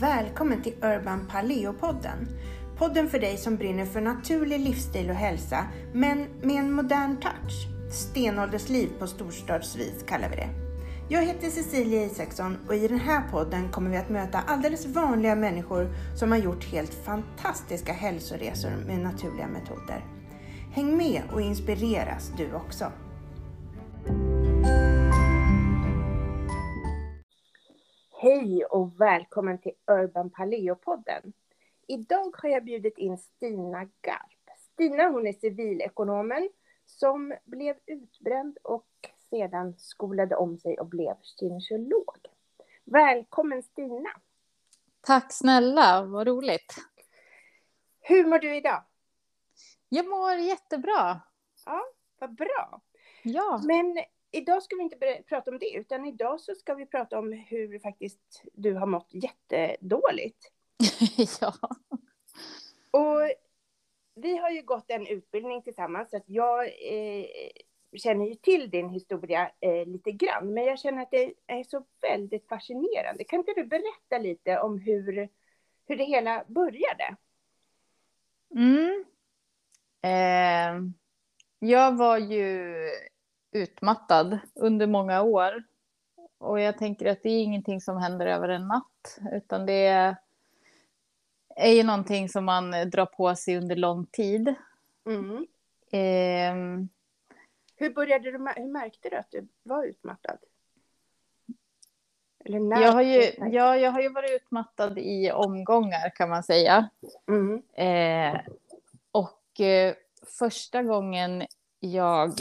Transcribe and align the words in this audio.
Välkommen 0.00 0.62
till 0.62 0.74
Urban 0.82 1.28
Paleo-podden. 1.30 2.28
Podden 2.76 3.08
för 3.08 3.18
dig 3.18 3.36
som 3.36 3.56
brinner 3.56 3.86
för 3.86 4.00
naturlig 4.00 4.60
livsstil 4.60 5.10
och 5.10 5.16
hälsa, 5.16 5.66
men 5.92 6.26
med 6.42 6.56
en 6.56 6.72
modern 6.72 7.16
touch. 7.16 7.68
Stenåldersliv 7.92 8.88
på 8.98 9.06
storstadsvis 9.06 10.04
kallar 10.08 10.28
vi 10.28 10.36
det. 10.36 10.48
Jag 11.08 11.26
heter 11.26 11.50
Cecilia 11.50 12.04
Isaksson 12.04 12.56
och 12.68 12.74
i 12.74 12.88
den 12.88 13.00
här 13.00 13.22
podden 13.30 13.68
kommer 13.68 13.90
vi 13.90 13.96
att 13.96 14.08
möta 14.08 14.38
alldeles 14.38 14.86
vanliga 14.86 15.34
människor 15.34 15.88
som 16.16 16.30
har 16.30 16.38
gjort 16.38 16.64
helt 16.64 16.94
fantastiska 16.94 17.92
hälsoresor 17.92 18.72
med 18.86 18.98
naturliga 18.98 19.46
metoder. 19.46 20.04
Häng 20.72 20.96
med 20.96 21.22
och 21.32 21.40
inspireras 21.40 22.32
du 22.36 22.52
också. 22.52 22.92
Hej 28.20 28.64
och 28.64 29.00
välkommen 29.00 29.58
till 29.58 29.72
Urban 29.86 30.30
Paleo-podden. 30.30 31.32
Idag 31.86 32.36
har 32.42 32.48
jag 32.48 32.64
bjudit 32.64 32.98
in 32.98 33.18
Stina 33.18 33.84
Garp. 33.84 34.58
Stina 34.72 35.08
hon 35.08 35.26
är 35.26 35.32
civilekonomen 35.32 36.48
som 36.86 37.34
blev 37.44 37.76
utbränd 37.86 38.58
och 38.62 38.86
sedan 39.30 39.74
skolade 39.78 40.36
om 40.36 40.58
sig 40.58 40.78
och 40.78 40.86
blev 40.86 41.16
gynekolog. 41.40 42.16
Välkommen 42.84 43.62
Stina! 43.62 44.10
Tack 45.00 45.32
snälla, 45.32 46.02
vad 46.02 46.26
roligt. 46.26 46.74
Hur 48.00 48.26
mår 48.26 48.38
du 48.38 48.56
idag? 48.56 48.82
Jag 49.88 50.06
mår 50.06 50.32
jättebra. 50.32 51.20
Ja, 51.66 51.84
vad 52.18 52.34
bra. 52.34 52.80
Ja. 53.22 53.62
Men 53.64 53.98
idag 54.30 54.62
ska 54.62 54.76
vi 54.76 54.82
inte 54.82 55.22
prata 55.28 55.50
om 55.50 55.58
det, 55.58 55.74
utan 55.74 56.04
idag 56.06 56.40
så 56.40 56.54
ska 56.54 56.74
vi 56.74 56.86
prata 56.86 57.18
om 57.18 57.32
hur 57.32 57.78
faktiskt 57.78 58.42
du 58.52 58.74
har 58.74 58.86
mått 58.86 59.08
jättedåligt. 59.10 60.52
ja. 61.40 61.54
Och 62.90 63.30
vi 64.14 64.36
har 64.36 64.50
ju 64.50 64.62
gått 64.62 64.90
en 64.90 65.06
utbildning 65.06 65.62
tillsammans, 65.62 66.10
så 66.10 66.16
att 66.16 66.28
jag 66.28 66.64
eh, 66.64 67.26
känner 67.96 68.26
ju 68.26 68.34
till 68.34 68.70
din 68.70 68.88
historia 68.88 69.50
eh, 69.60 69.86
lite 69.86 70.12
grann, 70.12 70.54
men 70.54 70.64
jag 70.64 70.78
känner 70.78 71.02
att 71.02 71.10
det 71.10 71.34
är 71.46 71.64
så 71.64 71.84
väldigt 72.00 72.48
fascinerande. 72.48 73.24
Kan 73.24 73.38
inte 73.38 73.52
du 73.56 73.64
berätta 73.64 74.18
lite 74.18 74.60
om 74.60 74.78
hur, 74.78 75.28
hur 75.86 75.96
det 75.96 76.04
hela 76.04 76.44
började? 76.48 77.16
Mm. 78.54 79.04
Eh, 80.02 80.92
jag 81.58 81.96
var 81.96 82.18
ju 82.18 82.74
utmattad 83.52 84.38
under 84.54 84.86
många 84.86 85.22
år. 85.22 85.62
Och 86.38 86.60
jag 86.60 86.78
tänker 86.78 87.06
att 87.06 87.22
det 87.22 87.30
är 87.30 87.42
ingenting 87.42 87.80
som 87.80 87.96
händer 87.96 88.26
över 88.26 88.48
en 88.48 88.68
natt, 88.68 89.18
utan 89.32 89.66
det 89.66 90.16
är 91.56 91.72
ju 91.72 91.82
någonting 91.82 92.28
som 92.28 92.44
man 92.44 92.70
drar 92.70 93.06
på 93.06 93.36
sig 93.36 93.56
under 93.56 93.76
lång 93.76 94.06
tid. 94.06 94.54
Mm. 95.06 95.46
Eh, 95.90 96.86
Hur 97.76 97.94
började 97.94 98.24
du, 98.24 98.30
hur 98.30 98.72
märkte 98.72 99.08
du 99.08 99.16
att 99.16 99.30
du 99.30 99.48
var 99.62 99.84
utmattad? 99.84 100.38
Jag, 102.44 102.92
har 102.92 103.02
ju, 103.02 103.22
ja, 103.38 103.76
jag 103.76 103.90
har 103.90 104.00
ju 104.00 104.08
varit 104.08 104.30
utmattad 104.30 104.98
i 104.98 105.30
omgångar 105.30 106.10
kan 106.14 106.28
man 106.28 106.42
säga. 106.42 106.90
Mm. 107.28 107.62
Eh, 107.72 108.40
och 109.10 109.60
eh, 109.60 109.94
första 110.38 110.82
gången 110.82 111.46
jag 111.80 112.40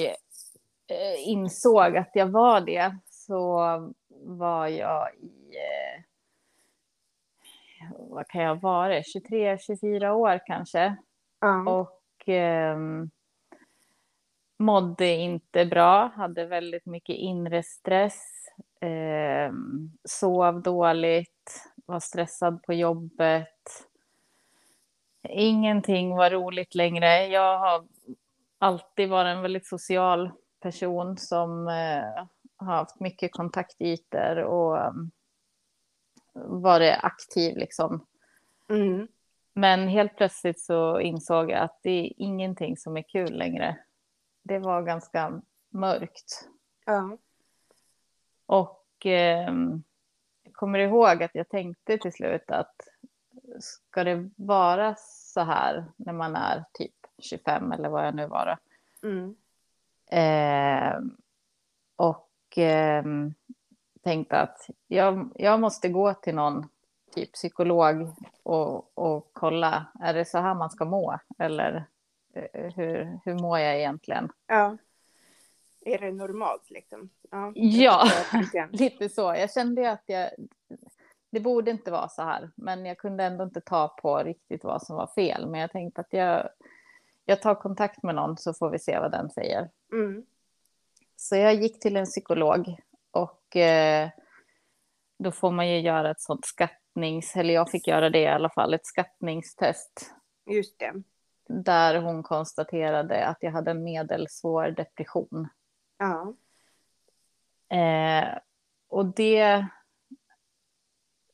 insåg 1.18 1.98
att 1.98 2.12
jag 2.14 2.28
var 2.28 2.62
det 2.62 2.98
så 3.10 3.58
var 4.10 4.68
jag 4.68 5.16
i, 5.16 5.56
eh, 5.56 6.04
vad 8.10 8.28
kan 8.28 8.42
jag 8.42 8.62
vara, 8.62 9.04
23, 9.04 9.58
24 9.58 10.14
år 10.14 10.40
kanske. 10.46 10.96
Ja. 11.40 11.70
Och 11.70 12.30
eh, 12.30 12.78
mådde 14.58 15.08
inte 15.08 15.66
bra, 15.66 16.12
hade 16.16 16.46
väldigt 16.46 16.86
mycket 16.86 17.16
inre 17.16 17.64
stress, 17.64 18.24
eh, 18.82 19.54
sov 20.04 20.62
dåligt, 20.62 21.72
var 21.86 22.00
stressad 22.00 22.64
på 22.64 22.74
jobbet. 22.74 23.88
Ingenting 25.30 26.16
var 26.16 26.30
roligt 26.30 26.76
längre. 26.76 27.28
Jag 27.28 27.60
har 27.60 27.88
alltid 28.58 29.10
varit 29.10 29.36
en 29.36 29.42
väldigt 29.42 29.68
social 29.68 30.32
person 30.68 31.18
som 31.18 31.68
eh, 31.68 32.26
har 32.58 32.76
haft 32.76 33.00
mycket 33.00 33.32
kontaktytor 33.32 34.38
och 34.38 34.88
um, 34.88 35.12
varit 36.34 36.98
aktiv 37.02 37.58
liksom. 37.58 38.06
Mm. 38.70 39.08
Men 39.54 39.88
helt 39.88 40.18
plötsligt 40.18 40.62
så 40.62 41.00
insåg 41.00 41.52
jag 41.52 41.60
att 41.60 41.80
det 41.84 41.90
är 41.90 42.14
ingenting 42.18 42.78
som 42.78 42.98
är 42.98 43.02
kul 43.02 43.34
längre. 43.34 43.78
Det 44.44 44.60
var 44.60 44.82
ganska 44.82 45.42
mörkt. 45.70 46.48
Ja. 46.86 47.18
Och 48.46 49.06
eh, 49.06 49.54
jag 50.44 50.54
kommer 50.54 50.80
ihåg 50.80 51.24
att 51.24 51.36
jag 51.36 51.50
tänkte 51.50 51.98
till 51.98 52.14
slut 52.14 52.52
att 52.52 52.76
ska 53.60 54.04
det 54.04 54.30
vara 54.36 54.96
så 54.98 55.42
här 55.42 55.86
när 55.96 56.14
man 56.14 56.36
är 56.36 56.64
typ 56.74 56.96
25 57.18 57.72
eller 57.72 57.90
vad 57.90 58.08
jag 58.08 58.16
nu 58.16 58.28
var? 58.28 58.58
Mm. 59.04 59.36
Eh, 60.12 61.00
och 61.96 62.58
eh, 62.58 63.04
tänkte 64.04 64.40
att 64.40 64.70
jag, 64.88 65.30
jag 65.36 65.60
måste 65.60 65.90
gå 65.90 66.14
till 66.14 66.36
någon 66.36 66.66
typ 67.12 67.34
psykolog 67.34 68.14
och, 68.44 68.98
och 68.98 69.30
kolla, 69.34 69.86
är 70.00 70.14
det 70.14 70.26
så 70.26 70.38
här 70.38 70.56
man 70.56 70.70
ska 70.70 70.86
må? 70.86 71.20
Eller 71.40 71.86
eh, 72.34 72.74
hur, 72.76 73.20
hur 73.26 73.34
mår 73.34 73.60
jag 73.60 73.78
egentligen? 73.78 74.30
ja. 74.48 74.78
Är 75.88 75.98
det 75.98 76.12
normalt 76.12 76.70
liksom? 76.70 77.10
Ja. 77.32 77.52
Ja, 77.56 78.04
lite 78.72 79.10
så. 79.10 79.22
Jag 79.22 79.52
kände 79.52 79.92
att 79.92 80.04
jag, 80.06 80.30
det 81.30 81.40
borde 81.40 81.72
inte 81.72 81.92
vara 81.92 82.10
så 82.10 82.22
här, 82.22 82.50
men 82.56 82.86
jag 82.86 82.98
kunde 82.98 83.24
ändå 83.24 83.44
inte 83.44 83.62
ta 83.62 83.88
på 83.88 84.18
riktigt 84.18 84.64
vad 84.64 84.82
som 84.82 84.96
var 84.96 85.08
fel. 85.08 85.50
Men 85.50 85.60
jag 85.60 85.72
tänkte 85.72 86.02
att 86.02 86.14
jag, 86.14 86.50
jag 87.30 87.42
tar 87.42 87.56
kontakt 87.56 88.04
med 88.04 88.16
någon 88.16 88.38
så 88.38 88.54
får 88.54 88.70
vi 88.70 88.80
se 88.80 89.00
vad 89.00 89.12
den 89.12 89.30
säger. 89.30 89.70
Mm. 89.92 90.26
Så 91.16 91.36
jag 91.36 91.54
gick 91.54 91.80
till 91.80 91.96
en 91.98 92.06
psykolog 92.06 92.78
och 93.12 93.56
eh, 93.56 94.10
då 95.20 95.32
får 95.32 95.52
man 95.52 95.70
ju 95.70 95.80
göra 95.80 96.12
ett 96.12 96.22
sånt 96.22 96.46
skattnings, 96.46 97.36
eller 97.36 97.54
jag 97.54 97.72
fick 97.72 97.88
göra 97.88 98.10
det 98.10 98.20
i 98.20 98.28
alla 98.28 98.50
fall, 98.50 98.74
ett 98.74 98.86
skattningstest 98.86 100.16
Just 100.46 100.80
det. 100.80 100.94
där 101.48 102.02
hon 102.02 102.24
konstaterade 102.24 103.26
att 103.26 103.38
jag 103.42 103.52
hade 103.52 103.72
en 103.72 103.84
medelsvår 103.84 104.72
depression. 104.72 105.48
Ja. 105.98 106.34
Eh, 107.78 108.38
och 108.88 109.06
det 109.06 109.66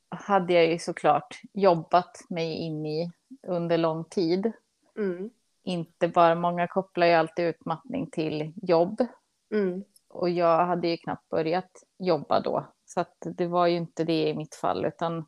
hade 0.09 0.53
jag 0.53 0.66
ju 0.66 0.80
såklart 0.80 1.42
jobbat 1.53 2.22
mig 2.30 2.53
in 2.53 2.86
i 2.86 3.12
under 3.48 3.78
lång 3.78 4.06
tid. 4.06 4.52
Mm. 4.98 5.30
Inte 5.63 6.07
bara, 6.07 6.35
många 6.35 6.68
kopplar 6.68 7.07
ju 7.07 7.13
alltid 7.13 7.46
utmattning 7.46 8.09
till 8.12 8.53
jobb. 8.56 9.07
Mm. 9.53 9.84
Och 10.09 10.29
jag 10.29 10.66
hade 10.66 10.88
ju 10.88 10.97
knappt 10.97 11.29
börjat 11.29 11.72
jobba 12.00 12.40
då. 12.40 12.74
Så 12.85 13.06
det 13.22 13.47
var 13.47 13.68
ju 13.68 13.75
inte 13.78 14.03
det 14.03 14.29
i 14.29 14.35
mitt 14.35 14.56
fall, 14.56 14.85
utan 14.85 15.25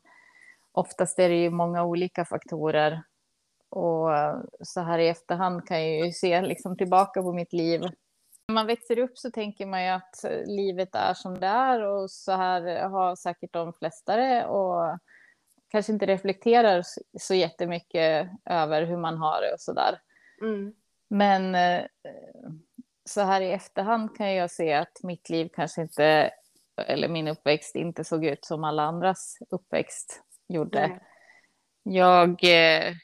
oftast 0.72 1.18
är 1.18 1.28
det 1.28 1.42
ju 1.42 1.50
många 1.50 1.84
olika 1.84 2.24
faktorer. 2.24 3.02
Och 3.68 4.10
så 4.60 4.80
här 4.80 4.98
i 4.98 5.08
efterhand 5.08 5.66
kan 5.66 5.82
jag 5.82 6.06
ju 6.06 6.12
se 6.12 6.40
liksom 6.40 6.76
tillbaka 6.76 7.22
på 7.22 7.32
mitt 7.32 7.52
liv. 7.52 7.80
När 8.48 8.54
man 8.54 8.66
växer 8.66 8.98
upp 8.98 9.18
så 9.18 9.30
tänker 9.30 9.66
man 9.66 9.84
ju 9.84 9.90
att 9.90 10.24
livet 10.46 10.94
är 10.94 11.14
som 11.14 11.40
det 11.40 11.46
är 11.46 11.82
och 11.82 12.10
så 12.10 12.32
här 12.32 12.88
har 12.88 13.16
säkert 13.16 13.52
de 13.52 13.72
flesta 13.72 14.16
det 14.16 14.46
och 14.46 14.98
kanske 15.68 15.92
inte 15.92 16.06
reflekterar 16.06 16.82
så 17.18 17.34
jättemycket 17.34 18.28
över 18.44 18.82
hur 18.82 18.96
man 18.96 19.18
har 19.18 19.40
det 19.40 19.52
och 19.52 19.60
så 19.60 19.72
där. 19.72 19.98
Mm. 20.40 20.74
Men 21.08 21.54
eh, 21.54 21.84
så 23.04 23.20
här 23.20 23.40
i 23.40 23.52
efterhand 23.52 24.16
kan 24.16 24.34
jag 24.34 24.50
se 24.50 24.72
att 24.72 25.02
mitt 25.02 25.30
liv 25.30 25.50
kanske 25.54 25.82
inte, 25.82 26.30
eller 26.76 27.08
min 27.08 27.28
uppväxt 27.28 27.76
inte 27.76 28.04
såg 28.04 28.24
ut 28.24 28.44
som 28.44 28.64
alla 28.64 28.82
andras 28.82 29.38
uppväxt 29.50 30.22
gjorde. 30.48 30.86
Nej. 30.88 31.00
Jag 31.82 32.44
eh, 32.44 32.94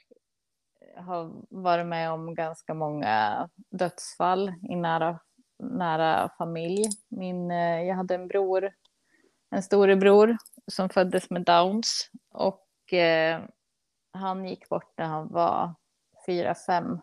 har 0.96 1.32
varit 1.48 1.86
med 1.86 2.10
om 2.10 2.34
ganska 2.34 2.74
många 2.74 3.48
dödsfall 3.70 4.52
i 4.68 4.76
nära, 4.76 5.20
nära 5.58 6.30
familj. 6.38 6.84
Min, 7.08 7.50
eh, 7.50 7.82
jag 7.82 7.94
hade 7.94 8.14
en 8.14 8.28
bror, 8.28 8.72
en 9.50 9.62
storebror 9.62 10.36
som 10.66 10.88
föddes 10.88 11.30
med 11.30 11.42
Downs 11.42 12.10
och 12.30 12.92
eh, 12.92 13.40
han 14.12 14.44
gick 14.44 14.68
bort 14.68 14.94
när 14.98 15.06
han 15.06 15.28
var 15.28 15.74
fyra, 16.26 16.54
fem 16.54 17.00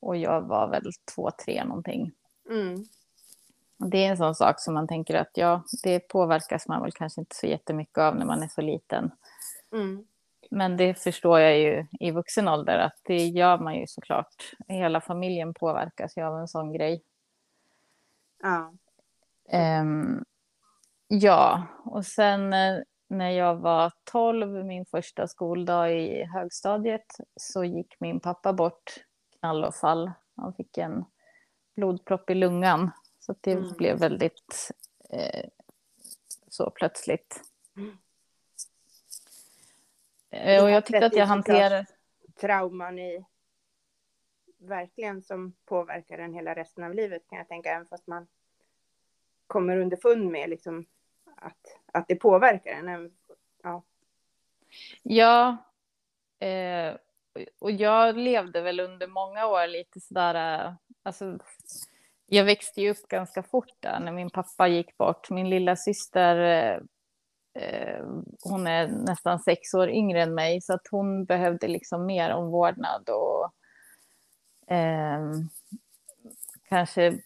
och 0.00 0.16
jag 0.16 0.42
var 0.42 0.68
väl 0.68 0.90
två, 1.14 1.30
tre 1.44 1.64
någonting. 1.64 2.12
Mm. 2.50 2.84
Det 3.78 4.04
är 4.04 4.10
en 4.10 4.16
sån 4.16 4.34
sak 4.34 4.60
som 4.60 4.74
man 4.74 4.88
tänker 4.88 5.14
att 5.14 5.30
ja, 5.34 5.62
det 5.82 6.00
påverkas 6.00 6.68
man 6.68 6.82
väl 6.82 6.92
kanske 6.92 7.20
inte 7.20 7.36
så 7.36 7.46
jättemycket 7.46 7.98
av 7.98 8.16
när 8.16 8.26
man 8.26 8.42
är 8.42 8.48
så 8.48 8.60
liten. 8.60 9.10
Mm. 9.72 10.04
Men 10.50 10.76
det 10.76 10.94
förstår 10.94 11.40
jag 11.40 11.58
ju 11.58 11.86
i 12.00 12.10
vuxen 12.10 12.48
ålder 12.48 12.78
att 12.78 13.00
det 13.02 13.26
gör 13.26 13.58
man 13.58 13.74
ju 13.74 13.86
såklart. 13.86 14.52
Hela 14.68 15.00
familjen 15.00 15.54
påverkas 15.54 16.16
ju 16.16 16.22
av 16.22 16.38
en 16.38 16.48
sån 16.48 16.72
grej. 16.72 17.02
Ja. 18.42 18.72
Um, 19.80 20.24
ja, 21.08 21.66
och 21.84 22.06
sen 22.06 22.52
eh, 22.52 22.78
när 23.08 23.30
jag 23.30 23.56
var 23.56 23.92
12, 24.04 24.64
min 24.64 24.86
första 24.86 25.28
skoldag 25.28 25.92
i 25.92 26.24
högstadiet, 26.24 27.06
så 27.36 27.64
gick 27.64 27.96
min 28.00 28.20
pappa 28.20 28.52
bort 28.52 28.94
knall 29.40 29.64
och 29.64 29.74
fall. 29.74 30.12
Han 30.36 30.54
fick 30.54 30.78
en 30.78 31.04
blodpropp 31.76 32.30
i 32.30 32.34
lungan. 32.34 32.90
Så 33.18 33.34
det 33.40 33.52
mm. 33.52 33.72
blev 33.72 33.98
väldigt 33.98 34.70
eh, 35.10 35.48
så 36.48 36.70
plötsligt. 36.70 37.42
Mm. 37.76 37.98
Och 40.64 40.70
jag 40.70 40.86
tyckte 40.86 41.06
att 41.06 41.16
jag 41.16 41.26
hanterade... 41.26 41.86
Trauman 42.40 42.98
i 42.98 43.24
verkligen 44.58 45.22
som 45.22 45.52
påverkar 45.64 46.18
en 46.18 46.34
hela 46.34 46.54
resten 46.54 46.84
av 46.84 46.94
livet 46.94 47.22
kan 47.28 47.38
jag 47.38 47.48
tänka, 47.48 47.70
även 47.70 47.86
fast 47.86 48.06
man 48.06 48.26
kommer 49.46 49.76
underfund 49.76 50.30
med 50.30 50.50
liksom 50.50 50.86
att, 51.36 51.78
att 51.92 52.08
det 52.08 52.16
påverkar 52.16 52.72
en. 52.72 53.12
Ja, 53.62 53.82
ja 55.02 55.56
eh, 56.46 56.96
och 57.58 57.70
jag 57.70 58.16
levde 58.16 58.60
väl 58.60 58.80
under 58.80 59.06
många 59.06 59.46
år 59.46 59.66
lite 59.66 60.00
sådär, 60.00 60.64
eh, 60.64 60.72
alltså, 61.02 61.38
jag 62.26 62.44
växte 62.44 62.80
ju 62.80 62.90
upp 62.90 63.08
ganska 63.08 63.42
fort 63.42 63.74
där 63.80 64.00
när 64.00 64.12
min 64.12 64.30
pappa 64.30 64.68
gick 64.68 64.96
bort. 64.96 65.30
Min 65.30 65.50
lilla 65.50 65.76
syster, 65.76 66.36
eh, 66.36 66.80
eh 67.62 68.04
hon 68.42 68.66
är 68.66 68.88
nästan 68.88 69.40
sex 69.40 69.74
år 69.74 69.90
yngre 69.90 70.22
än 70.22 70.34
mig, 70.34 70.60
så 70.60 70.72
att 70.72 70.88
hon 70.90 71.24
behövde 71.24 71.68
liksom 71.68 72.06
mer 72.06 72.30
omvårdnad 72.30 73.08
och 73.08 73.52
eh, 74.74 75.20
kanske 76.68 77.18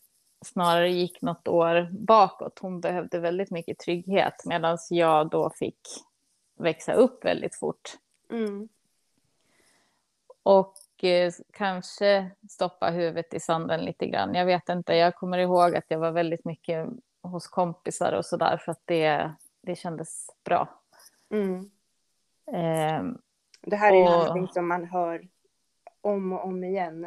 snarare 0.45 0.91
gick 0.91 1.23
något 1.23 1.49
år 1.49 1.89
bakåt. 1.93 2.59
Hon 2.59 2.81
behövde 2.81 3.19
väldigt 3.19 3.51
mycket 3.51 3.79
trygghet 3.79 4.35
medan 4.45 4.79
jag 4.91 5.31
då 5.31 5.51
fick 5.51 5.81
växa 6.59 6.93
upp 6.93 7.25
väldigt 7.25 7.59
fort. 7.59 7.99
Mm. 8.31 8.69
Och 10.45 11.05
eh, 11.05 11.33
kanske 11.53 12.31
stoppa 12.51 12.91
huvudet 12.91 13.35
i 13.35 13.41
sanden 13.41 13.81
lite 13.81 14.07
grann. 14.07 14.35
Jag 14.35 14.47
vet 14.47 14.69
inte, 14.69 14.95
jag 14.95 15.15
kommer 15.15 15.39
ihåg 15.39 15.77
att 15.77 15.85
jag 15.89 15.99
var 15.99 16.13
väldigt 16.13 16.45
mycket 16.45 16.89
hos 17.23 17.47
kompisar 17.47 18.13
och 18.13 18.27
sådär 18.27 18.57
för 18.57 18.73
att 18.73 18.83
det, 18.85 19.33
det 19.61 19.77
kändes 19.77 20.27
bra. 20.45 20.69
Mm. 21.31 21.71
Eh, 22.47 23.17
det 23.63 23.77
här 23.77 23.93
är 23.93 24.05
och... 24.05 24.11
någonting 24.11 24.49
som 24.49 24.69
man 24.69 24.85
hör 24.85 25.29
om 26.01 26.33
och 26.33 26.45
om 26.45 26.65
igen. 26.65 27.07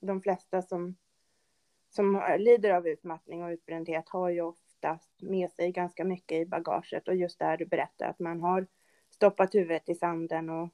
De 0.00 0.22
flesta 0.22 0.62
som 0.62 0.96
som 1.90 2.22
lider 2.38 2.70
av 2.70 2.86
utmattning 2.86 3.44
och 3.44 3.50
utbrändhet 3.50 4.08
har 4.08 4.28
ju 4.28 4.40
oftast 4.40 5.22
med 5.22 5.50
sig 5.50 5.72
ganska 5.72 6.04
mycket 6.04 6.42
i 6.42 6.46
bagaget 6.46 7.08
och 7.08 7.14
just 7.14 7.38
där 7.38 7.56
du 7.56 7.66
berättar 7.66 8.06
att 8.06 8.18
man 8.18 8.40
har 8.40 8.66
stoppat 9.10 9.54
huvudet 9.54 9.88
i 9.88 9.94
sanden 9.94 10.50
och 10.50 10.68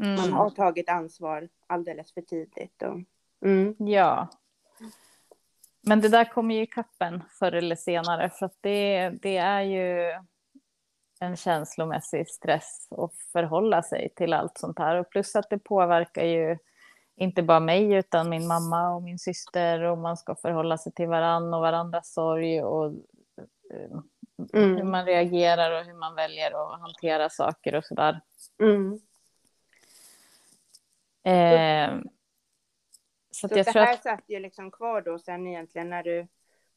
mm. 0.00 0.14
man 0.14 0.32
har 0.32 0.50
tagit 0.50 0.88
ansvar 0.88 1.48
alldeles 1.66 2.14
för 2.14 2.20
tidigt. 2.20 2.82
Och, 2.82 3.00
mm. 3.48 3.74
Ja. 3.78 4.28
Men 5.86 6.00
det 6.00 6.08
där 6.08 6.24
kommer 6.24 6.54
ju 6.54 6.62
i 6.62 6.66
kappen 6.66 7.22
förr 7.38 7.52
eller 7.52 7.76
senare 7.76 8.30
för 8.30 8.46
att 8.46 8.58
det, 8.60 9.10
det 9.10 9.36
är 9.36 9.60
ju 9.60 10.12
en 11.20 11.36
känslomässig 11.36 12.28
stress 12.28 12.88
att 12.90 13.14
förhålla 13.32 13.82
sig 13.82 14.12
till 14.16 14.32
allt 14.32 14.58
sånt 14.58 14.78
här 14.78 14.96
och 14.96 15.10
plus 15.10 15.36
att 15.36 15.50
det 15.50 15.58
påverkar 15.58 16.24
ju 16.24 16.58
inte 17.16 17.42
bara 17.42 17.60
mig 17.60 17.92
utan 17.92 18.28
min 18.28 18.46
mamma 18.46 18.94
och 18.94 19.02
min 19.02 19.18
syster 19.18 19.82
och 19.82 19.98
man 19.98 20.16
ska 20.16 20.34
förhålla 20.34 20.78
sig 20.78 20.92
till 20.92 21.08
varann 21.08 21.54
och 21.54 21.60
varandras 21.60 22.12
sorg 22.12 22.62
och 22.62 22.86
eh, 23.70 23.98
mm. 24.54 24.76
hur 24.76 24.84
man 24.84 25.04
reagerar 25.04 25.80
och 25.80 25.86
hur 25.86 25.98
man 25.98 26.14
väljer 26.14 26.74
att 26.74 26.80
hantera 26.80 27.30
saker 27.30 27.74
och 27.74 27.84
sådär. 27.84 28.20
Mm. 28.62 29.00
Eh, 31.24 32.00
så, 33.30 33.48
så 33.48 33.54
det 33.54 33.74
här 33.74 33.92
att... 33.92 34.02
satt 34.02 34.24
ju 34.26 34.40
liksom 34.40 34.70
kvar 34.70 35.02
då 35.02 35.18
sen 35.18 35.46
egentligen 35.46 35.90
när 35.90 36.02
du 36.02 36.26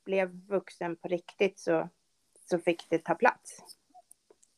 blev 0.06 0.30
vuxen 0.48 0.96
på 0.96 1.08
riktigt 1.08 1.60
så, 1.60 1.90
så 2.50 2.60
fick 2.60 2.90
det 2.90 3.00
ta 3.00 3.16
plats? 3.16 3.60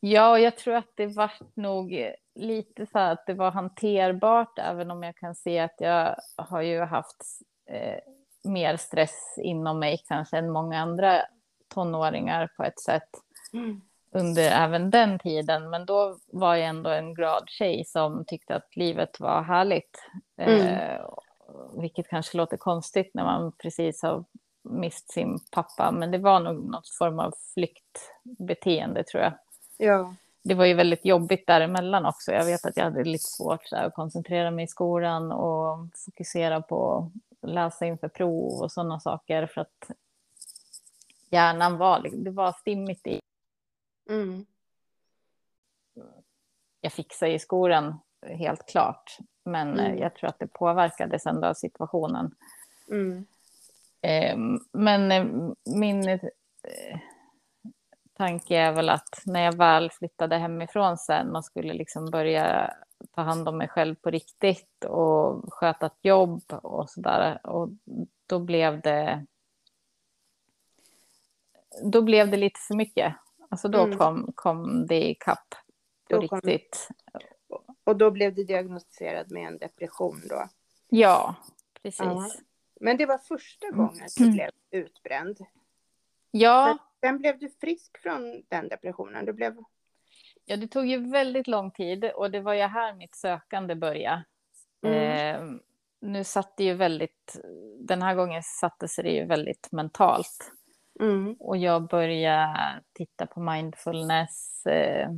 Ja, 0.00 0.38
jag 0.38 0.56
tror 0.56 0.74
att 0.74 0.92
det 0.94 1.06
var 1.06 1.32
nog 1.54 2.14
lite 2.34 2.86
så 2.86 2.98
att 2.98 3.26
det 3.26 3.34
var 3.34 3.50
hanterbart, 3.50 4.58
även 4.58 4.90
om 4.90 5.02
jag 5.02 5.16
kan 5.16 5.34
se 5.34 5.58
att 5.58 5.74
jag 5.78 6.16
har 6.36 6.62
ju 6.62 6.80
haft 6.80 7.24
eh, 7.66 7.98
mer 8.44 8.76
stress 8.76 9.38
inom 9.42 9.78
mig 9.78 10.02
kanske 10.08 10.38
än 10.38 10.50
många 10.50 10.80
andra 10.80 11.22
tonåringar 11.68 12.48
på 12.56 12.64
ett 12.64 12.80
sätt 12.80 13.08
mm. 13.52 13.80
Under 14.10 14.50
även 14.50 14.90
den 14.90 15.18
tiden. 15.18 15.70
Men 15.70 15.86
då 15.86 16.18
var 16.26 16.54
jag 16.54 16.68
ändå 16.68 16.90
en 16.90 17.14
glad 17.14 17.44
tjej 17.46 17.84
som 17.84 18.24
tyckte 18.24 18.54
att 18.54 18.76
livet 18.76 19.20
var 19.20 19.42
härligt. 19.42 20.04
Mm. 20.36 20.66
Eh, 20.66 21.00
vilket 21.76 22.08
kanske 22.08 22.36
låter 22.36 22.56
konstigt 22.56 23.10
när 23.14 23.24
man 23.24 23.52
precis 23.52 24.02
har 24.02 24.24
mist 24.62 25.12
sin 25.12 25.38
pappa, 25.50 25.90
men 25.90 26.10
det 26.10 26.18
var 26.18 26.40
nog 26.40 26.70
något 26.70 26.88
form 26.98 27.18
av 27.18 27.34
flyktbeteende 27.54 29.04
tror 29.04 29.22
jag. 29.22 29.32
Ja 29.76 30.14
det 30.42 30.54
var 30.54 30.64
ju 30.64 30.74
väldigt 30.74 31.04
jobbigt 31.04 31.46
däremellan 31.46 32.06
också. 32.06 32.32
Jag 32.32 32.44
vet 32.44 32.66
att 32.66 32.76
jag 32.76 32.84
hade 32.84 33.04
lite 33.04 33.24
svårt 33.24 33.66
så 33.66 33.76
att 33.76 33.94
koncentrera 33.94 34.50
mig 34.50 34.64
i 34.64 34.68
skolan 34.68 35.32
och 35.32 35.88
fokusera 36.04 36.62
på 36.62 37.10
att 37.42 37.50
läsa 37.50 37.86
inför 37.86 38.08
prov 38.08 38.62
och 38.62 38.72
sådana 38.72 39.00
saker 39.00 39.46
för 39.46 39.60
att 39.60 39.90
hjärnan 41.30 41.78
var, 41.78 42.06
det 42.12 42.30
var 42.30 42.52
stimmigt 42.52 43.06
i. 43.06 43.19
Mm. 44.10 44.46
Jag 46.80 46.92
fixade 46.92 47.32
i 47.32 47.38
skolan 47.38 48.00
helt 48.26 48.66
klart, 48.66 49.18
men 49.44 49.78
mm. 49.78 49.98
jag 49.98 50.14
tror 50.14 50.28
att 50.28 50.38
det 50.38 50.46
påverkades 50.46 51.26
ändå 51.26 51.46
av 51.46 51.54
situationen. 51.54 52.34
Mm. 52.90 53.26
Eh, 54.00 54.38
men 54.72 55.12
eh, 55.12 55.26
min 55.76 56.08
eh, 56.08 56.20
tanke 58.12 58.56
är 58.56 58.72
väl 58.72 58.88
att 58.88 59.22
när 59.26 59.44
jag 59.44 59.56
väl 59.56 59.90
flyttade 59.90 60.36
hemifrån 60.36 60.98
sen 60.98 61.36
och 61.36 61.44
skulle 61.44 61.72
liksom 61.72 62.10
börja 62.10 62.74
ta 63.14 63.22
hand 63.22 63.48
om 63.48 63.58
mig 63.58 63.68
själv 63.68 63.94
på 63.94 64.10
riktigt 64.10 64.84
och 64.84 65.54
sköta 65.54 65.86
ett 65.86 65.98
jobb 66.02 66.42
och 66.48 66.90
sådär. 66.90 67.46
Och 67.46 67.68
då 68.26 68.38
blev 68.38 68.80
det. 68.80 69.26
Då 71.82 72.02
blev 72.02 72.30
det 72.30 72.36
lite 72.36 72.60
för 72.68 72.74
mycket. 72.74 73.14
Alltså 73.50 73.68
då 73.68 73.84
mm. 73.84 73.98
kom, 73.98 74.32
kom 74.34 74.86
det 74.86 75.10
i 75.10 75.14
kapp 75.14 75.54
på 76.10 76.16
då 76.16 76.20
riktigt. 76.20 76.88
Kom... 77.48 77.62
Och 77.84 77.96
då 77.96 78.10
blev 78.10 78.34
du 78.34 78.44
diagnostiserad 78.44 79.30
med 79.30 79.46
en 79.46 79.58
depression 79.58 80.22
då? 80.28 80.48
Ja, 80.88 81.34
precis. 81.82 82.00
Ja. 82.00 82.30
Men 82.80 82.96
det 82.96 83.06
var 83.06 83.18
första 83.18 83.70
gången 83.70 84.08
du 84.16 84.24
mm. 84.24 84.34
blev 84.34 84.50
utbränd? 84.70 85.38
Ja. 86.30 86.78
Sen 87.00 87.18
blev 87.18 87.38
du 87.38 87.50
frisk 87.60 87.98
från 88.02 88.42
den 88.48 88.68
depressionen? 88.68 89.24
Du 89.24 89.32
blev... 89.32 89.56
Ja, 90.44 90.56
det 90.56 90.68
tog 90.68 90.86
ju 90.86 91.10
väldigt 91.10 91.46
lång 91.46 91.70
tid 91.70 92.04
och 92.04 92.30
det 92.30 92.40
var 92.40 92.54
ju 92.54 92.62
här 92.62 92.94
mitt 92.94 93.14
sökande 93.14 93.74
började. 93.74 94.24
Mm. 94.82 95.54
Eh, 95.54 95.60
nu 96.00 96.24
satt 96.24 96.56
det 96.56 96.64
ju 96.64 96.74
väldigt, 96.74 97.40
den 97.78 98.02
här 98.02 98.14
gången 98.14 98.42
satte 98.42 98.88
sig 98.88 99.04
det 99.04 99.10
ju 99.10 99.24
väldigt 99.24 99.72
mentalt. 99.72 100.52
Mm. 101.00 101.36
Och 101.38 101.56
jag 101.56 101.88
började 101.88 102.82
titta 102.92 103.26
på 103.26 103.40
mindfulness, 103.40 104.66
eh, 104.66 105.10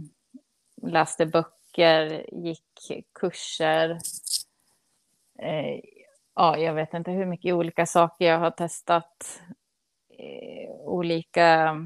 läste 0.82 1.26
böcker, 1.26 2.26
gick 2.32 2.92
kurser. 3.12 3.98
Eh, 5.38 5.80
ja, 6.34 6.58
jag 6.58 6.74
vet 6.74 6.94
inte 6.94 7.10
hur 7.10 7.26
mycket 7.26 7.54
olika 7.54 7.86
saker 7.86 8.26
jag 8.26 8.38
har 8.38 8.50
testat. 8.50 9.42
Eh, 10.08 10.70
olika 10.70 11.76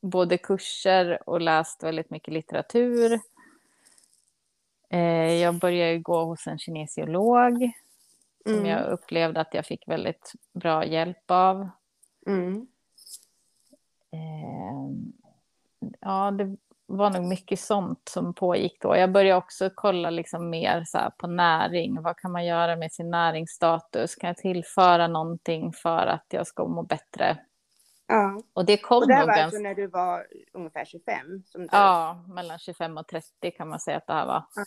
både 0.00 0.38
kurser 0.38 1.28
och 1.28 1.40
läst 1.40 1.82
väldigt 1.82 2.10
mycket 2.10 2.34
litteratur. 2.34 3.20
Eh, 4.90 5.32
jag 5.32 5.54
började 5.54 5.98
gå 5.98 6.24
hos 6.24 6.46
en 6.46 6.58
kinesiolog 6.58 7.72
som 8.44 8.54
mm. 8.54 8.66
jag 8.66 8.86
upplevde 8.86 9.40
att 9.40 9.54
jag 9.54 9.66
fick 9.66 9.88
väldigt 9.88 10.32
bra 10.52 10.84
hjälp 10.84 11.30
av. 11.30 11.70
Mm. 12.26 12.66
Eh, 14.12 14.90
ja, 16.00 16.30
det 16.30 16.56
var 16.86 17.10
nog 17.10 17.24
mycket 17.24 17.60
sånt 17.60 18.08
som 18.08 18.34
pågick 18.34 18.80
då. 18.80 18.96
Jag 18.96 19.12
började 19.12 19.38
också 19.38 19.70
kolla 19.74 20.10
liksom 20.10 20.50
mer 20.50 20.84
så 20.86 20.98
på 21.18 21.26
näring. 21.26 22.02
Vad 22.02 22.16
kan 22.16 22.32
man 22.32 22.46
göra 22.46 22.76
med 22.76 22.92
sin 22.92 23.10
näringsstatus? 23.10 24.14
Kan 24.14 24.28
jag 24.28 24.36
tillföra 24.36 25.08
någonting 25.08 25.72
för 25.72 26.06
att 26.06 26.26
jag 26.28 26.46
ska 26.46 26.68
må 26.68 26.82
bättre? 26.82 27.38
Ja. 28.06 28.42
Och 28.52 28.64
det 28.64 28.76
kom 28.76 28.98
Och 28.98 29.08
det 29.08 29.14
här 29.14 29.26
var 29.26 29.34
alltså 29.34 29.58
när 29.58 29.74
du 29.74 29.86
var 29.86 30.26
ungefär 30.52 30.84
25? 30.84 31.42
Som 31.46 31.60
du... 31.60 31.68
Ja, 31.72 32.24
mellan 32.28 32.58
25 32.58 32.98
och 32.98 33.06
30 33.06 33.50
kan 33.50 33.68
man 33.68 33.80
säga 33.80 33.96
att 33.96 34.06
det 34.06 34.12
här 34.12 34.26
var. 34.26 34.44
Ja. 34.54 34.64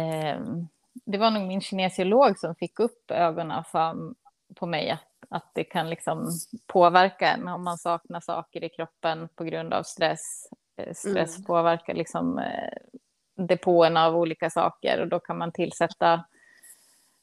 Ehm, 0.00 0.68
det 1.04 1.18
var 1.18 1.30
nog 1.30 1.42
min 1.42 1.60
kinesiolog 1.60 2.38
som 2.38 2.54
fick 2.54 2.80
upp 2.80 3.10
ögonen 3.10 3.64
för, 3.64 4.14
på 4.54 4.66
mig 4.66 4.90
att, 4.90 5.00
att 5.34 5.50
det 5.54 5.64
kan 5.64 5.90
liksom 5.90 6.30
påverka 6.66 7.28
en 7.28 7.48
om 7.48 7.64
man 7.64 7.78
saknar 7.78 8.20
saker 8.20 8.64
i 8.64 8.68
kroppen 8.68 9.28
på 9.34 9.44
grund 9.44 9.74
av 9.74 9.82
stress. 9.82 10.48
Eh, 10.76 10.94
Stress 10.94 11.36
Mm. 11.36 11.44
påverkar 11.46 11.94
liksom 11.94 12.38
eh, 12.38 12.72
depåerna 13.36 14.06
av 14.06 14.16
olika 14.16 14.50
saker 14.50 15.00
och 15.00 15.08
då 15.08 15.20
kan 15.20 15.38
man 15.38 15.52
tillsätta 15.52 16.24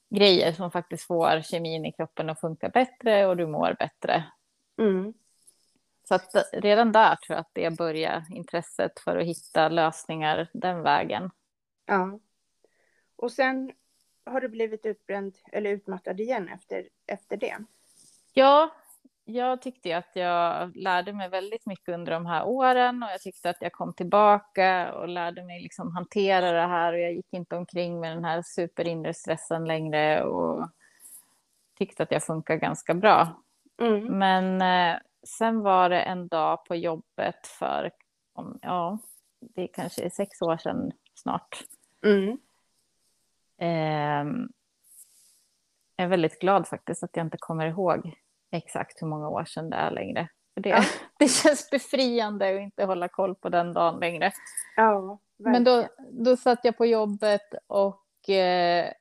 grejer 0.09 0.53
som 0.53 0.71
faktiskt 0.71 1.03
får 1.07 1.41
kemin 1.41 1.85
i 1.85 1.91
kroppen 1.91 2.29
att 2.29 2.39
funka 2.39 2.69
bättre 2.69 3.25
och 3.27 3.37
du 3.37 3.47
mår 3.47 3.75
bättre. 3.79 4.23
Mm. 4.77 5.13
Så 6.07 6.15
att 6.15 6.35
eh, 6.35 6.41
redan 6.53 6.91
där 6.91 7.15
tror 7.15 7.35
jag 7.35 7.39
att 7.39 7.49
det 7.53 7.77
börjar 7.77 8.23
intresset 8.29 8.99
för 8.99 9.17
att 9.17 9.25
hitta 9.25 9.69
lösningar 9.69 10.47
den 10.53 10.81
vägen. 10.83 11.31
ja. 11.85 12.19
Och 13.15 13.31
sen 13.31 13.71
har 14.25 14.41
du 14.41 14.49
blivit 14.49 14.85
utbränd 14.85 15.35
eller 15.51 15.69
utmattad 15.69 16.19
igen 16.19 16.49
efter, 16.49 16.89
efter 17.07 17.37
det? 17.37 17.57
Ja, 18.33 18.71
jag 19.25 19.61
tyckte 19.61 19.97
att 19.97 20.11
jag 20.13 20.75
lärde 20.75 21.13
mig 21.13 21.29
väldigt 21.29 21.65
mycket 21.65 21.93
under 21.93 22.11
de 22.11 22.25
här 22.25 22.45
åren 22.45 23.03
och 23.03 23.09
jag 23.09 23.21
tyckte 23.21 23.49
att 23.49 23.61
jag 23.61 23.71
kom 23.71 23.93
tillbaka 23.93 24.93
och 24.93 25.07
lärde 25.07 25.43
mig 25.43 25.61
liksom 25.61 25.91
hantera 25.91 26.51
det 26.51 26.67
här 26.67 26.93
och 26.93 26.99
jag 26.99 27.13
gick 27.13 27.33
inte 27.33 27.55
omkring 27.55 27.99
med 27.99 28.17
den 28.17 28.25
här 28.25 28.41
superinre 28.45 29.13
stressen 29.13 29.65
längre 29.65 30.23
och 30.23 30.69
tyckte 31.77 32.03
att 32.03 32.11
jag 32.11 32.23
funkar 32.23 32.55
ganska 32.55 32.93
bra. 32.93 33.41
Mm. 33.81 34.17
Men 34.17 34.61
eh, 34.61 34.99
sen 35.23 35.61
var 35.61 35.89
det 35.89 36.01
en 36.01 36.27
dag 36.27 36.65
på 36.65 36.75
jobbet 36.75 37.47
för, 37.47 37.91
om, 38.33 38.59
ja, 38.61 38.99
det 39.39 39.67
kanske 39.67 40.03
är 40.03 40.09
sex 40.09 40.41
år 40.41 40.57
sedan 40.57 40.91
snart. 41.15 41.63
Mm. 42.05 42.37
Ehm, 43.57 44.49
jag 45.95 46.05
är 46.05 46.09
väldigt 46.09 46.39
glad 46.39 46.67
faktiskt 46.67 47.03
att 47.03 47.17
jag 47.17 47.25
inte 47.25 47.37
kommer 47.39 47.65
ihåg 47.65 48.13
exakt 48.51 49.01
hur 49.01 49.07
många 49.07 49.29
år 49.29 49.45
sedan 49.45 49.69
det 49.69 49.75
är 49.75 49.91
längre. 49.91 50.27
För 50.53 50.61
det, 50.61 50.69
Ja. 50.69 50.83
det 51.19 51.27
känns 51.27 51.69
befriande 51.69 52.55
att 52.55 52.61
inte 52.61 52.85
hålla 52.85 53.07
koll 53.07 53.35
på 53.35 53.49
den 53.49 53.73
dagen 53.73 53.99
längre. 53.99 54.31
Ja, 54.75 55.19
Men 55.37 55.63
då, 55.63 55.87
då 56.11 56.37
satt 56.37 56.59
jag 56.65 56.77
på 56.77 56.85
jobbet 56.85 57.53
och 57.67 58.29
eh, 58.29 58.91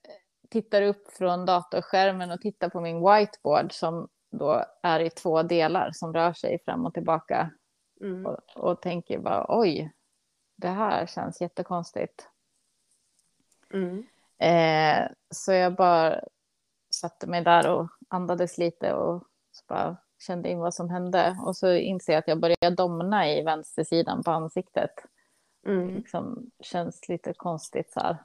tittar 0.50 0.82
upp 0.82 1.12
från 1.12 1.46
datorskärmen 1.46 2.30
och 2.30 2.40
tittar 2.40 2.68
på 2.68 2.80
min 2.80 2.96
whiteboard 2.96 3.72
som 3.72 4.08
då 4.30 4.64
är 4.82 5.00
i 5.00 5.10
två 5.10 5.42
delar 5.42 5.90
som 5.92 6.14
rör 6.14 6.32
sig 6.32 6.58
fram 6.64 6.86
och 6.86 6.94
tillbaka 6.94 7.50
Mm. 8.02 8.26
och, 8.26 8.38
och 8.56 8.82
tänker 8.82 9.18
bara 9.18 9.46
oj, 9.48 9.92
det 10.56 10.68
här 10.68 11.06
känns 11.06 11.40
jättekonstigt. 11.40 12.28
Mm. 13.72 14.06
Eh, 14.38 15.10
så 15.30 15.52
jag 15.52 15.74
bara 15.74 16.20
satte 17.00 17.26
mig 17.26 17.44
där 17.44 17.70
och 17.70 17.88
andades 18.08 18.58
lite 18.58 18.94
och 18.94 19.24
så 19.52 19.64
bara 19.68 19.96
kände 20.18 20.48
in 20.48 20.58
vad 20.58 20.74
som 20.74 20.90
hände. 20.90 21.38
Och 21.44 21.56
så 21.56 21.72
inser 21.72 22.12
jag 22.12 22.20
att 22.20 22.28
jag 22.28 22.40
börjar 22.40 22.76
domna 22.76 23.28
i 23.28 23.42
vänstersidan 23.42 24.22
på 24.22 24.30
ansiktet. 24.30 24.90
Mm. 25.66 25.94
Liksom 25.94 26.50
känns 26.60 27.08
lite 27.08 27.32
konstigt 27.32 27.92
så 27.92 28.00
här. 28.00 28.16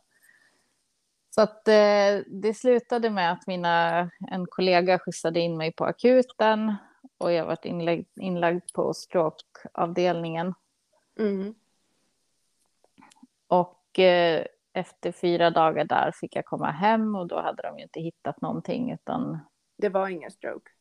Så 1.35 1.41
att 1.41 1.67
eh, 1.67 2.23
det 2.27 2.53
slutade 2.57 3.09
med 3.09 3.31
att 3.31 3.47
mina, 3.47 3.99
en 4.31 4.45
kollega 4.47 4.99
skjutsade 4.99 5.39
in 5.39 5.57
mig 5.57 5.71
på 5.71 5.85
akuten 5.85 6.75
och 7.17 7.31
jag 7.31 7.45
varit 7.45 7.65
inlagd, 7.65 8.07
inlagd 8.19 8.73
på 8.73 8.93
strokeavdelningen. 8.93 10.53
Mm. 11.19 11.55
Och 13.47 13.99
eh, 13.99 14.45
efter 14.75 15.11
fyra 15.11 15.49
dagar 15.49 15.85
där 15.85 16.11
fick 16.11 16.35
jag 16.35 16.45
komma 16.45 16.71
hem 16.71 17.15
och 17.15 17.27
då 17.27 17.41
hade 17.41 17.63
de 17.63 17.77
ju 17.77 17.83
inte 17.83 17.99
hittat 17.99 18.41
någonting 18.41 18.91
utan 18.91 19.39
Det 19.77 19.89
var 19.89 20.07
ingen 20.09 20.31
stroke. 20.31 20.71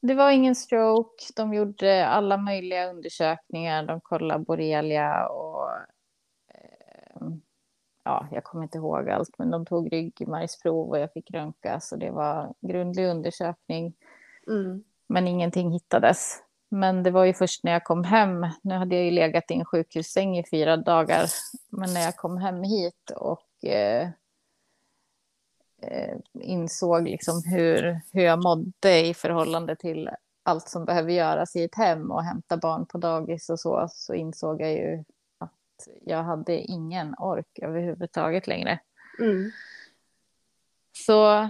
det 0.00 0.14
var 0.14 0.30
ingen 0.30 0.54
stroke. 0.54 1.24
De 1.36 1.54
gjorde 1.54 2.06
alla 2.06 2.36
möjliga 2.36 2.90
undersökningar. 2.90 3.82
De 3.82 4.00
kollade 4.00 4.44
borrelia 4.44 5.28
och 5.28 5.70
eh, 6.54 7.28
ja, 8.04 8.28
jag 8.32 8.44
kommer 8.44 8.64
inte 8.64 8.78
ihåg 8.78 9.10
allt, 9.10 9.38
men 9.38 9.50
de 9.50 9.66
tog 9.66 9.92
ryggmärgsprov 9.92 10.88
och 10.88 10.98
jag 10.98 11.12
fick 11.12 11.30
röntga 11.30 11.80
så 11.80 11.96
det 11.96 12.10
var 12.10 12.54
grundlig 12.60 13.06
undersökning. 13.06 13.94
Mm. 14.46 14.84
Men 15.06 15.28
ingenting 15.28 15.70
hittades. 15.72 16.42
Men 16.68 17.02
det 17.02 17.10
var 17.10 17.24
ju 17.24 17.34
först 17.34 17.64
när 17.64 17.72
jag 17.72 17.84
kom 17.84 18.04
hem, 18.04 18.46
nu 18.62 18.74
hade 18.74 18.96
jag 18.96 19.04
ju 19.04 19.10
legat 19.10 19.50
i 19.50 19.54
en 19.54 19.64
sjukhussäng 19.64 20.38
i 20.38 20.44
fyra 20.50 20.76
dagar, 20.76 21.26
men 21.68 21.94
när 21.94 22.00
jag 22.00 22.16
kom 22.16 22.36
hem 22.36 22.62
hit 22.62 23.10
och 23.16 23.64
eh, 23.64 24.08
eh, 25.82 26.16
insåg 26.40 27.08
liksom 27.08 27.42
hur, 27.44 28.00
hur 28.12 28.22
jag 28.22 28.42
mådde 28.42 29.06
i 29.06 29.14
förhållande 29.14 29.76
till 29.76 30.10
allt 30.42 30.68
som 30.68 30.84
behöver 30.84 31.12
göras 31.12 31.56
i 31.56 31.64
ett 31.64 31.74
hem 31.74 32.10
och 32.10 32.24
hämta 32.24 32.56
barn 32.56 32.86
på 32.86 32.98
dagis 32.98 33.50
och 33.50 33.60
så, 33.60 33.88
så 33.90 34.14
insåg 34.14 34.60
jag 34.60 34.72
ju 34.72 35.04
att 35.38 35.88
jag 36.04 36.22
hade 36.22 36.58
ingen 36.58 37.14
ork 37.18 37.58
överhuvudtaget 37.62 38.46
längre. 38.46 38.80
Mm. 39.20 39.50
Så 40.92 41.48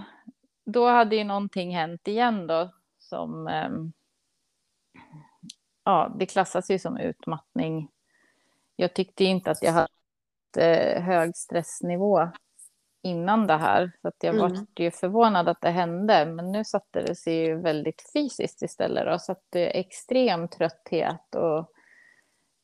då 0.65 0.87
hade 0.87 1.15
ju 1.15 1.23
någonting 1.23 1.75
hänt 1.75 2.07
igen 2.07 2.47
då 2.47 2.71
som 2.99 3.47
ehm, 3.47 3.91
ja, 5.89 6.15
det 6.19 6.25
klassas 6.25 6.71
ju 6.71 6.79
som 6.79 6.97
utmattning. 6.97 7.89
Jag 8.75 8.93
tyckte 8.95 9.23
inte 9.23 9.51
att 9.51 9.63
jag 9.63 9.71
hade 9.71 9.87
eh, 10.57 11.01
hög 11.03 11.35
stressnivå 11.35 12.29
innan 13.03 13.47
det 13.47 13.57
här, 13.57 13.91
så 14.01 14.07
att 14.07 14.15
jag 14.19 14.35
Mm. 14.35 14.51
var 14.51 14.65
ju 14.75 14.91
förvånad 14.91 15.49
att 15.49 15.61
det 15.61 15.69
hände, 15.69 16.25
men 16.25 16.51
nu 16.51 16.65
satte 16.65 17.01
det 17.01 17.15
sig 17.15 17.35
ju 17.35 17.61
väldigt 17.61 18.11
fysiskt 18.13 18.61
istället 18.61 19.05
då, 19.05 19.19
så 19.19 19.31
att 19.31 19.43
det 19.49 19.77
är 19.77 19.79
extrem 19.79 20.47
trötthet 20.47 21.35
och 21.35 21.71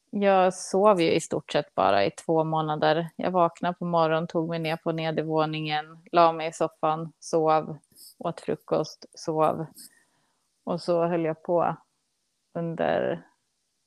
jag 0.10 0.54
sov 0.54 1.02
ju 1.02 1.12
i 1.12 1.22
stort 1.22 1.52
sett 1.52 1.76
bara 1.76 2.06
i 2.06 2.12
två 2.12 2.44
månader. 2.44 3.10
Jag 3.16 3.32
vaknade 3.32 3.74
på 3.78 3.86
morgonen, 3.86 4.28
tog 4.28 4.50
mig 4.50 4.60
ner 4.60 4.78
på 4.78 4.92
nedervåningen, 4.92 5.86
la 6.12 6.32
mig 6.32 6.48
i 6.48 6.54
soffan, 6.54 7.14
sov, 7.20 7.78
åt 8.18 8.42
frukost, 8.42 9.06
sov. 9.14 9.66
Och 10.64 10.82
så 10.82 11.06
höll 11.06 11.26
jag 11.26 11.44
på 11.44 11.78
under 12.56 13.26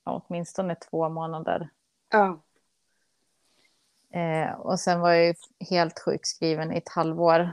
ja, 0.05 0.23
åtminstone 0.27 0.75
två 0.75 1.09
månader. 1.09 1.71
Ja. 2.11 2.43
Eh, 4.11 4.53
och 4.53 4.81
sen 4.81 5.01
var 5.01 5.13
jag 5.13 5.27
ju 5.27 5.35
helt 5.71 5.99
sjukskriven 5.99 6.73
i 6.73 6.77
ett 6.77 6.89
halvår. 6.89 7.53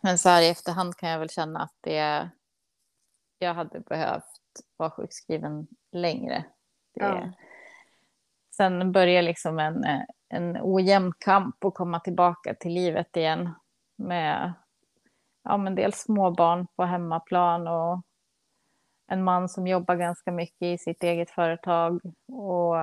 Men 0.00 0.18
så 0.18 0.28
här 0.28 0.42
i 0.42 0.48
efterhand 0.48 0.96
kan 0.96 1.08
jag 1.08 1.18
väl 1.18 1.30
känna 1.30 1.62
att 1.62 1.74
det, 1.80 2.30
jag 3.38 3.54
hade 3.54 3.80
behövt 3.80 4.24
vara 4.76 4.90
sjukskriven 4.90 5.66
längre. 5.92 6.44
Det, 6.94 7.04
Ja. 7.04 7.32
Sen 8.50 8.92
började 8.92 9.22
liksom 9.22 9.58
en, 9.58 9.84
en 10.28 10.58
ojämn 10.62 11.12
kamp 11.18 11.64
att 11.64 11.74
komma 11.74 12.00
tillbaka 12.00 12.54
till 12.54 12.72
livet 12.72 13.16
igen. 13.16 13.54
Med 13.96 14.52
ja, 15.42 15.56
men 15.56 15.74
dels 15.74 15.98
småbarn 15.98 16.66
på 16.76 16.84
hemmaplan 16.84 17.68
och 17.68 18.02
en 19.10 19.24
man 19.24 19.48
som 19.48 19.66
jobbar 19.66 19.96
ganska 19.96 20.32
mycket 20.32 20.62
i 20.62 20.78
sitt 20.78 21.02
eget 21.02 21.30
företag. 21.30 22.00
Och 22.28 22.76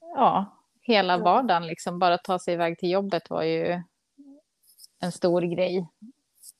ja, 0.00 0.44
hela 0.82 1.18
vardagen, 1.18 1.66
liksom 1.66 1.98
bara 1.98 2.18
ta 2.18 2.38
sig 2.38 2.54
iväg 2.54 2.78
till 2.78 2.90
jobbet 2.90 3.30
var 3.30 3.42
ju 3.42 3.82
en 5.00 5.12
stor 5.12 5.42
grej. 5.42 5.88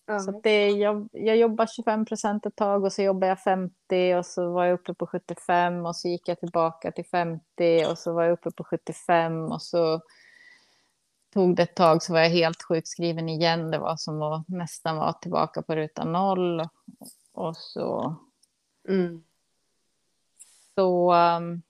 Ja. 0.06 0.18
Så 0.18 0.40
det, 0.42 0.70
jag, 0.70 1.08
jag 1.12 1.36
jobbar 1.36 1.66
25 1.66 2.04
procent 2.04 2.46
ett 2.46 2.56
tag 2.56 2.84
och 2.84 2.92
så 2.92 3.02
jobbar 3.02 3.28
jag 3.28 3.40
50 3.40 4.14
och 4.14 4.26
så 4.26 4.52
var 4.52 4.64
jag 4.64 4.74
uppe 4.74 4.94
på 4.94 5.06
75 5.06 5.86
och 5.86 5.96
så 5.96 6.08
gick 6.08 6.28
jag 6.28 6.40
tillbaka 6.40 6.92
till 6.92 7.06
50 7.06 7.86
och 7.90 7.98
så 7.98 8.12
var 8.12 8.22
jag 8.22 8.32
uppe 8.32 8.50
på 8.50 8.64
75 8.64 9.52
och 9.52 9.62
så 9.62 10.00
tog 11.34 11.56
det 11.56 11.62
ett 11.62 11.74
tag 11.74 12.02
så 12.02 12.12
var 12.12 12.20
jag 12.20 12.30
helt 12.30 12.62
sjukskriven 12.62 13.28
igen. 13.28 13.70
Det 13.70 13.78
var 13.78 13.96
som 13.96 14.22
att 14.22 14.48
nästan 14.48 14.96
vara 14.96 15.12
tillbaka 15.12 15.62
på 15.62 15.76
ruta 15.76 16.04
noll. 16.04 16.68
Och 17.36 17.56
så, 17.56 18.16
Mm. 18.88 19.24
så 20.74 21.14
um, 21.14 21.62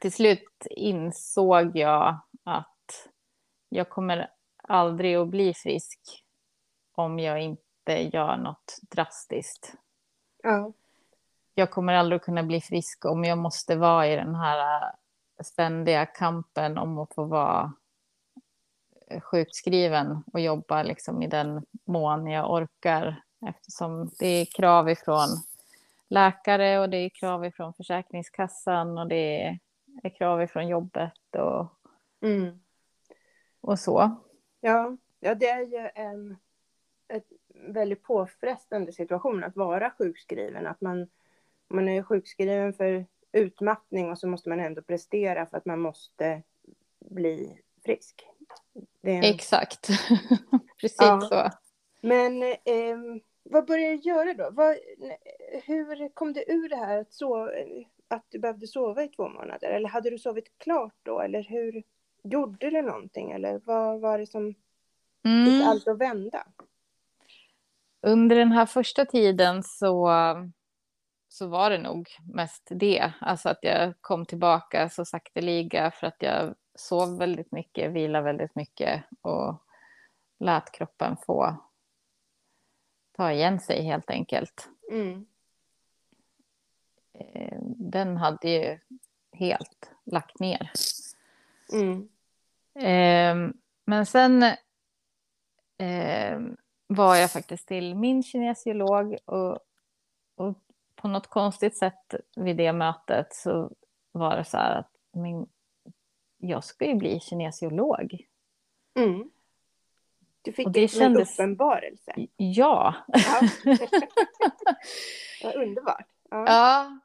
till 0.00 0.12
slut 0.12 0.66
insåg 0.70 1.76
jag 1.76 2.20
att 2.44 3.08
jag 3.68 3.90
kommer 3.90 4.30
aldrig 4.56 5.16
att 5.16 5.28
bli 5.28 5.54
frisk 5.54 6.24
om 6.94 7.18
jag 7.18 7.42
inte 7.42 7.92
gör 8.12 8.36
något 8.36 8.78
drastiskt. 8.90 9.74
Ja. 10.42 10.72
Jag 11.54 11.70
kommer 11.70 11.92
aldrig 11.94 12.16
att 12.20 12.24
kunna 12.24 12.42
bli 12.42 12.60
frisk 12.60 13.04
om 13.04 13.24
jag 13.24 13.38
måste 13.38 13.76
vara 13.76 14.08
i 14.08 14.16
den 14.16 14.34
här 14.34 14.82
äh, 14.82 15.44
ständiga 15.44 16.06
kampen 16.06 16.78
om 16.78 16.98
att 16.98 17.14
få 17.14 17.24
vara 17.24 17.72
äh, 19.06 19.20
sjukskriven 19.20 20.24
och 20.32 20.40
jobba 20.40 20.82
liksom 20.82 21.22
i 21.22 21.26
den 21.26 21.66
mån 21.84 22.26
jag 22.26 22.50
orkar 22.50 23.22
eftersom 23.46 24.10
det 24.18 24.26
är 24.26 24.44
krav 24.44 24.90
ifrån 24.90 25.28
läkare 26.08 26.78
och 26.80 26.90
det 26.90 26.96
är 26.96 27.08
krav 27.08 27.44
ifrån 27.44 27.74
Försäkringskassan 27.74 28.98
och 28.98 29.06
det 29.08 29.58
är 30.02 30.08
krav 30.10 30.42
ifrån 30.42 30.68
jobbet 30.68 31.34
och, 31.34 31.66
Mm. 32.22 32.60
och 33.60 33.78
så. 33.78 34.16
Ja, 34.60 34.96
ja, 35.20 35.34
det 35.34 35.48
är 35.48 35.60
ju 35.60 35.90
en 35.94 36.36
ett 37.08 37.26
väldigt 37.54 38.02
påfrestande 38.02 38.92
situation 38.92 39.44
att 39.44 39.56
vara 39.56 39.90
sjukskriven. 39.98 40.66
Att 40.66 40.80
man, 40.80 41.08
man 41.68 41.88
är 41.88 42.02
sjukskriven 42.02 42.72
för 42.72 43.06
utmattning 43.32 44.10
och 44.10 44.18
så 44.18 44.26
måste 44.28 44.48
man 44.48 44.60
ändå 44.60 44.82
prestera 44.82 45.46
för 45.46 45.56
att 45.56 45.64
man 45.64 45.80
måste 45.80 46.42
bli 46.98 47.60
frisk. 47.84 48.26
En... 49.02 49.24
Exakt. 49.24 49.88
Precis 50.80 50.96
Ja. 51.00 51.20
så. 51.20 51.50
Men 52.00 52.42
eh, 52.42 52.96
vad 53.50 53.66
började 53.66 53.96
du 53.96 54.02
göra 54.02 54.34
då? 54.34 54.50
Vad, 54.50 54.76
hur 55.64 56.14
kom 56.14 56.32
du 56.32 56.44
ur 56.48 56.68
det 56.68 56.76
här 56.76 56.98
att, 56.98 57.12
sova, 57.12 57.50
att 58.08 58.24
du 58.28 58.38
behövde 58.38 58.66
sova 58.66 59.02
i 59.04 59.08
två 59.08 59.28
månader? 59.28 59.70
Eller 59.70 59.88
hade 59.88 60.10
du 60.10 60.18
sovit 60.18 60.58
klart 60.58 60.94
då? 61.02 61.20
Eller 61.20 61.42
hur 61.42 61.82
gjorde 62.22 62.70
du 62.70 62.82
någonting? 62.82 63.30
Eller 63.30 63.60
vad 63.64 64.00
var 64.00 64.18
det 64.18 64.26
som 64.26 64.54
fick 64.54 64.60
Mm. 65.24 65.68
allt 65.68 65.88
att 65.88 65.98
vända? 65.98 66.46
Under 68.02 68.36
den 68.36 68.52
här 68.52 68.66
första 68.66 69.04
tiden 69.04 69.62
så, 69.62 70.10
så 71.28 71.48
var 71.48 71.70
det 71.70 71.78
nog 71.78 72.08
mest 72.34 72.68
det. 72.70 73.12
Alltså 73.20 73.48
att 73.48 73.58
jag 73.62 73.94
kom 74.00 74.26
tillbaka 74.26 74.88
så 74.88 75.04
sakteliga 75.04 75.90
för 75.90 76.06
att 76.06 76.16
jag 76.18 76.54
sov 76.74 77.18
väldigt 77.18 77.52
mycket, 77.52 77.92
vilade 77.92 78.24
väldigt 78.24 78.54
mycket 78.54 79.04
och 79.22 79.54
lät 80.38 80.72
kroppen 80.72 81.16
få 81.16 81.56
ta 83.20 83.32
igen 83.32 83.60
sig 83.60 83.82
helt 83.82 84.10
enkelt. 84.10 84.68
Mm. 84.90 85.26
Eh, 87.12 87.58
Den 87.76 88.16
hade 88.16 88.50
ju 88.50 88.78
helt 89.32 89.90
lagt 90.04 90.40
ner. 90.40 90.70
Mm. 91.72 92.08
Eh, 92.74 93.52
Men 93.84 94.06
sen 94.06 94.42
eh, 95.78 96.40
var 96.86 97.16
jag 97.16 97.30
faktiskt 97.30 97.68
till 97.68 97.94
min 97.94 98.22
kinesiolog 98.22 99.18
och, 99.24 99.58
och 100.34 100.58
på 100.96 101.08
något 101.08 101.26
konstigt 101.26 101.78
sätt 101.78 102.14
vid 102.36 102.56
det 102.56 102.72
mötet 102.72 103.34
så 103.34 103.72
var 104.12 104.36
det 104.36 104.44
så 104.44 104.56
här 104.56 104.78
att 104.78 104.90
min, 105.12 105.46
jag 106.36 106.64
ska 106.64 106.86
ju 106.86 106.94
bli 106.94 107.20
kinesiolog. 107.20 108.26
Mm. 108.94 109.30
Du 110.42 110.52
fick 110.52 110.66
Och 110.66 110.72
det 110.72 110.82
en 110.82 110.88
kändes- 110.88 111.34
uppenbarelse. 111.38 112.12
Ja, 112.36 112.94
Ja. 113.06 113.40
Vad 115.42 115.54
underbart. 115.54 116.06
Ja. 116.30 116.44
ja. 116.46 116.98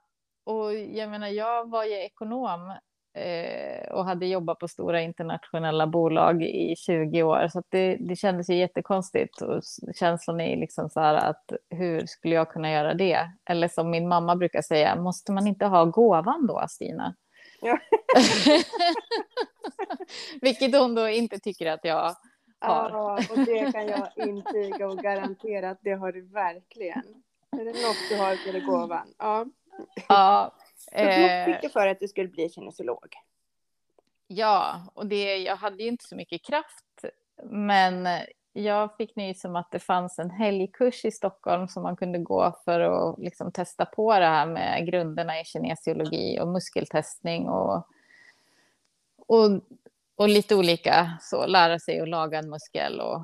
Och 0.44 0.74
jag 0.74 1.10
menar, 1.10 1.28
jag 1.28 1.70
var 1.70 1.84
ju 1.84 1.94
ekonom 1.94 2.70
eh, 3.18 3.92
och 3.92 4.06
hade 4.06 4.26
jobbat 4.26 4.60
på 4.60 4.68
stora 4.68 5.02
internationella 5.02 5.88
bolag 5.88 6.44
i 6.44 6.76
20 6.78 7.24
år. 7.24 7.48
Så 7.48 7.64
det, 7.70 7.96
det 8.00 8.16
kändes 8.16 8.50
ju 8.50 8.56
jättekonstigt. 8.56 9.42
Och 9.42 9.62
känslan 9.96 10.42
är 10.42 10.58
liksom 10.58 10.90
så 10.90 11.00
här 11.00 11.14
att 11.14 11.52
hur 11.70 12.06
skulle 12.06 12.36
jag 12.36 12.50
kunna 12.52 12.72
göra 12.72 12.94
det? 12.94 13.30
Eller 13.50 13.68
som 13.68 13.90
min 13.90 14.08
mamma 14.08 14.36
brukar 14.36 14.62
säga, 14.62 14.96
måste 14.96 15.32
man 15.32 15.48
inte 15.48 15.66
ha 15.66 15.86
gåvan 15.86 16.48
då, 16.48 16.66
Stina? 16.70 17.16
Ja. 17.62 17.80
Vilket 20.42 20.76
hon 20.76 20.96
då 20.96 21.10
inte 21.10 21.40
tycker 21.40 21.66
att 21.72 21.80
jag 21.84 22.16
har. 22.66 22.90
Ja, 22.90 23.20
och 23.32 23.46
det 23.46 23.72
kan 23.72 23.88
jag 23.88 24.10
intyga 24.16 24.88
och 24.88 24.98
garantera 24.98 25.70
att 25.70 25.80
det 25.82 25.94
har 25.94 26.12
du 26.12 26.22
verkligen. 26.22 27.24
Är 27.52 27.66
det 27.66 27.66
något 27.66 28.10
du 28.10 28.18
har 28.18 28.32
är 28.32 28.54
det 28.54 28.60
gåvan. 28.60 29.14
Ja. 29.18 29.46
Ja, 30.08 30.52
eh, 30.92 31.46
fick 31.46 31.62
du 31.62 31.70
för 31.70 31.88
att 31.88 32.00
du 32.00 32.08
skulle 32.08 32.28
bli 32.28 32.50
kinesiolog. 32.50 33.16
Ja, 34.28 34.82
och 34.94 35.06
det, 35.06 35.38
jag 35.38 35.56
hade 35.56 35.84
ju 35.84 35.90
inte 35.90 36.06
så 36.06 36.16
mycket 36.16 36.46
kraft. 36.46 37.06
Men 37.44 38.08
jag 38.54 38.98
fick 38.98 39.16
nys 39.16 39.46
om 39.46 39.56
att 39.56 39.72
det 39.72 39.80
fanns 39.80 40.20
en 40.20 40.30
helgkurs 40.30 41.06
i 41.06 41.12
Stockholm 41.12 41.68
som 41.68 41.84
man 41.84 41.96
kunde 41.96 42.20
gå 42.20 42.56
för 42.66 42.80
att 42.80 43.20
liksom 43.20 43.52
testa 43.52 43.86
på 43.86 44.20
det 44.20 44.26
här 44.26 44.46
med 44.46 44.88
grunderna 44.88 45.42
i 45.42 45.46
kinesiologi 45.46 46.40
och 46.42 46.48
muskeltestning 46.48 47.50
och, 47.50 47.88
och, 49.28 49.62
och 50.16 50.30
lite 50.30 50.56
olika 50.56 51.18
så, 51.22 51.46
lära 51.48 51.80
sig 51.80 52.00
att 52.02 52.10
laga 52.10 52.40
en 52.40 52.50
muskel 52.50 53.00
och 53.02 53.22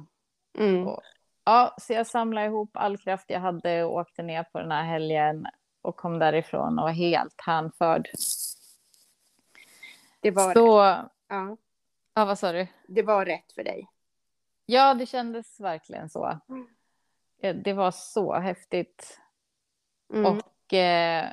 Mm. 0.60 0.88
Och- 0.88 1.02
Ja, 1.44 1.76
så 1.82 1.94
jag 1.94 2.08
samlade 2.08 2.48
ihop 2.48 2.70
all 2.74 2.98
kraft 2.98 3.26
jag 3.28 3.40
hade 3.40 3.84
och 3.84 3.94
åkte 3.96 4.24
ner 4.24 4.44
på 4.44 4.60
den 4.60 4.72
här 4.72 4.84
helgen 4.84 5.46
och 5.82 5.96
kom 5.96 6.20
därifrån 6.20 6.80
och 6.80 6.86
var 6.86 6.92
helt 6.92 7.42
hänförd. 7.46 8.10
Det, 10.20 10.32
var, 10.32 10.54
Så, 10.54 10.78
ja, 11.28 11.58
ja 12.14 12.26
vad 12.26 12.40
sa 12.40 12.52
du? 12.52 12.68
det 12.88 13.02
var 13.02 13.26
rätt 13.26 13.52
för 13.52 13.64
dig. 13.64 13.88
Ja, 14.66 14.94
det 14.94 15.06
kändes 15.06 15.60
verkligen 15.60 16.10
så. 16.10 16.40
Mm. 16.50 16.68
Eh, 17.42 17.56
Det 17.56 17.74
var 17.74 17.92
så 17.92 18.34
häftigt. 18.40 19.20
Mm. 20.14 20.26
Och 20.26 20.74
eh, 20.74 21.30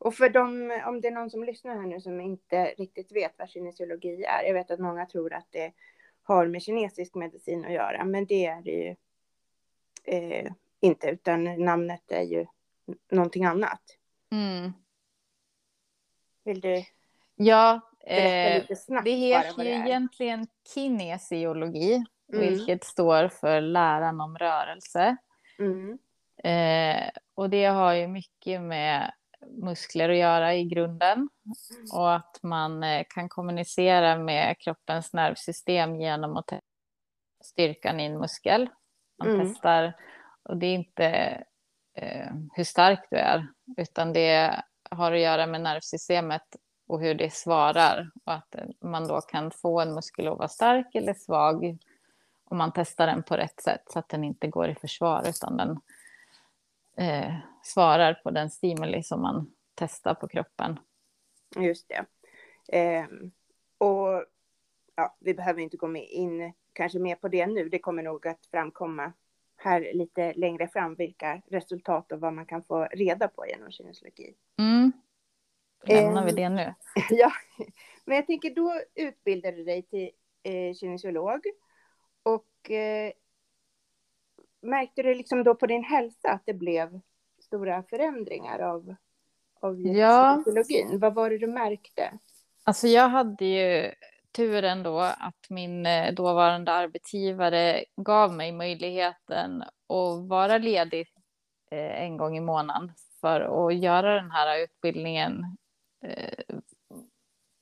Och 0.00 0.14
för 0.14 0.28
dem, 0.28 0.80
om 0.86 1.00
det 1.00 1.08
är 1.08 1.12
någon 1.12 1.30
som 1.30 1.44
lyssnar 1.44 1.74
här 1.74 1.86
nu 1.86 2.00
som 2.00 2.20
inte 2.20 2.64
riktigt 2.64 3.12
vet 3.12 3.32
vad 3.38 3.48
kinesiologi 3.48 4.24
är. 4.24 4.42
Jag 4.46 4.54
vet 4.54 4.70
att 4.70 4.80
många 4.80 5.06
tror 5.06 5.32
att 5.32 5.46
det 5.50 5.72
har 6.22 6.46
med 6.46 6.62
kinesisk 6.62 7.14
medicin 7.14 7.64
att 7.64 7.72
göra, 7.72 8.04
men 8.04 8.26
det 8.26 8.46
är 8.46 8.62
det 8.62 8.70
ju 8.70 8.96
eh, 10.04 10.52
inte, 10.80 11.08
utan 11.10 11.64
namnet 11.64 12.12
är 12.12 12.22
ju 12.22 12.46
någonting 13.10 13.44
annat. 13.44 13.82
mm, 14.32 14.72
Vill 16.44 16.60
du 16.60 16.84
ja, 17.34 17.80
eh, 18.00 18.60
lite 18.60 18.76
snabbt 18.76 19.04
det 19.04 19.10
bara 19.10 19.42
heter 19.42 19.64
ju 19.64 19.70
det 19.70 19.88
egentligen 19.88 20.46
kinesiologi, 20.74 22.04
Mm. 22.32 22.40
vilket 22.40 22.84
står 22.84 23.28
för 23.28 23.60
läran 23.60 24.20
om 24.20 24.38
rörelse. 24.38 25.16
Mm. 25.58 25.98
Eh, 26.44 27.10
och 27.34 27.50
det 27.50 27.64
har 27.64 27.92
ju 27.94 28.08
mycket 28.08 28.60
med 28.60 29.12
muskler 29.48 30.08
att 30.08 30.16
göra 30.16 30.54
i 30.54 30.64
grunden. 30.64 31.28
Och 31.92 32.14
att 32.14 32.38
man 32.42 32.82
eh, 32.82 33.04
kan 33.08 33.28
kommunicera 33.28 34.18
med 34.18 34.58
kroppens 34.58 35.12
nervsystem 35.12 36.00
genom 36.00 36.36
att 36.36 36.46
testa 36.46 36.64
styrkan 37.44 38.00
i 38.00 38.04
en 38.04 38.18
muskel. 38.18 38.68
Man 39.18 39.28
Mm. 39.28 39.46
testar, 39.46 39.96
och 40.42 40.56
det 40.56 40.66
är 40.66 40.74
inte 40.74 41.06
eh, 41.94 42.30
hur 42.52 42.64
stark 42.64 43.06
du 43.10 43.16
är, 43.16 43.46
utan 43.76 44.12
det 44.12 44.62
har 44.90 45.12
att 45.12 45.20
göra 45.20 45.46
med 45.46 45.60
nervsystemet 45.60 46.56
och 46.88 47.00
hur 47.00 47.14
det 47.14 47.34
svarar. 47.34 48.10
Och 48.24 48.32
att 48.32 48.54
eh, 48.54 48.64
man 48.80 49.08
då 49.08 49.20
kan 49.20 49.50
få 49.50 49.80
en 49.80 49.94
muskel 49.94 50.28
att 50.28 50.38
vara 50.38 50.48
stark 50.48 50.94
eller 50.94 51.14
svag 51.14 51.78
om 52.44 52.58
man 52.58 52.72
testar 52.74 53.06
den 53.06 53.22
på 53.22 53.36
rätt 53.36 53.60
sätt 53.60 53.82
så 53.86 53.98
att 53.98 54.08
den 54.08 54.24
inte 54.24 54.48
går 54.48 54.68
i 54.68 54.74
försvar 54.74 55.28
utan 55.28 55.56
den 55.56 55.80
eh, 56.96 57.34
svarar 57.62 58.14
på 58.14 58.30
den 58.30 58.50
stimuli 58.50 59.02
som 59.02 59.22
man 59.22 59.52
testar 59.74 60.14
på 60.14 60.28
kroppen. 60.28 60.78
Just 61.56 61.88
det. 61.88 62.04
Ehm, 62.72 63.30
och 63.78 64.24
ja, 64.94 65.16
vi 65.20 65.34
behöver 65.34 65.60
inte 65.60 65.76
gå 65.76 65.86
med 65.86 66.08
in 66.10 66.52
kanske 66.72 66.98
mer 66.98 67.14
på 67.16 67.28
det 67.28 67.46
nu. 67.46 67.68
Det 67.68 67.78
kommer 67.78 68.02
nog 68.02 68.26
att 68.26 68.46
framkomma 68.50 69.12
här 69.56 69.90
lite 69.94 70.32
längre 70.32 70.68
fram 70.68 70.94
vilka 70.94 71.42
resultat 71.50 72.12
och 72.12 72.20
vad 72.20 72.32
man 72.32 72.46
kan 72.46 72.62
få 72.62 72.84
reda 72.84 73.28
på 73.28 73.46
genom 73.46 73.70
kinesiologi. 73.70 74.34
Mm. 74.58 74.92
Lämnar 75.86 76.24
vi 76.24 76.30
Ehm. 76.30 76.36
det 76.36 76.48
nu? 76.48 76.74
ja, 77.10 77.32
men 78.04 78.16
jag 78.16 78.26
tänker 78.26 78.54
då 78.54 78.80
utbildade 78.94 79.56
du 79.56 79.64
dig 79.64 79.82
till 79.82 80.10
eh, 80.42 80.74
kinesiolog 80.74 81.40
och 82.22 82.70
eh, 82.70 83.12
märkte 84.62 85.02
du 85.02 85.14
liksom 85.14 85.44
då 85.44 85.54
på 85.54 85.66
din 85.66 85.84
hälsa 85.84 86.30
att 86.30 86.42
det 86.46 86.54
blev 86.54 87.00
stora 87.42 87.82
förändringar 87.82 88.58
av, 88.58 88.94
av 89.60 89.80
Ja. 89.80 90.42
kinesiologin? 90.44 90.98
Vad 91.00 91.14
var 91.14 91.30
det 91.30 91.38
du 91.38 91.46
märkte? 91.46 92.18
Alltså 92.64 92.86
jag 92.86 93.08
hade 93.08 93.44
ju 93.44 93.92
turen 94.32 94.82
då 94.82 95.00
att 95.00 95.50
min 95.50 95.86
eh, 95.86 96.14
dåvarande 96.14 96.72
arbetsgivare 96.72 97.84
gav 97.96 98.32
mig 98.32 98.52
möjligheten 98.52 99.62
att 99.62 100.28
vara 100.28 100.58
ledig 100.58 101.08
eh, 101.70 102.02
en 102.02 102.16
gång 102.16 102.36
i 102.36 102.40
månaden 102.40 102.92
för 103.20 103.68
att 103.68 103.76
göra 103.76 104.14
den 104.14 104.30
här 104.30 104.58
utbildningen 104.58 105.56
eh, 106.04 106.56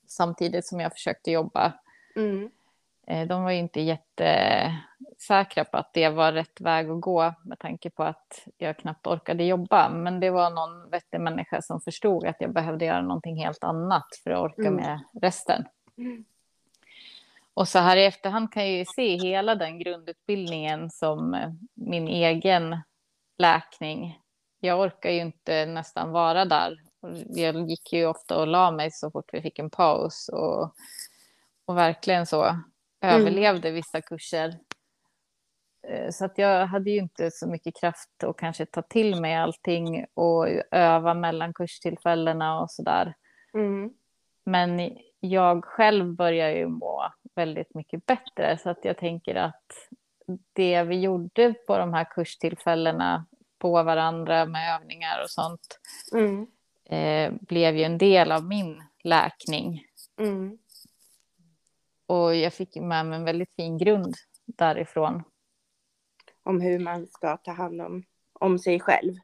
samtidigt 0.07 0.67
som 0.67 0.81
jag 0.81 0.93
försökte 0.93 1.31
jobba. 1.31 1.73
Mm. 2.17 2.51
De 3.29 3.45
var 3.45 3.51
ju 3.51 3.59
inte 3.59 3.81
jättesäkra 5.19 5.65
på 5.65 5.77
att 5.77 5.95
det 5.95 6.09
var 6.09 6.33
rätt 6.33 6.61
väg 6.61 6.91
att 6.91 7.01
gå 7.01 7.35
med 7.45 7.59
tanke 7.59 7.91
på 7.91 8.03
att 8.03 8.47
jag 8.59 8.77
knappt 8.77 9.07
orkade 9.07 9.45
jobba. 9.45 9.89
Men 9.89 10.21
det 10.21 10.31
var 10.31 10.51
någon 10.51 10.91
vettig 10.91 11.21
människa 11.21 11.63
som 11.63 11.81
förstod 11.81 12.27
att 12.27 12.37
jag 12.41 12.53
behövde 12.53 12.85
göra 12.85 13.03
någonting 13.03 13.37
helt 13.37 13.65
annat 13.65 14.07
för 14.25 14.31
att 14.31 14.39
orka 14.39 14.69
Mm. 14.69 14.75
med 14.75 15.01
resten. 15.23 15.65
Mm. 15.97 16.25
Och 17.55 17.69
så 17.69 17.79
här 17.79 17.97
i 17.97 18.05
efterhand 18.05 18.53
kan 18.53 18.63
jag 18.63 18.73
ju 18.73 18.85
se 18.85 19.17
hela 19.17 19.55
den 19.55 19.79
grundutbildningen 19.79 20.91
som 20.91 21.35
eh, 21.35 21.51
min 21.75 22.09
egen 22.09 22.83
läkning. 23.39 24.21
Jag 24.61 24.81
orkar 24.81 25.11
ju 25.11 25.21
inte 25.21 25.67
nästan 25.67 26.13
vara 26.13 26.45
där. 26.45 26.77
Jag 27.27 27.71
gick 27.71 27.93
ju 27.93 28.07
ofta 28.07 28.41
och 28.41 28.47
la 28.47 28.71
mig 28.71 28.91
så 28.91 29.11
fort 29.11 29.31
vi 29.33 29.43
fick 29.43 29.59
en 29.59 29.71
paus 29.71 30.29
och, 30.29 30.75
och 31.67 31.77
verkligen 31.77 32.27
så 32.27 32.45
mm. 32.45 32.63
överlevde 33.01 33.71
vissa 33.71 34.01
kurser. 34.01 34.59
Eh, 35.89 36.11
så 36.11 36.25
att 36.25 36.39
jag 36.39 36.67
hade 36.67 36.91
ju 36.91 36.99
inte 36.99 37.31
så 37.31 37.49
mycket 37.49 37.81
kraft 37.81 38.25
att 38.25 38.37
kanske 38.37 38.67
ta 38.67 38.83
till 38.83 39.21
mig 39.21 39.35
allting 39.35 40.07
och 40.15 40.49
öva 40.71 41.15
mellan 41.15 41.55
kurstillfällena 41.55 42.61
och 42.61 42.71
så 42.71 42.83
där. 42.83 43.15
Mm. 43.55 43.91
Men 44.45 44.97
jag 45.21 45.65
själv 45.65 46.15
börjar 46.15 46.51
ju 46.51 46.67
må 46.67 47.13
väldigt 47.35 47.75
mycket 47.75 48.07
bättre 48.07 48.59
så 48.59 48.71
att 48.71 48.85
jag 48.85 48.99
tänker 48.99 49.35
att 49.35 49.89
det 50.53 50.83
vi 50.83 51.01
gjorde 51.01 51.55
på 51.67 51.79
de 51.79 51.95
här 51.95 52.05
kurstillfällena 52.05 53.27
på 53.59 53.83
varandra 53.83 54.47
med 54.47 54.75
övningar 54.75 55.23
och 55.23 55.31
sånt 55.31 55.79
mm. 56.13 56.47
eh, 56.85 57.41
blev 57.41 57.77
ju 57.77 57.83
en 57.83 57.99
del 57.99 58.33
av 58.33 58.45
min 58.45 58.83
läkning. 59.05 59.85
Mm. 60.21 60.59
Och 62.07 62.35
jag 62.35 62.53
fick 62.53 62.77
med 62.77 63.07
mig 63.07 63.19
en 63.19 63.25
väldigt 63.25 63.55
fin 63.57 63.79
grund 63.79 64.15
därifrån. 64.47 65.23
Om 66.49 66.61
hur 66.61 66.79
man 66.79 67.07
ska 67.07 67.37
ta 67.37 67.53
hand 67.53 67.81
om, 67.81 68.05
om 68.33 68.59
sig 68.59 68.81
själv? 68.81 69.15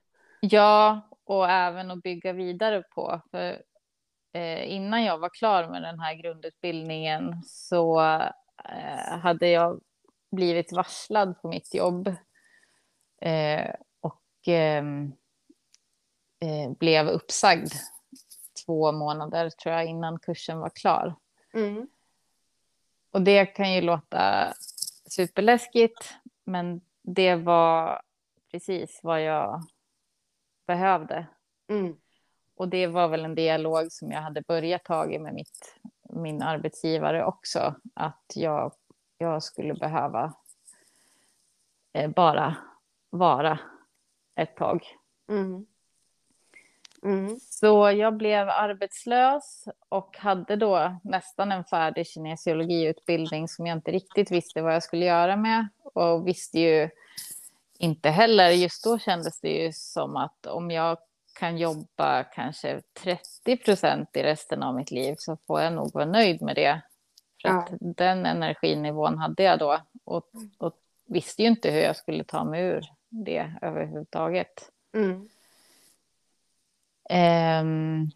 Ja, 0.41 1.01
och 1.25 1.51
även 1.51 1.91
att 1.91 2.03
bygga 2.03 2.33
vidare 2.33 2.83
på. 2.83 3.21
För 3.31 3.63
eh, 4.33 4.73
innan 4.73 5.05
jag 5.05 5.19
var 5.19 5.29
klar 5.29 5.69
med 5.69 5.83
den 5.83 6.01
här 6.01 6.15
grundutbildningen 6.15 7.43
så 7.47 8.01
eh, 8.65 9.19
hade 9.19 9.49
jag 9.49 9.81
blivit 10.31 10.73
varslad 10.73 11.41
på 11.43 11.49
mitt 11.49 11.75
jobb. 11.75 12.09
Eh, 13.21 13.75
och 14.01 14.23
ehm, 14.47 15.13
eh, 16.41 16.71
blev 16.79 17.09
uppsagd 17.09 17.73
två 18.67 18.93
månader 18.93 19.51
tror 19.51 19.75
jag 19.75 19.87
innan 19.87 20.19
kursen 20.19 20.59
var 20.59 20.71
klar. 20.71 21.15
Mm. 21.55 21.89
Och 23.11 23.23
det 23.23 23.47
kan 23.47 23.73
ju 23.73 23.81
låta 23.81 24.53
superläskigt, 25.07 26.15
men 26.45 26.81
det 27.05 27.37
var 27.37 28.03
precis 28.51 29.01
vad 29.03 29.23
jag 29.23 29.62
behövde. 30.67 31.27
Mm. 31.69 31.97
Och 32.57 32.69
det 32.69 32.87
var 32.87 33.09
väl 33.09 33.25
en 33.25 33.35
dialog 33.35 33.93
som 33.93 34.11
jag 34.11 34.21
hade 34.21 34.43
börjat 34.43 34.85
ta 34.85 35.07
med 35.07 35.35
mitt, 35.35 35.81
min 36.11 36.43
arbetsgivare 36.43 37.25
också, 37.25 37.75
att 37.95 38.33
jag 38.35 38.73
jag 39.19 39.43
skulle 39.43 39.75
behöva 39.75 40.35
eh, 41.93 42.11
bara 42.11 42.57
vara 43.11 43.59
ett 44.35 44.57
tag. 44.57 44.85
Mm. 45.29 45.67
Mm. 47.05 47.38
Så 47.40 47.90
jag 47.90 48.17
blev 48.17 48.49
arbetslös 48.49 49.64
och 49.88 50.17
hade 50.19 50.57
då 50.57 50.97
nästan 51.05 51.53
en 51.53 51.64
färdig 51.64 52.07
kinesiologiutbildning 52.07 53.49
som 53.49 53.67
jag 53.67 53.77
inte 53.77 53.90
riktigt 53.90 54.31
visste 54.31 54.62
vad 54.62 54.75
jag 54.75 54.83
skulle 54.83 55.05
göra 55.05 55.37
med. 55.37 55.69
Och 55.83 56.27
visste 56.29 56.61
ju 56.61 56.88
inte 57.79 58.11
heller, 58.11 58.51
just 58.51 58.85
då 58.85 58.99
kändes 58.99 59.40
det 59.40 59.49
ju 59.49 59.73
som 59.73 60.17
att 60.17 60.47
om 60.47 60.71
jag 60.71 60.99
kan 61.38 61.59
jobba 61.59 62.25
kanske 62.25 62.83
30 63.03 63.57
procent 63.57 64.17
i 64.17 64.23
resten 64.23 64.62
av 64.62 64.75
mitt 64.75 64.90
liv 64.90 65.14
så 65.19 65.37
får 65.47 65.61
jag 65.61 65.73
nog 65.73 65.95
vara 65.95 66.05
nöjd 66.05 66.43
med 66.43 66.57
det. 66.57 66.81
För 67.43 67.49
ja. 67.49 67.59
att 67.59 67.69
den 67.81 68.27
energinivån 68.27 69.19
hade 69.19 69.43
jag 69.43 69.59
då 69.59 69.81
och, 70.05 70.31
och, 70.59 70.73
visste 71.07 71.43
ju 71.43 71.49
inte 71.49 71.71
hur 71.71 71.81
jag 71.81 71.97
skulle 71.97 72.25
ta 72.25 72.45
mig 72.45 72.64
ur 72.64 72.85
det 73.09 73.53
överhuvudtaget. 73.62 74.71
Mm. 74.95 75.29
Ehm, 77.11 78.11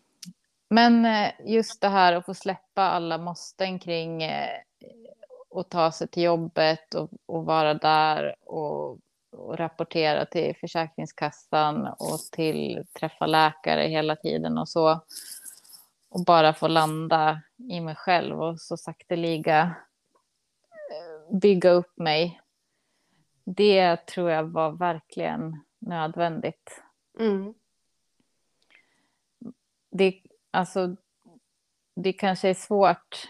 men 0.70 1.04
eh, 1.04 1.32
just 1.44 1.80
det 1.80 1.88
här 1.88 2.12
att 2.12 2.26
få 2.26 2.34
släppa 2.34 2.82
alla 2.82 3.18
måsten 3.18 3.78
kring 3.78 4.22
eh, 4.22 4.60
och 5.50 5.68
ta 5.68 5.92
sig 5.92 6.08
till 6.08 6.22
jobbet 6.22 6.94
och, 6.94 7.10
och 7.26 7.44
vara 7.44 7.74
där 7.74 8.34
och, 8.40 8.98
och, 9.32 9.58
rapportera 9.58 10.26
till 10.26 10.56
Försäkringskassan 10.56 11.86
och 11.86 12.18
till 12.32 12.86
träffa 13.00 13.26
läkare 13.26 13.82
hela 13.82 14.16
tiden 14.16 14.58
och 14.58 14.68
så 14.68 15.00
och 16.10 16.24
bara 16.24 16.54
få 16.54 16.68
landa 16.68 17.42
i 17.70 17.80
mig 17.80 17.94
själv 17.94 18.42
och 18.42 18.60
så 18.60 18.76
sakteliga 18.76 19.74
eh, 20.90 21.36
bygga 21.38 21.70
upp 21.70 21.98
mig. 21.98 22.40
Det 23.44 24.06
tror 24.06 24.30
jag 24.30 24.44
var 24.44 24.70
verkligen 24.72 25.64
nödvändigt. 25.78 26.82
Mm. 27.20 27.54
Det, 29.90 30.22
alltså, 30.50 30.96
det 31.96 32.12
kanske 32.12 32.48
är 32.48 32.54
svårt 32.54 33.28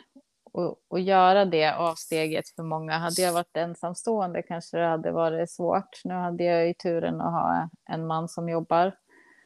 att, 0.55 0.95
att 0.95 1.03
göra 1.03 1.45
det 1.45 1.75
avsteget 1.75 2.49
för 2.49 2.63
många. 2.63 2.99
Hade 2.99 3.23
jag 3.23 3.33
varit 3.33 3.57
ensamstående 3.57 4.43
kanske 4.43 4.79
det 4.79 4.87
hade 4.87 5.13
varit 5.13 5.51
svårt. 5.51 6.01
Nu 6.05 6.15
hade 6.15 6.45
jag 6.45 6.67
ju 6.67 6.75
turen 6.75 7.21
att 7.21 7.33
ha 7.33 7.69
en 7.85 8.07
man 8.07 8.29
som 8.29 8.49
jobbar. 8.49 8.97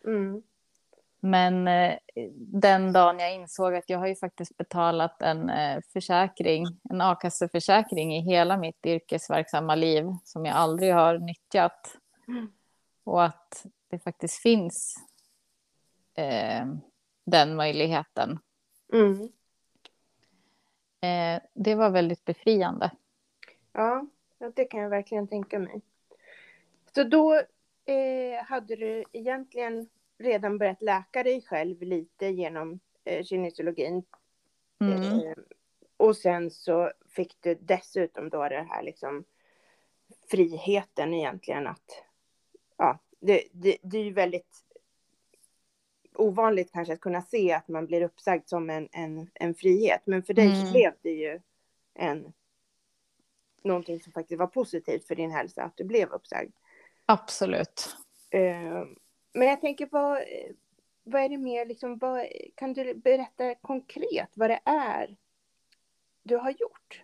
Mm. 0.05 0.43
Men 1.25 1.69
eh, 1.69 1.95
den 2.37 2.93
dagen 2.93 3.19
jag 3.19 3.35
insåg 3.35 3.75
att 3.75 3.91
jag 3.91 3.99
har 3.99 4.07
ju 4.07 4.17
faktiskt 4.17 4.57
betalat 4.57 5.23
en 5.23 5.51
eh, 5.51 5.81
försäkring, 5.93 6.67
en 6.91 7.01
a-kasseförsäkring 7.01 8.17
i 8.17 8.21
hela 8.21 8.57
mitt 8.57 8.87
yrkesverksamma 8.87 9.75
liv 9.75 10.05
som 10.25 10.47
jag 10.47 10.57
aldrig 10.57 10.95
har 10.95 11.19
nyttjat. 11.19 11.97
Mm. 12.29 12.53
Och 13.05 13.25
att 13.25 13.67
det 13.89 13.99
faktiskt 13.99 14.43
finns 14.43 14.97
eh, 16.15 16.67
den 17.25 17.57
möjligheten. 17.57 18.39
Mm. 18.93 19.23
Eh, 21.01 21.43
det 21.55 21.75
var 21.75 21.91
väldigt 21.91 22.25
befriande. 22.25 22.91
Ja, 23.73 24.07
det 24.55 24.65
kan 24.65 24.81
jag 24.81 24.91
verkligen 24.91 25.29
tänka 25.29 25.59
mig. 25.59 25.81
Så 26.95 27.05
då 27.05 27.35
eh, 27.85 28.45
hade 28.45 28.77
du 28.77 29.05
egentligen 29.13 29.89
redan 30.19 30.59
börjat 30.59 30.83
läka 30.83 31.23
dig 31.23 31.43
själv 31.43 31.83
lite 31.83 32.27
genom 32.27 32.81
eh, 33.05 33.25
kinesiologin. 33.25 34.05
Mm. 34.81 35.03
Eh, 35.03 35.35
och 35.97 36.17
sen 36.17 36.51
så 36.51 36.93
fick 37.09 37.37
du 37.41 37.55
dessutom 37.55 38.29
då 38.29 38.49
det 38.49 38.67
här 38.71 38.83
liksom 38.83 39.25
friheten 40.31 41.15
egentligen 41.15 41.67
att 41.67 42.05
ja, 42.77 42.99
det, 43.21 43.43
det, 43.53 43.77
det 43.83 43.99
är 43.99 44.05
ju 44.05 44.13
väldigt 44.13 44.62
ovanligt 46.15 46.73
kanske 46.73 46.95
att 46.95 47.01
kunna 47.01 47.23
se 47.23 47.53
att 47.53 47.69
man 47.69 47.87
blir 47.87 48.03
uppsagd 48.03 48.49
som 48.49 48.71
en, 48.71 48.89
en, 48.93 49.31
en 49.35 49.55
frihet. 49.55 50.03
Men 50.05 50.23
för 50.23 50.35
dig 50.35 50.47
mm. 50.47 50.67
så 50.67 50.73
blev 50.73 50.93
det 51.03 51.11
ju 51.11 51.41
en 51.95 52.33
någonting 53.65 54.01
som 54.01 54.13
faktiskt 54.13 54.39
var 54.39 54.47
positivt 54.47 55.07
för 55.07 55.15
din 55.15 55.31
hälsa, 55.31 55.63
att 55.63 55.77
du 55.77 55.85
blev 55.85 56.09
uppsagd. 56.09 56.53
Absolut. 57.07 57.97
Uh, 58.35 58.85
men 59.33 59.49
jag 59.49 59.61
tänker, 59.61 59.89
vad, 59.91 60.19
vad 61.05 61.23
är 61.23 61.29
det 61.29 61.39
mer, 61.39 61.67
liksom, 61.67 61.99
vad, 61.99 62.27
kan 62.55 62.73
du 62.73 62.95
berätta 62.95 63.55
konkret 63.55 64.31
vad 64.35 64.51
det 64.51 64.61
är 64.65 65.17
du 66.23 66.37
har 66.37 66.51
gjort? 66.51 67.03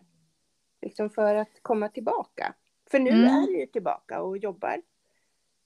Liksom 0.80 1.10
för 1.10 1.34
att 1.34 1.62
komma 1.62 1.88
tillbaka. 1.88 2.54
För 2.90 2.98
nu 2.98 3.10
mm. 3.10 3.24
är 3.24 3.46
du 3.46 3.60
ju 3.60 3.66
tillbaka 3.66 4.22
och 4.22 4.38
jobbar 4.38 4.82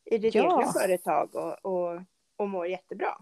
i 0.05 0.19
ditt 0.19 0.35
ja. 0.35 0.43
egna 0.43 0.73
företag 0.73 1.35
och, 1.35 1.65
och, 1.65 2.01
och 2.37 2.49
mår 2.49 2.67
jättebra. 2.67 3.17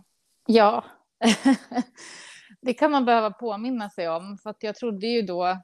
Ja, 0.52 0.84
det 2.60 2.74
kan 2.74 2.90
man 2.90 3.04
behöva 3.04 3.30
påminna 3.30 3.90
sig 3.90 4.08
om. 4.08 4.38
För 4.42 4.54
jag 4.60 4.76
trodde 4.76 5.06
ju 5.06 5.22
då, 5.22 5.56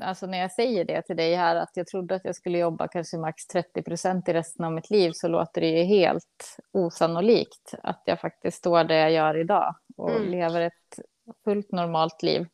alltså 0.00 0.26
när 0.26 0.38
jag 0.38 0.52
säger 0.52 0.84
det 0.84 1.02
till 1.02 1.16
dig 1.16 1.34
här, 1.34 1.56
att 1.56 1.70
jag 1.74 1.86
trodde 1.86 2.14
att 2.14 2.24
jag 2.24 2.36
skulle 2.36 2.58
jobba 2.58 2.88
kanske 2.88 3.18
max 3.18 3.46
30 3.46 3.82
procent 3.82 4.28
i 4.28 4.32
resten 4.32 4.64
av 4.64 4.72
mitt 4.72 4.90
liv, 4.90 5.12
så 5.14 5.28
låter 5.28 5.60
det 5.60 5.68
ju 5.68 5.82
helt 5.82 6.56
osannolikt 6.72 7.74
att 7.82 8.02
jag 8.04 8.20
faktiskt 8.20 8.58
står 8.58 8.84
där 8.84 8.96
jag 8.96 9.12
gör 9.12 9.38
idag 9.38 9.74
och 9.96 10.10
mm. 10.10 10.30
lever 10.30 10.60
ett 10.60 11.00
fullt 11.44 11.72
normalt 11.72 12.22
liv. 12.22 12.46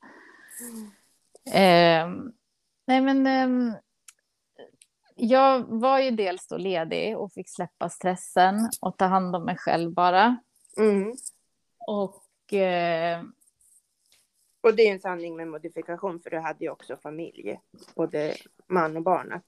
Mm. 1.53 2.19
Eh, 2.19 2.33
nej 2.87 3.01
men, 3.01 3.27
eh, 3.27 3.75
jag 5.17 5.81
var 5.81 5.99
ju 5.99 6.11
dels 6.11 6.47
då 6.49 6.57
ledig 6.57 7.19
och 7.19 7.33
fick 7.33 7.51
släppa 7.51 7.89
stressen 7.89 8.71
och 8.81 8.97
ta 8.99 9.05
hand 9.05 9.37
om 9.37 9.45
mig 9.45 9.57
själv 9.57 9.93
bara. 9.93 10.37
Mm. 10.79 11.13
Och 11.87 12.53
eh, 12.53 13.23
och 14.63 14.77
det 14.77 14.83
är 14.89 14.93
en 14.93 15.01
sanning 15.01 15.37
med 15.37 15.49
modifikation, 15.49 16.21
för 16.21 16.31
du 16.31 16.39
hade 16.39 16.65
ju 16.65 16.71
också 16.71 16.97
familj, 16.97 17.61
både 17.95 18.37
man 18.69 18.97
och 18.97 19.03
barn 19.03 19.33
att, 19.33 19.45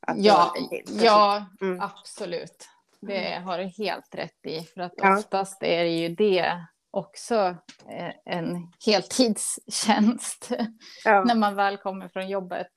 att 0.00 0.18
Ja, 0.18 0.54
ja 0.86 1.46
mm. 1.60 1.80
absolut. 1.80 2.68
Det 3.00 3.26
mm. 3.26 3.44
har 3.44 3.58
du 3.58 3.64
helt 3.64 4.14
rätt 4.14 4.46
i, 4.46 4.60
för 4.60 4.80
att 4.80 4.92
ja. 4.96 5.18
oftast 5.18 5.62
är 5.62 5.84
det 5.84 5.90
ju 5.90 6.08
det 6.08 6.66
också 6.90 7.56
eh, 7.88 8.12
en 8.24 8.72
heltidstjänst 8.86 10.50
ja. 11.04 11.24
när 11.24 11.34
man 11.34 11.54
väl 11.54 11.76
kommer 11.76 12.08
från 12.08 12.28
jobbet. 12.28 12.72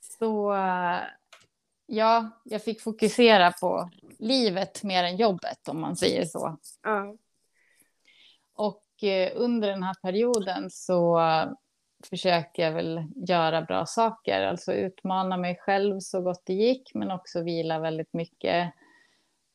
Så 0.00 0.54
ja, 1.86 2.30
jag 2.44 2.64
fick 2.64 2.80
fokusera 2.80 3.52
på 3.52 3.90
livet 4.18 4.82
mer 4.82 5.04
än 5.04 5.16
jobbet 5.16 5.68
om 5.68 5.80
man 5.80 5.96
säger 5.96 6.24
så. 6.24 6.58
Ja. 6.82 7.16
Och 8.54 9.04
eh, 9.04 9.32
under 9.34 9.68
den 9.68 9.82
här 9.82 9.94
perioden 10.02 10.70
så 10.70 11.20
försöker 12.10 12.62
jag 12.62 12.72
väl 12.72 13.04
göra 13.14 13.62
bra 13.62 13.86
saker, 13.86 14.42
alltså 14.42 14.72
utmana 14.72 15.36
mig 15.36 15.56
själv 15.60 16.00
så 16.00 16.20
gott 16.20 16.42
det 16.44 16.54
gick, 16.54 16.94
men 16.94 17.10
också 17.10 17.42
vila 17.42 17.78
väldigt 17.78 18.12
mycket, 18.12 18.72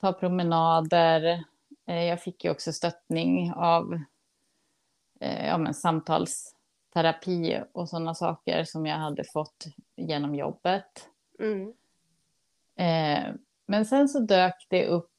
ta 0.01 0.13
promenader. 0.13 1.43
Eh, 1.85 2.03
jag 2.03 2.21
fick 2.21 2.43
ju 2.43 2.51
också 2.51 2.73
stöttning 2.73 3.53
av 3.53 3.99
eh, 5.19 5.47
ja, 5.47 5.57
men 5.57 5.73
samtalsterapi 5.73 7.61
och 7.71 7.89
sådana 7.89 8.15
saker 8.15 8.63
som 8.63 8.85
jag 8.85 8.97
hade 8.97 9.23
fått 9.23 9.65
genom 9.95 10.35
jobbet. 10.35 11.09
Mm. 11.39 11.73
Men 13.65 13.85
sen 13.85 14.09
så 14.09 14.19
dök 14.19 14.67
det 14.69 14.87
upp 14.87 15.11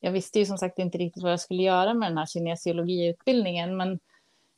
jag 0.00 0.12
visste 0.12 0.38
ju 0.38 0.46
som 0.46 0.58
sagt 0.58 0.78
inte 0.78 0.98
riktigt 0.98 1.22
vad 1.22 1.32
jag 1.32 1.40
skulle 1.40 1.62
göra 1.62 1.94
med 1.94 2.10
den 2.10 2.18
här 2.18 2.26
kinesiologiutbildningen, 2.26 3.76
men 3.76 3.98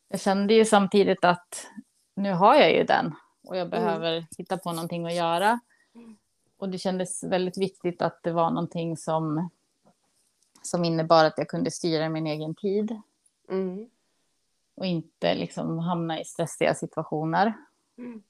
jag 0.09 0.21
kände 0.21 0.55
ju 0.55 0.65
samtidigt 0.65 1.25
att 1.25 1.67
nu 2.15 2.33
har 2.33 2.55
jag 2.55 2.73
ju 2.73 2.85
den 2.85 3.15
och 3.43 3.57
jag 3.57 3.67
mm. 3.67 3.71
behöver 3.71 4.13
mm. 4.13 4.25
hitta 4.39 4.59
på 4.59 4.73
någonting 4.73 5.07
att 5.07 5.15
göra. 5.15 5.61
Och 6.59 6.69
det 6.69 6.79
kändes 6.79 7.25
väldigt 7.25 7.59
viktigt 7.59 8.03
att 8.03 8.23
det 8.23 8.33
var 8.33 8.51
någonting 8.51 8.97
som, 8.97 9.51
som 10.63 10.85
innebar 10.85 11.25
att 11.25 11.39
jag 11.39 11.49
kunde 11.49 11.71
styra 11.71 12.09
min 12.09 12.27
egen 12.27 12.55
tid. 12.55 13.01
Mm. 13.49 13.91
Och 14.75 14.87
inte 14.87 15.35
liksom 15.35 15.79
hamna 15.79 16.21
i 16.21 16.25
stressiga 16.25 16.75
situationer. 16.75 17.55
Mm. 17.99 18.23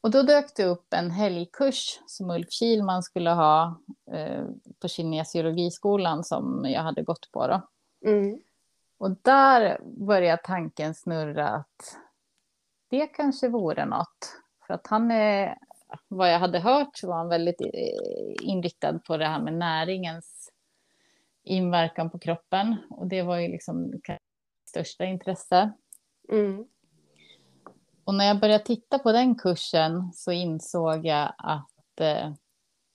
Och 0.00 0.10
då 0.10 0.22
dök 0.22 0.56
det 0.56 0.64
upp 0.64 0.92
en 0.94 1.10
helgkurs 1.10 2.00
som 2.06 2.30
Ulf 2.30 2.50
Kilman 2.50 3.02
skulle 3.02 3.30
ha 3.30 3.80
eh, 4.12 4.44
på 4.80 4.88
kinesiologiskolan 4.88 6.24
som 6.24 6.66
jag 6.68 6.82
hade 6.82 7.02
gått 7.02 7.32
på. 7.32 7.46
Då. 7.46 7.68
Mm. 8.10 8.40
Och 8.98 9.10
där 9.22 9.80
började 9.82 10.42
tanken 10.44 10.94
snurra 10.94 11.48
att 11.48 11.96
det 12.90 13.06
kanske 13.06 13.48
vore 13.48 13.84
något. 13.84 14.36
För 14.66 14.74
att 14.74 14.86
han 14.86 15.10
är, 15.10 15.58
vad 16.08 16.32
jag 16.32 16.38
hade 16.38 16.58
hört 16.58 17.02
var 17.02 17.16
han 17.16 17.28
väldigt 17.28 17.60
eh, 17.60 18.48
inriktad 18.48 18.98
på 18.98 19.16
det 19.16 19.26
här 19.26 19.40
med 19.40 19.54
näringens 19.54 20.52
inverkan 21.44 22.10
på 22.10 22.18
kroppen. 22.18 22.76
Och 22.90 23.06
det 23.06 23.22
var 23.22 23.38
ju 23.38 23.48
liksom 23.48 23.92
största 24.68 25.04
intresse. 25.04 25.72
Mm. 26.32 26.66
Och 28.08 28.14
när 28.14 28.24
jag 28.24 28.40
började 28.40 28.64
titta 28.64 28.98
på 28.98 29.12
den 29.12 29.34
kursen 29.34 30.12
så 30.12 30.32
insåg 30.32 31.06
jag 31.06 31.32
att 31.38 32.00
eh, 32.00 32.32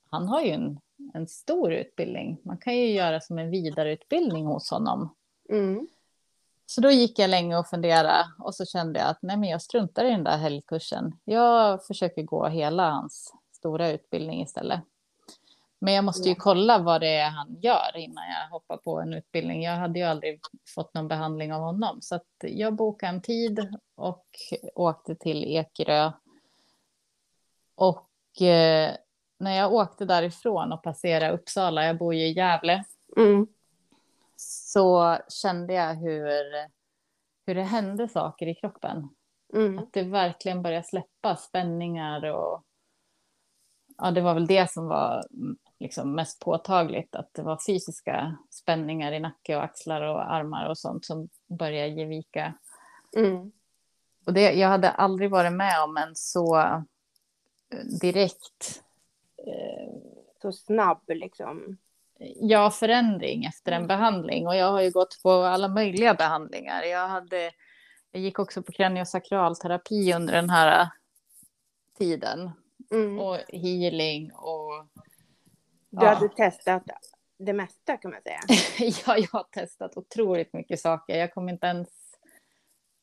han 0.09 0.27
har 0.27 0.41
ju 0.41 0.51
en, 0.51 0.79
en 1.13 1.27
stor 1.27 1.73
utbildning. 1.73 2.37
Man 2.43 2.57
kan 2.57 2.77
ju 2.77 2.91
göra 2.91 3.21
som 3.21 3.39
en 3.39 3.49
vidareutbildning 3.49 4.45
hos 4.45 4.71
honom. 4.71 5.15
Mm. 5.49 5.87
Så 6.65 6.81
då 6.81 6.91
gick 6.91 7.19
jag 7.19 7.29
länge 7.29 7.57
och 7.57 7.67
funderade 7.67 8.25
och 8.39 8.55
så 8.55 8.65
kände 8.65 8.99
jag 8.99 9.09
att 9.09 9.21
nej, 9.21 9.37
men 9.37 9.49
jag 9.49 9.61
struntar 9.61 10.05
i 10.05 10.09
den 10.09 10.23
där 10.23 10.37
helgkursen. 10.37 11.15
Jag 11.23 11.85
försöker 11.85 12.23
gå 12.23 12.47
hela 12.47 12.91
hans 12.91 13.33
stora 13.51 13.91
utbildning 13.91 14.41
istället. 14.41 14.81
Men 15.83 15.93
jag 15.93 16.03
måste 16.03 16.29
ju 16.29 16.35
kolla 16.35 16.79
vad 16.79 17.01
det 17.01 17.15
är 17.15 17.29
han 17.29 17.55
gör 17.61 17.97
innan 17.97 18.23
jag 18.29 18.49
hoppar 18.49 18.77
på 18.77 18.99
en 18.99 19.13
utbildning. 19.13 19.63
Jag 19.63 19.75
hade 19.75 19.99
ju 19.99 20.05
aldrig 20.05 20.39
fått 20.75 20.93
någon 20.93 21.07
behandling 21.07 21.53
av 21.53 21.61
honom. 21.61 22.01
Så 22.01 22.19
jag 22.41 22.75
bokade 22.75 23.09
en 23.09 23.21
tid 23.21 23.75
och 23.95 24.25
åkte 24.75 25.15
till 25.15 25.43
Ekerö. 25.43 26.11
Och 27.75 28.41
eh, 28.41 28.91
när 29.39 29.57
jag 29.57 29.73
åkte 29.73 30.05
därifrån 30.05 30.71
och 30.73 30.83
passerade 30.83 31.33
Uppsala, 31.33 31.85
jag 31.85 31.97
bor 31.97 32.13
ju 32.13 32.25
i 32.27 32.33
Gävle, 32.33 32.83
mm 33.17 33.47
så 34.43 35.17
kände 35.27 35.73
jag 35.73 35.95
hur, 35.95 36.43
hur 37.45 37.55
det 37.55 37.63
hände 37.63 38.07
saker 38.07 38.47
i 38.47 38.55
kroppen. 38.55 39.09
Mm. 39.53 39.79
Att 39.79 39.93
det 39.93 40.03
verkligen 40.03 40.61
började 40.61 40.87
släppa 40.87 41.35
spänningar 41.35 42.25
och 42.25 42.63
ja, 43.97 44.11
det 44.11 44.21
var 44.21 44.33
väl 44.33 44.47
det 44.47 44.71
som 44.71 44.87
var 44.87 45.23
liksom 45.83 46.15
mest 46.15 46.39
påtagligt, 46.39 47.15
att 47.15 47.33
det 47.33 47.41
var 47.41 47.59
fysiska 47.67 48.37
spänningar 48.49 49.11
i 49.11 49.19
nacke 49.19 49.55
och 49.55 49.63
axlar 49.63 50.01
och 50.01 50.33
armar 50.33 50.69
och 50.69 50.77
sånt 50.77 51.05
som 51.05 51.29
började 51.47 51.89
ge 51.89 52.05
vika. 52.05 52.53
Mm. 53.15 53.51
Och 54.25 54.33
det, 54.33 54.51
jag 54.51 54.67
hade 54.67 54.89
aldrig 54.89 55.31
varit 55.31 55.53
med 55.53 55.83
om 55.83 55.97
en 55.97 56.15
så 56.15 56.57
eh, 56.57 56.79
direkt... 58.01 58.83
Eh, 59.37 59.93
så 60.41 60.51
snabb 60.51 61.01
liksom 61.07 61.77
ja, 62.35 62.71
förändring 62.71 63.45
efter 63.45 63.71
en 63.71 63.77
mm. 63.77 63.87
behandling. 63.87 64.47
Och 64.47 64.55
jag 64.55 64.71
har 64.71 64.81
ju 64.81 64.91
gått 64.91 65.19
på 65.23 65.31
alla 65.31 65.67
möjliga 65.67 66.13
behandlingar. 66.13 66.83
Jag, 66.83 67.07
hade, 67.07 67.51
jag 68.11 68.21
gick 68.21 68.39
också 68.39 68.63
på 68.63 68.71
kraniosakralterapi 68.71 70.13
under 70.13 70.33
den 70.33 70.49
här 70.49 70.87
tiden. 71.97 72.51
Mm. 72.91 73.19
Och 73.19 73.37
healing 73.47 74.31
och... 74.33 74.87
Du 75.93 76.05
ja. 76.05 76.13
hade 76.13 76.29
testat 76.29 76.83
det 77.37 77.53
mesta 77.53 77.97
kan 77.97 78.11
man 78.11 78.21
säga. 78.21 78.39
ja, 79.05 79.17
jag 79.17 79.39
har 79.39 79.43
testat 79.43 79.97
otroligt 79.97 80.53
mycket 80.53 80.79
saker. 80.79 81.17
Jag 81.17 81.33
kom 81.33 81.49
inte 81.49 81.67
ens 81.67 81.89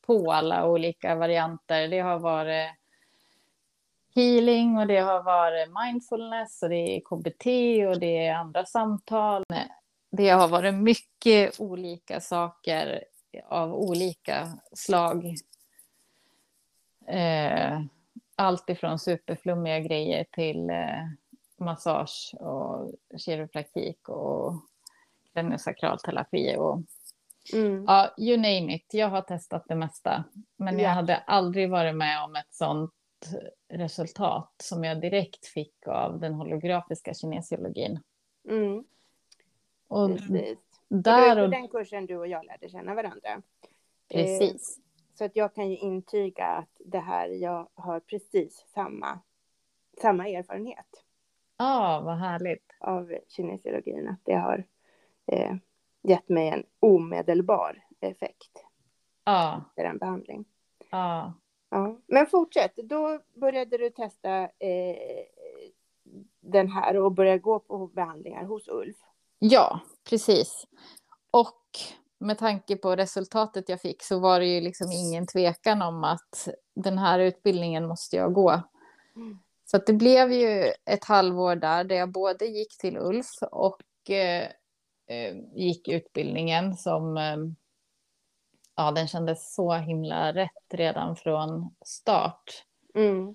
på 0.05 0.31
alla 0.31 0.67
olika 0.67 1.15
varianter. 1.15 1.87
Det 1.87 1.99
har 1.99 2.19
varit 2.19 2.69
healing 4.15 4.77
och 4.77 4.87
det 4.87 4.99
har 4.99 5.23
varit 5.23 5.69
mindfulness 5.85 6.63
och 6.63 6.69
det 6.69 6.75
är 6.75 6.99
KBT 6.99 7.45
och 7.89 7.99
det 7.99 8.25
är 8.25 8.33
andra 8.33 8.65
samtal. 8.65 9.43
Det 10.11 10.29
har 10.29 10.47
varit 10.47 10.73
mycket 10.73 11.59
olika 11.59 12.19
saker 12.19 13.03
av 13.45 13.73
olika 13.73 14.47
slag. 14.73 15.35
Eh, 17.07 17.81
allt 18.35 18.69
ifrån 18.69 18.99
superflummiga 18.99 19.79
grejer 19.79 20.25
till 20.31 20.69
eh, 20.69 21.07
massage 21.61 22.35
och 22.39 22.93
kiropraktik 23.17 24.09
och 24.09 24.53
kraniosakralterapi 25.33 26.55
och 26.57 26.81
mm. 27.53 27.83
ja, 27.87 28.13
you 28.17 28.37
name 28.37 28.75
it. 28.75 28.93
Jag 28.93 29.09
har 29.09 29.21
testat 29.21 29.65
det 29.67 29.75
mesta, 29.75 30.23
men 30.57 30.79
jag 30.79 30.89
hade 30.89 31.17
aldrig 31.17 31.69
varit 31.69 31.95
med 31.95 32.23
om 32.23 32.35
ett 32.35 32.53
sånt 32.53 32.91
resultat 33.69 34.53
som 34.63 34.83
jag 34.83 35.01
direkt 35.01 35.45
fick 35.45 35.87
av 35.87 36.19
den 36.19 36.33
holografiska 36.33 37.13
kinesiologin. 37.13 37.99
Mm. 38.49 38.83
Och 39.87 40.09
Precis. 40.09 40.57
där 40.87 41.29
och... 41.29 41.35
Det 41.35 41.41
var 41.41 41.47
den 41.47 41.67
kursen 41.67 42.05
du 42.05 42.17
och 42.17 42.27
jag 42.27 42.45
lärde 42.45 42.69
känna 42.69 42.95
varandra. 42.95 43.41
Precis. 44.09 44.77
Eh, 44.77 44.83
så 45.13 45.25
att 45.25 45.35
jag 45.35 45.55
kan 45.55 45.69
ju 45.69 45.77
intyga 45.77 46.45
att 46.45 46.69
det 46.79 46.99
här, 46.99 47.29
jag 47.29 47.69
har 47.73 47.99
precis 47.99 48.65
samma, 48.73 49.19
samma 50.01 50.27
erfarenhet. 50.27 51.03
Ja, 51.61 51.97
ah, 51.97 52.01
vad 52.01 52.17
härligt. 52.17 52.65
Av 52.79 53.13
kinesiologin, 53.27 54.07
att 54.07 54.19
det 54.23 54.33
har 54.33 54.65
eh, 55.25 55.55
gett 56.03 56.29
mig 56.29 56.49
en 56.49 56.63
omedelbar 56.79 57.83
effekt. 57.99 58.65
Ah. 59.23 59.57
Efter 59.57 59.83
en 59.85 59.97
behandling. 59.97 60.45
Ja. 60.91 61.33
Ja, 61.69 61.97
men 62.07 62.25
fortsätt. 62.25 62.75
Då 62.75 63.19
började 63.33 63.77
du 63.77 63.89
testa 63.89 64.41
eh, 64.43 65.25
den 66.39 66.71
här 66.71 66.97
och 66.97 67.11
började 67.11 67.39
gå 67.39 67.59
på 67.59 67.87
behandlingar 67.87 68.43
hos 68.43 68.67
Ulf. 68.67 68.97
Ja, 69.39 69.79
precis. 70.09 70.67
Och 71.31 71.63
med 72.19 72.37
tanke 72.37 72.75
på 72.75 72.95
resultatet 72.95 73.69
jag 73.69 73.81
fick 73.81 74.03
så 74.03 74.19
var 74.19 74.39
det 74.39 74.45
ju 74.45 74.61
liksom 74.61 74.91
ingen 74.91 75.27
tvekan 75.27 75.81
om 75.81 76.03
att 76.03 76.47
den 76.75 76.97
här 76.97 77.19
utbildningen 77.19 77.87
måste 77.87 78.15
jag 78.15 78.33
gå. 78.33 78.61
Så 79.71 79.77
det 79.77 79.93
blev 79.93 80.31
ju 80.31 80.73
ett 80.85 81.05
halvår 81.05 81.55
där, 81.55 81.83
där 81.83 81.95
jag 81.95 82.11
både 82.11 82.45
gick 82.45 82.77
till 82.77 82.97
Ulf 82.97 83.27
och 83.51 84.09
eh, 84.09 84.47
eh 85.07 85.35
gick 85.55 85.87
utbildningen 85.87 86.77
som 86.77 87.17
eh, 87.17 87.37
ja, 88.75 88.91
den 88.91 89.07
kändes 89.07 89.55
så 89.55 89.73
himla 89.73 90.33
rätt 90.33 90.73
redan 90.73 91.15
från 91.15 91.75
start. 91.85 92.65
Mm. 92.95 93.27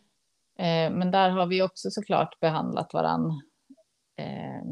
Eh, 0.59 0.99
men 0.99 1.11
där 1.11 1.31
har 1.31 1.47
vi 1.47 1.63
också 1.63 1.91
såklart 1.91 2.41
behandlat 2.41 2.95
varann 2.95 3.43
eh, 4.17 4.63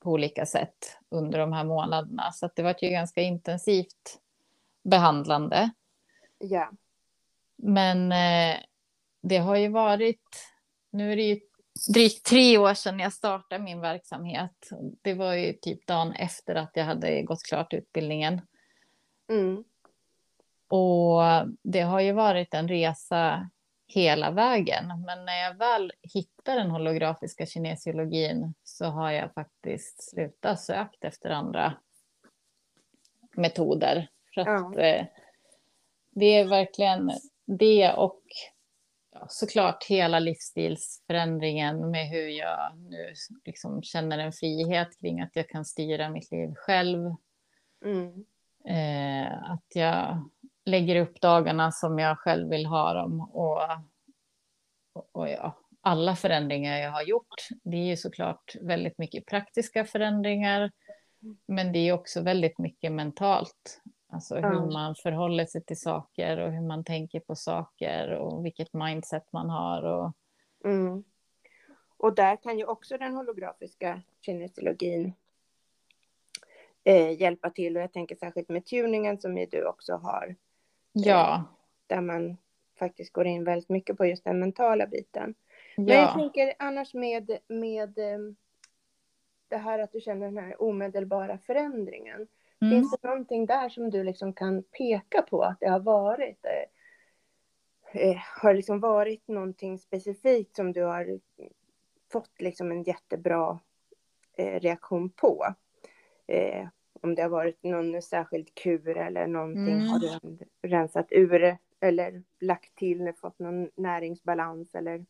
på 0.00 0.10
olika 0.10 0.46
sätt 0.46 0.98
under 1.08 1.38
de 1.38 1.52
här 1.52 1.64
månaderna. 1.64 2.32
Så 2.32 2.50
det 2.54 2.62
var 2.62 2.76
ju 2.80 2.90
ganska 2.90 3.20
intensivt 3.20 4.20
behandlande. 4.82 5.70
Ja. 6.38 6.70
Men 7.56 8.12
eh, 8.12 8.56
det 9.22 9.38
har 9.38 9.56
ju 9.56 9.68
varit, 9.68 10.55
nu 10.96 11.12
är 11.12 11.16
det 11.16 11.22
ju 11.22 11.40
drygt 11.88 12.26
tre 12.26 12.58
år 12.58 12.74
sedan 12.74 12.98
jag 12.98 13.12
startade 13.12 13.62
min 13.62 13.80
verksamhet. 13.80 14.70
Det 15.02 15.14
var 15.14 15.34
ju 15.34 15.52
typ 15.52 15.86
dagen 15.86 16.12
efter 16.12 16.54
att 16.54 16.70
jag 16.74 16.84
hade 16.84 17.22
gått 17.22 17.42
klart 17.42 17.74
utbildningen. 17.74 18.40
Mm. 19.28 19.64
Och 20.68 21.22
det 21.62 21.80
har 21.80 22.00
ju 22.00 22.12
varit 22.12 22.54
en 22.54 22.68
resa 22.68 23.50
hela 23.86 24.30
vägen. 24.30 25.04
Men 25.06 25.24
när 25.24 25.42
jag 25.42 25.54
väl 25.54 25.92
hittar 26.02 26.56
den 26.56 26.70
holografiska 26.70 27.46
kinesiologin 27.46 28.54
så 28.64 28.84
har 28.84 29.10
jag 29.10 29.34
faktiskt 29.34 30.10
slutat 30.10 30.60
sökt 30.60 31.04
efter 31.04 31.30
andra 31.30 31.72
metoder. 33.36 34.08
För 34.34 34.40
att 34.40 34.76
ja. 34.76 34.80
eh, 34.80 35.06
det 36.10 36.26
är 36.26 36.44
verkligen 36.44 37.12
det 37.44 37.92
och 37.92 38.22
såklart 39.28 39.84
hela 39.84 40.18
livsstilsförändringen 40.18 41.90
med 41.90 42.08
hur 42.08 42.28
jag 42.28 42.78
nu 42.78 43.14
liksom 43.44 43.82
känner 43.82 44.18
en 44.18 44.32
frihet 44.32 44.88
kring 45.00 45.20
att 45.20 45.36
jag 45.36 45.48
kan 45.48 45.64
styra 45.64 46.10
mitt 46.10 46.30
liv 46.32 46.54
själv. 46.54 47.14
Mm. 47.84 48.24
Eh, 48.68 49.50
att 49.50 49.66
jag 49.74 50.30
lägger 50.64 50.96
upp 50.96 51.20
dagarna 51.20 51.72
som 51.72 51.98
jag 51.98 52.18
själv 52.18 52.50
vill 52.50 52.66
ha 52.66 52.94
dem. 52.94 53.20
Och, 53.20 53.60
och 55.12 55.28
ja, 55.28 55.58
alla 55.80 56.16
förändringar 56.16 56.76
jag 56.78 56.90
har 56.90 57.02
gjort, 57.02 57.48
det 57.62 57.76
är 57.76 57.84
ju 57.84 57.96
såklart 57.96 58.56
väldigt 58.60 58.98
mycket 58.98 59.26
praktiska 59.26 59.84
förändringar. 59.84 60.70
Men 61.48 61.72
det 61.72 61.78
är 61.78 61.92
också 61.92 62.22
väldigt 62.22 62.58
mycket 62.58 62.92
mentalt. 62.92 63.80
Alltså 64.16 64.34
hur 64.34 64.72
man 64.72 64.94
förhåller 64.94 65.46
sig 65.46 65.62
till 65.62 65.80
saker 65.80 66.38
och 66.38 66.52
hur 66.52 66.60
man 66.60 66.84
tänker 66.84 67.20
på 67.20 67.36
saker 67.36 68.10
och 68.10 68.44
vilket 68.44 68.72
mindset 68.72 69.32
man 69.32 69.50
har. 69.50 69.82
Och... 69.82 70.12
Mm. 70.64 71.04
Och 71.96 72.14
där 72.14 72.36
kan 72.36 72.58
ju 72.58 72.64
också 72.64 72.98
den 72.98 73.14
holografiska 73.14 74.02
kinesiologin 74.20 75.12
eh, 76.84 77.20
hjälpa 77.20 77.50
till. 77.50 77.76
Och 77.76 77.82
jag 77.82 77.92
tänker 77.92 78.16
särskilt 78.16 78.48
med 78.48 78.66
tuningen 78.66 79.20
som 79.20 79.38
ju 79.38 79.46
du 79.46 79.66
också 79.66 79.92
har. 79.94 80.34
Ja. 80.92 81.34
Eh, 81.34 81.42
där 81.86 82.00
man 82.00 82.36
faktiskt 82.78 83.12
går 83.12 83.26
in 83.26 83.44
väldigt 83.44 83.68
mycket 83.68 83.96
på 83.96 84.06
just 84.06 84.24
den 84.24 84.40
mentala 84.40 84.86
biten. 84.86 85.34
Ja. 85.76 85.82
Men 85.82 85.96
jag 85.96 86.14
tänker 86.14 86.54
annars 86.58 86.94
med, 86.94 87.38
med 87.48 87.98
eh, 87.98 88.18
det 89.48 89.56
här 89.56 89.78
att 89.78 89.92
du 89.92 90.00
känner 90.00 90.26
den 90.26 90.38
här 90.38 90.62
omedelbara 90.62 91.38
förändringen. 91.38 92.28
Mm. 92.62 92.74
Finns 92.74 92.90
det 92.90 93.08
någonting 93.08 93.46
där 93.46 93.68
som 93.68 93.90
du 93.90 94.04
liksom 94.04 94.32
kan 94.32 94.62
peka 94.62 95.22
på 95.22 95.42
att 95.42 95.60
det 95.60 95.68
har 95.68 95.80
varit? 95.80 96.44
Eh, 96.44 98.02
eh, 98.02 98.16
har 98.42 98.50
det 98.50 98.56
liksom 98.56 98.80
varit 98.80 99.28
någonting 99.28 99.78
specifikt 99.78 100.56
som 100.56 100.72
du 100.72 100.82
har 100.82 101.20
fått 102.12 102.40
liksom 102.40 102.70
en 102.70 102.82
jättebra 102.82 103.58
eh, 104.36 104.60
reaktion 104.60 105.10
på? 105.10 105.54
Eh, 106.26 106.68
om 107.02 107.14
det 107.14 107.22
har 107.22 107.28
varit 107.28 107.62
någon 107.62 108.02
särskild 108.02 108.54
kur 108.54 108.96
eller 108.96 109.26
någonting 109.26 109.72
mm. 109.72 109.88
har 109.88 109.98
du 109.98 110.38
rensat 110.62 111.06
ur 111.10 111.58
eller 111.80 112.22
lagt 112.40 112.74
till 112.74 113.12
fått 113.20 113.38
någon 113.38 113.70
näringsbalans 113.74 114.74
eller? 114.74 115.06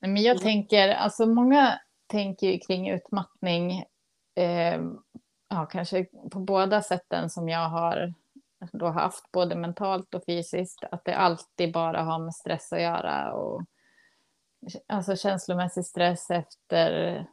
Men 0.00 0.16
jag 0.16 0.40
tänker, 0.40 0.88
alltså 0.88 1.26
många 1.26 1.80
tänker 2.06 2.46
ju 2.46 2.58
kring 2.58 2.90
utmattning, 2.90 3.84
eh, 4.34 4.82
ja, 5.54 5.66
kanske 5.66 6.06
på 6.30 6.40
båda 6.40 6.82
sätten 6.82 7.30
som 7.30 7.48
jag 7.48 7.68
har 7.68 8.14
då 8.72 8.86
haft, 8.86 9.32
både 9.32 9.56
mentalt 9.56 10.14
och 10.14 10.24
fysiskt, 10.26 10.84
att 10.90 11.04
det 11.04 11.16
alltid 11.16 11.72
bara 11.72 12.02
har 12.02 12.18
med 12.18 12.34
stress 12.34 12.72
att 12.72 12.80
göra. 12.80 13.32
Och, 13.32 13.62
alltså 14.86 15.16
känslomässig 15.16 15.84
stress 15.84 16.30
efter 16.30 17.26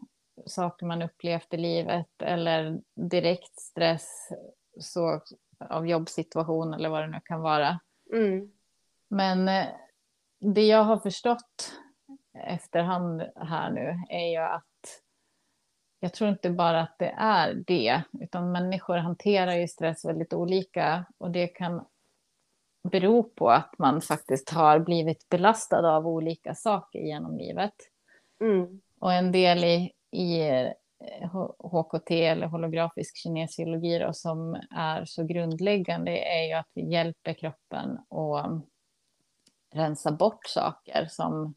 saker 0.46 0.86
man 0.86 1.02
upplevt 1.02 1.54
i 1.54 1.58
livet 1.58 2.22
eller 2.22 2.82
direkt 2.96 3.60
stress 3.60 4.30
så, 4.80 5.22
av 5.70 5.88
jobbsituation 5.88 6.74
eller 6.74 6.90
vad 6.90 7.04
det 7.04 7.08
nu 7.08 7.20
kan 7.24 7.42
vara. 7.42 7.80
Mm. 8.14 8.52
Men 9.08 9.50
eh, 9.50 9.68
det 10.40 10.68
jag 10.68 10.84
har 10.84 10.98
förstått 10.98 11.74
efterhand 12.34 13.24
här 13.36 13.72
nu 13.72 14.00
är 14.10 14.30
ju 14.32 14.38
att 14.38 14.64
jag 16.04 16.14
tror 16.14 16.30
inte 16.30 16.50
bara 16.50 16.82
att 16.82 16.96
det 17.00 17.14
är 17.18 17.54
det, 17.54 18.02
utan 18.22 18.52
människor 18.52 18.98
hanterar 18.98 19.56
ju 19.56 19.68
stress 19.68 20.06
väldigt 20.06 20.34
olika 20.34 21.06
och 21.18 21.32
det 21.32 21.48
kan 21.48 21.86
bero 22.92 23.24
på 23.24 23.50
att 23.52 23.78
man 23.78 24.02
faktiskt 24.02 24.50
har 24.50 24.80
blivit 24.80 25.30
belastad 25.30 25.90
av 25.90 26.08
olika 26.08 26.56
saker 26.56 27.00
genom 27.00 27.38
livet. 27.38 27.74
Mm. 28.42 28.82
Och 29.00 29.14
en 29.14 29.32
del 29.32 29.64
i, 29.64 29.92
i 30.12 30.42
HKT 31.58 32.12
eh, 32.12 32.32
eller 32.32 32.48
holografisk 32.48 33.18
kinesiologi 33.18 34.00
då, 34.00 34.14
som 34.14 34.56
är 34.72 35.06
så 35.06 35.24
grundläggande 35.24 36.12
är 36.12 36.48
ju 36.48 36.54
att 36.54 36.70
vi 36.74 36.92
hjälper 36.92 37.34
kroppen 37.34 37.98
att 37.98 38.66
rensa 39.74 40.12
bort 40.12 40.46
saker 40.46 41.08
som 41.10 41.54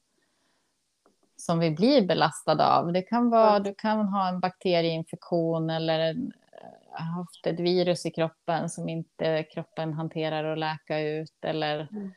som 1.44 1.58
vi 1.58 1.70
blir 1.70 2.06
belastade 2.06 2.66
av. 2.66 2.92
Det 2.92 3.02
kan 3.02 3.30
vara, 3.30 3.58
du 3.58 3.74
kan 3.74 4.08
ha 4.08 4.28
en 4.28 4.40
bakterieinfektion 4.40 5.70
eller 5.70 5.98
en, 5.98 6.32
eh, 6.52 7.02
haft 7.02 7.46
ett 7.46 7.60
virus 7.60 8.06
i 8.06 8.10
kroppen 8.10 8.70
som 8.70 8.88
inte 8.88 9.42
kroppen 9.42 9.92
hanterar 9.92 10.44
och 10.44 10.56
läka 10.56 11.00
ut 11.00 11.44
eller 11.44 11.88
mm. 11.92 12.12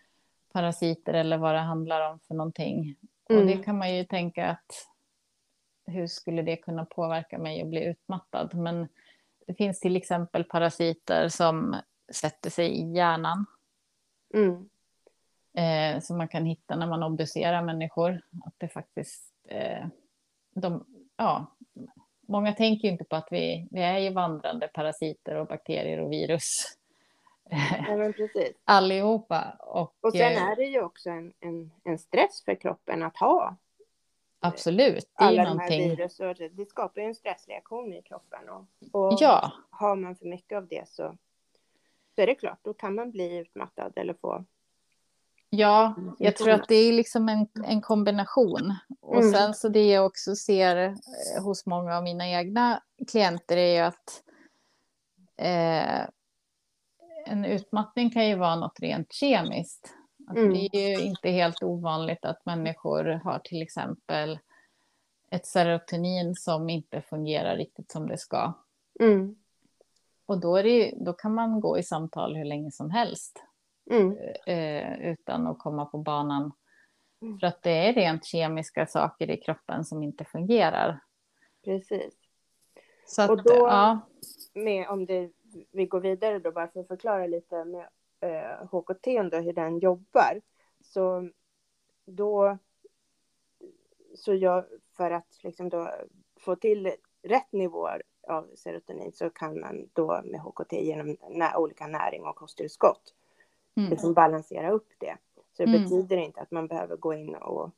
parasiter 0.54 1.14
eller 1.14 1.38
vad 1.38 1.54
det 1.54 1.60
handlar 1.60 2.12
om 2.12 2.20
för 2.20 2.36
någonting. 2.36 2.96
Mm. 3.30 3.42
Och 3.42 3.48
det 3.48 3.64
kan 3.64 3.78
man 3.78 3.96
ju 3.96 4.04
tänka 4.04 4.48
att 4.48 4.88
hur 5.86 6.08
skulle 6.08 6.42
det 6.42 6.56
kunna 6.56 6.86
påverka 6.86 7.38
mig 7.38 7.62
att 7.62 7.68
bli 7.68 7.86
utmattad? 7.86 8.54
Men 8.54 8.88
det 9.48 9.54
finns 9.54 9.80
till 9.80 9.96
exempel 9.96 10.44
parasiter 10.44 11.30
som 11.30 11.76
sätter 12.12 12.50
sig 12.50 12.68
i 12.68 12.94
hjärnan. 12.94 13.46
Mm 14.34 14.70
eh, 15.58 16.00
som 16.00 16.18
man 16.18 16.28
kan 16.28 16.46
hitta 16.46 16.76
när 16.76 16.88
man 16.88 17.04
obducerar 17.04 17.64
människor. 17.64 18.22
Att 18.46 18.54
det 18.58 18.68
faktiskt, 18.68 19.34
eh, 19.48 19.88
de, 20.54 20.86
ja, 21.18 21.46
många 22.28 22.54
tänker 22.54 22.88
inte 22.88 23.04
på 23.04 23.16
att 23.16 23.28
vi, 23.32 23.68
vi 23.72 23.82
är 23.82 23.98
ju 23.98 24.10
vandrande 24.10 24.68
parasiter 24.68 25.36
och 25.36 25.48
bakterier 25.48 26.00
och 26.00 26.12
virus. 26.12 26.78
Ja. 27.50 28.12
Allihopa. 28.64 29.58
Och, 29.60 29.96
och 30.02 30.12
sen 30.12 30.34
eh, 30.34 30.44
är 30.44 30.56
det 30.56 30.66
ju 30.66 30.82
också 30.82 31.10
en, 31.10 31.34
en, 31.40 31.72
en 31.84 32.00
stress 32.00 32.44
för 32.46 32.56
kroppen 32.56 33.04
att 33.04 33.18
ha 33.18 33.56
Absolut. 34.40 35.10
Det 35.18 35.24
alla 35.24 35.44
de 35.44 35.60
här 35.60 35.70
virus 35.70 36.20
och 36.20 36.36
det 36.36 36.70
skapar 36.70 37.02
ju 37.02 37.08
en 37.08 37.16
stressreaktion 37.16 37.94
i 37.94 38.02
kroppen. 38.02 38.50
Och, 38.50 38.66
och 38.92 39.18
ja. 39.20 39.52
har 39.70 39.96
man 39.96 40.16
för 40.16 40.26
mycket 40.26 40.58
av 40.58 40.68
det 40.68 40.90
så, 40.90 41.18
så 42.16 42.22
är 42.22 42.28
det 42.28 42.36
klart, 42.36 42.60
då 42.62 42.74
kan 42.74 42.96
man 42.96 43.12
bli 43.12 43.38
utmattad 43.38 43.94
eller 43.96 44.14
få 44.14 44.46
Ja, 45.58 45.94
mm, 45.98 46.16
jag 46.20 46.36
tror 46.36 46.50
att 46.50 46.68
det 46.68 46.76
är 46.76 46.94
liksom 46.94 47.30
en, 47.30 47.48
en 47.66 47.82
kombination. 47.82 48.76
Och 49.02 49.22
mm. 49.22 49.34
sen 49.34 49.54
så 49.54 49.70
det 49.70 49.88
jag 49.88 50.06
också 50.06 50.36
ser 50.36 50.78
eh, 50.78 51.44
hos 51.44 51.66
många 51.66 51.98
av 51.98 52.04
mina 52.04 52.30
egna 52.30 52.84
klienter 53.12 53.58
är 53.58 53.76
ju 53.76 53.80
att 53.80 54.24
eh, 55.38 56.08
en 57.26 57.46
utmattning 57.46 58.10
kan 58.10 58.28
ju 58.28 58.36
vara 58.36 58.56
något 58.56 58.80
rent 58.80 59.14
kemiskt. 59.14 59.94
Mm. 60.36 60.54
Det 60.54 60.70
är 60.78 61.00
ju 61.00 61.06
inte 61.06 61.30
helt 61.30 61.64
ovanligt 61.64 62.26
att 62.26 62.46
människor 62.46 63.06
har 63.24 63.40
till 63.40 63.62
exempel 63.62 64.40
ett 65.32 65.46
serotonin 65.46 66.36
som 66.36 66.70
inte 66.70 67.02
fungerar 67.02 67.56
riktigt 67.56 67.92
som 67.92 68.08
det 68.08 68.18
ska. 68.18 68.54
Mm. 69.00 69.36
Och 70.26 70.40
då, 70.40 70.62
det, 70.62 70.94
då 70.98 71.14
kan 71.14 71.34
man 71.34 71.60
gå 71.60 71.78
i 71.78 71.84
samtal 71.84 72.36
hur 72.36 72.46
länge 72.46 72.72
som 72.72 72.90
helst 72.90 73.44
mm. 73.90 74.18
eh, 74.46 75.12
utan 75.12 75.48
att 75.48 75.60
komma 75.60 75.86
på 75.86 75.98
banan. 75.98 76.52
Mm. 77.22 77.40
För 77.40 77.48
att 77.48 77.62
det 77.62 77.72
är 77.72 77.94
rent 77.94 78.26
kemiska 78.26 78.86
saker 78.86 79.30
i 79.30 79.38
kroppen 79.38 79.86
som 79.86 80.04
inte 80.04 80.26
fungerar. 80.26 81.00
Precis. 81.64 82.14
Så 83.06 83.22
att, 83.22 83.30
och 83.30 83.44
då, 83.44 83.54
ja. 83.56 84.00
med, 84.54 84.88
om 84.88 85.06
det, 85.06 85.32
vi 85.72 85.86
går 85.86 86.00
vidare 86.00 86.40
då, 86.40 86.52
bara 86.52 86.68
för 86.68 86.80
att 86.80 86.88
förklara 86.88 87.28
lite 87.28 87.66
med 87.66 87.88
eh, 88.20 88.68
HKT, 88.72 89.30
då, 89.32 89.38
hur 89.38 89.54
den 89.54 89.80
jobbar. 89.80 90.42
Så 90.84 91.30
då, 92.06 92.58
så 94.16 94.34
jag, 94.34 94.66
för 94.98 95.12
att 95.12 95.44
liksom 95.44 95.70
då 95.70 95.92
få 96.40 96.56
till 96.56 96.94
rätt 97.24 97.52
nivåer 97.52 98.04
av 98.28 98.50
serotonin 98.56 99.12
så 99.14 99.30
kan 99.30 99.60
man 99.60 99.90
då 99.94 100.22
med 100.24 100.40
HKT 100.40 100.74
genom 100.74 101.18
nä 101.30 101.56
olika 101.56 101.88
näring 101.88 102.24
och 102.24 102.36
kosttillskott 102.36 103.14
mm. 103.78 103.90
liksom 103.90 104.14
balansera 104.14 104.72
upp 104.72 104.90
det. 104.98 105.18
Så 105.54 105.64
det 105.64 105.70
mm. 105.70 105.84
betyder 105.84 106.18
inte 106.18 106.42
att 106.42 106.52
man 106.52 106.68
behöver 106.68 106.98
gå 106.98 107.14
in 107.14 107.36
och, 107.36 107.72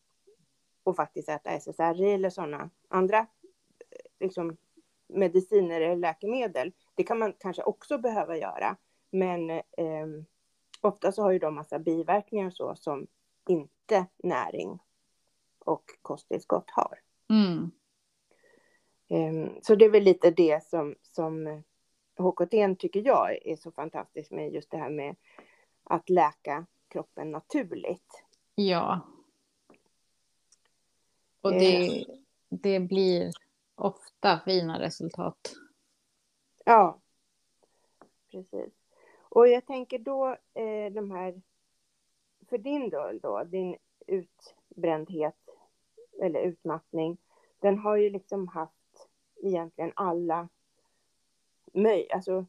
och 0.83 0.95
faktiskt 0.95 1.29
äta 1.29 1.49
SSRI 1.49 2.13
eller 2.13 2.29
sådana 2.29 2.69
andra 2.87 3.27
liksom, 4.19 4.57
mediciner 5.07 5.81
eller 5.81 5.95
läkemedel. 5.95 6.71
Det 6.95 7.03
kan 7.03 7.19
man 7.19 7.33
kanske 7.39 7.63
också 7.63 7.97
behöva 7.97 8.37
göra. 8.37 8.75
Men 9.11 9.49
eh, 9.49 10.07
ofta 10.81 11.11
så 11.11 11.21
har 11.21 11.31
ju 11.31 11.39
de 11.39 11.55
massa 11.55 11.79
biverkningar 11.79 12.49
så 12.49 12.75
som 12.75 13.07
inte 13.47 14.05
näring 14.23 14.79
och 15.59 15.83
kosttillskott 16.01 16.69
har. 16.69 16.99
Mm. 17.29 17.71
Um, 19.09 19.59
så 19.61 19.75
det 19.75 19.85
är 19.85 19.89
väl 19.89 20.03
lite 20.03 20.31
det 20.31 20.63
som, 20.63 20.95
som 21.01 21.63
HKT 22.17 22.79
tycker 22.79 23.05
jag 23.05 23.47
är 23.47 23.55
så 23.55 23.71
fantastiskt 23.71 24.31
med 24.31 24.53
just 24.53 24.71
det 24.71 24.77
här 24.77 24.89
med 24.89 25.15
att 25.89 26.09
läka 26.09 26.65
kroppen 26.87 27.31
naturligt. 27.31 28.23
Ja. 28.55 29.01
Och 31.41 31.51
det, 31.51 32.05
det 32.49 32.79
blir 32.79 33.31
ofta 33.75 34.39
fina 34.45 34.79
resultat. 34.79 35.55
Ja, 36.65 36.99
precis. 38.31 38.73
Och 39.21 39.47
jag 39.47 39.65
tänker 39.65 39.99
då 39.99 40.27
eh, 40.53 40.93
de 40.93 41.11
här, 41.11 41.41
för 42.49 42.57
din 42.57 42.89
del 42.89 43.19
då, 43.19 43.43
din 43.43 43.77
utbrändhet 44.07 45.49
eller 46.21 46.39
utmattning, 46.39 47.17
den 47.59 47.79
har 47.79 47.95
ju 47.95 48.09
liksom 48.09 48.47
haft 48.47 49.09
egentligen 49.43 49.91
alla 49.95 50.49
möj, 51.73 52.11
alltså 52.11 52.45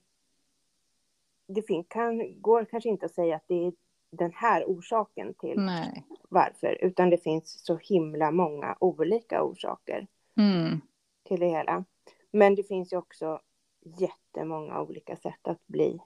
det 1.54 1.62
fin- 1.62 1.84
kan, 1.84 2.40
går 2.40 2.64
kanske 2.64 2.88
inte 2.88 3.06
att 3.06 3.14
säga 3.14 3.36
att 3.36 3.44
det 3.46 3.66
är 3.66 3.72
den 4.10 4.32
här 4.32 4.64
orsaken 4.66 5.34
till 5.34 5.60
Nej. 5.60 6.04
varför, 6.28 6.78
utan 6.80 7.10
det 7.10 7.18
finns 7.18 7.64
så 7.64 7.76
himla 7.76 8.30
många 8.30 8.76
olika 8.80 9.42
orsaker 9.42 10.06
Mm. 10.36 10.80
till 11.22 11.40
det 11.40 11.48
hela. 11.48 11.84
Men 12.30 12.54
det 12.54 12.62
finns 12.62 12.92
ju 12.92 12.96
också 12.96 13.40
jättemånga 13.80 14.80
olika 14.82 15.16
sätt 15.16 15.48
att 15.48 15.66
bli 15.66 16.00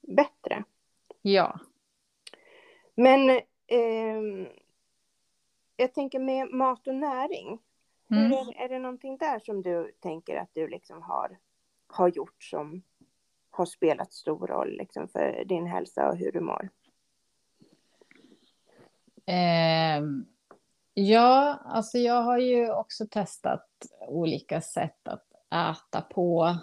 bättre. 0.00 0.64
Ja. 1.22 1.58
Men 2.94 3.40
ehm, 3.66 4.46
jag 5.76 5.94
tänker 5.94 6.18
med 6.18 6.50
mat 6.50 6.86
och 6.86 6.94
näring. 6.94 7.58
Mm. 8.10 8.22
Hur 8.30 8.32
är, 8.38 8.64
är 8.64 8.68
det 8.68 8.78
någonting 8.78 9.16
där 9.16 9.38
som 9.38 9.62
du 9.62 9.92
tänker 10.00 10.36
att 10.36 10.50
du 10.52 10.68
liksom 10.68 11.02
har, 11.02 11.38
har 11.86 12.08
gjort 12.08 12.42
som 12.42 12.82
har 13.56 13.66
spelat 13.66 14.12
stor 14.12 14.46
roll 14.46 14.76
liksom 14.76 15.08
för 15.08 15.44
din 15.44 15.66
hälsa 15.66 16.08
och 16.08 16.16
hur 16.16 16.32
du 16.32 16.40
mår? 16.40 16.68
Ehm, 19.26 20.26
ja, 20.94 21.60
alltså 21.64 21.98
jag 21.98 22.22
har 22.22 22.38
ju 22.38 22.72
också 22.72 23.06
testat 23.06 23.68
olika 24.08 24.60
sätt 24.60 25.08
att 25.08 25.26
äta 25.50 26.00
på. 26.00 26.56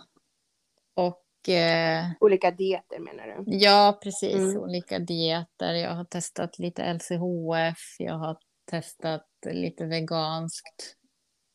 Och 0.94 1.50
eh, 1.50 2.06
Olika 2.20 2.52
dieter 2.52 3.00
menar 3.00 3.28
du? 3.28 3.44
ja, 3.58 4.00
precis, 4.04 4.36
Mm. 4.36 4.58
olika 4.58 5.00
dieter. 5.00 5.74
Jag 5.74 5.92
har 5.96 6.04
testat 6.06 6.60
lite 6.60 6.84
LCHF, 6.94 7.96
jag 8.00 8.14
har 8.14 8.38
testat 8.66 9.28
lite 9.46 9.86
veganskt. 9.86 10.96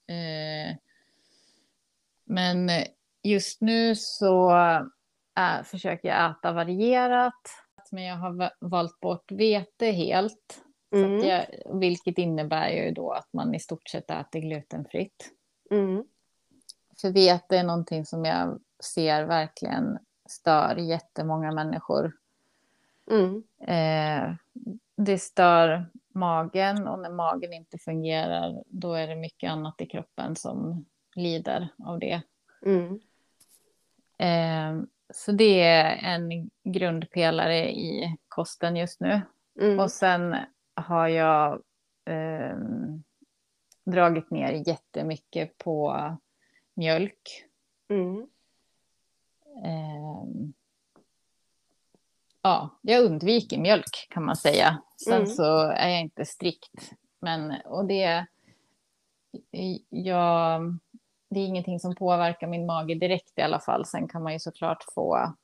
Eh, 0.08 0.76
men 2.24 2.70
just 3.22 3.60
nu 3.60 3.94
så 3.96 4.50
äh, 5.38 5.62
försöker 5.64 6.08
jag 6.08 6.30
äta 6.30 6.52
varierat. 6.52 7.50
Men 7.92 8.02
jag 8.04 8.16
har 8.16 8.32
va- 8.32 8.52
valt 8.60 9.00
bort 9.00 9.32
vete 9.32 9.86
helt. 9.86 10.60
Så 10.90 10.96
Mm. 10.96 11.18
att 11.18 11.26
jag, 11.26 11.46
vilket 11.80 12.18
innebär 12.18 12.68
ju 12.68 12.90
då 12.90 13.12
att 13.12 13.28
man 13.32 13.54
i 13.54 13.60
stort 13.60 13.88
sett 13.88 14.10
äter 14.10 14.40
glutenfritt. 14.40 15.30
Mm. 15.70 16.04
För 17.00 17.10
vete 17.10 17.58
är 17.58 17.64
någonting 17.64 18.06
som 18.06 18.24
jag 18.24 18.60
ser 18.84 19.24
verkligen 19.24 19.98
stör 20.28 20.76
jättemånga 20.76 21.52
människor. 21.52 22.12
Mm. 23.10 23.42
Eh, 23.60 24.34
det 24.96 25.18
stör 25.18 25.86
magen 26.14 26.88
och 26.88 26.98
när 26.98 27.10
magen 27.10 27.52
inte 27.52 27.78
fungerar 27.78 28.62
då 28.66 28.94
är 28.94 29.08
det 29.08 29.16
mycket 29.16 29.50
annat 29.50 29.80
i 29.80 29.86
kroppen 29.86 30.36
som 30.36 30.84
lider 31.14 31.68
av 31.84 31.98
det. 31.98 32.22
Mm. 32.66 33.00
Eh, 34.18 34.84
så 35.14 35.32
det 35.32 35.60
är 35.60 35.96
en 36.02 36.50
grundpelare 36.64 37.70
i 37.72 38.16
kosten 38.28 38.76
just 38.76 39.00
nu. 39.00 39.20
Mm. 39.60 39.78
Och 39.80 39.90
sen 39.90 40.36
har 40.74 41.08
jag 41.08 41.52
eh, 42.04 42.56
dragit 43.84 44.30
ner 44.30 44.68
jättemycket 44.68 45.58
på 45.58 45.96
mjölk. 46.74 47.44
Mm. 47.88 48.26
Eh, 49.64 50.46
ja, 52.42 52.78
jag 52.82 53.04
undviker 53.04 53.58
mjölk 53.58 54.06
kan 54.10 54.24
man 54.24 54.36
säga. 54.36 54.82
Sen 55.04 55.12
Mm. 55.14 55.26
så 55.26 55.60
är 55.60 55.88
jag 55.88 56.00
inte 56.00 56.24
strikt. 56.24 56.92
Men, 57.20 57.54
och 57.64 57.86
det, 57.86 58.26
jag, 59.88 60.78
det 61.34 61.40
är 61.40 61.46
ingenting 61.46 61.80
som 61.80 61.94
påverkar 61.94 62.46
min 62.46 62.66
mage 62.66 62.94
direkt 62.94 63.38
i 63.38 63.42
alla 63.42 63.60
fall. 63.60 63.86
Sen 63.86 64.08
kan 64.08 64.22
man 64.22 64.32
ju 64.32 64.38
såklart 64.38 64.84
få 64.94 65.34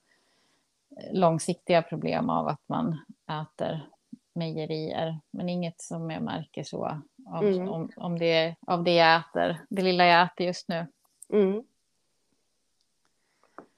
långsiktiga 1.12 1.82
problem 1.82 2.30
av 2.30 2.48
att 2.48 2.62
man 2.66 2.98
äter 3.42 3.88
mejerier. 4.32 5.20
Men 5.30 5.48
inget 5.48 5.80
som 5.80 6.10
jag 6.10 6.22
märker 6.22 6.62
så 6.62 7.00
av, 7.26 7.44
Mm. 7.44 7.68
om, 7.68 7.90
om 7.96 8.18
det, 8.18 8.56
av 8.66 8.84
det 8.84 8.94
jag 8.94 9.20
äter, 9.20 9.60
det 9.70 9.82
lilla 9.82 10.06
jag 10.06 10.24
äter 10.24 10.46
just 10.46 10.68
nu. 10.68 10.86
Mm. 11.32 11.64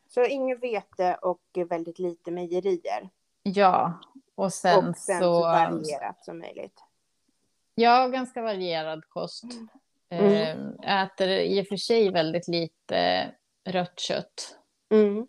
Så 0.08 0.24
inget 0.24 0.62
vete 0.62 1.14
och 1.22 1.42
väldigt 1.68 1.98
lite 1.98 2.30
mejerier. 2.30 3.10
Ja, 3.42 4.00
och 4.34 4.52
sen, 4.52 4.88
och 4.88 4.96
sen 4.96 5.18
så 5.18 5.24
så... 5.24 5.40
varierat 5.40 6.24
som 6.24 6.38
möjligt. 6.38 6.84
Ja, 7.74 8.08
ganska 8.08 8.42
varierad 8.42 9.08
kost. 9.08 9.44
Mm. 9.44 9.68
Eh, 10.12 11.02
Äter 11.02 11.28
i 11.28 11.62
och 11.62 11.66
för 11.66 11.76
sig 11.76 12.10
väldigt 12.10 12.48
lite 12.48 13.30
rött 13.64 14.00
kött 14.00 14.58
Mm. 14.90 15.26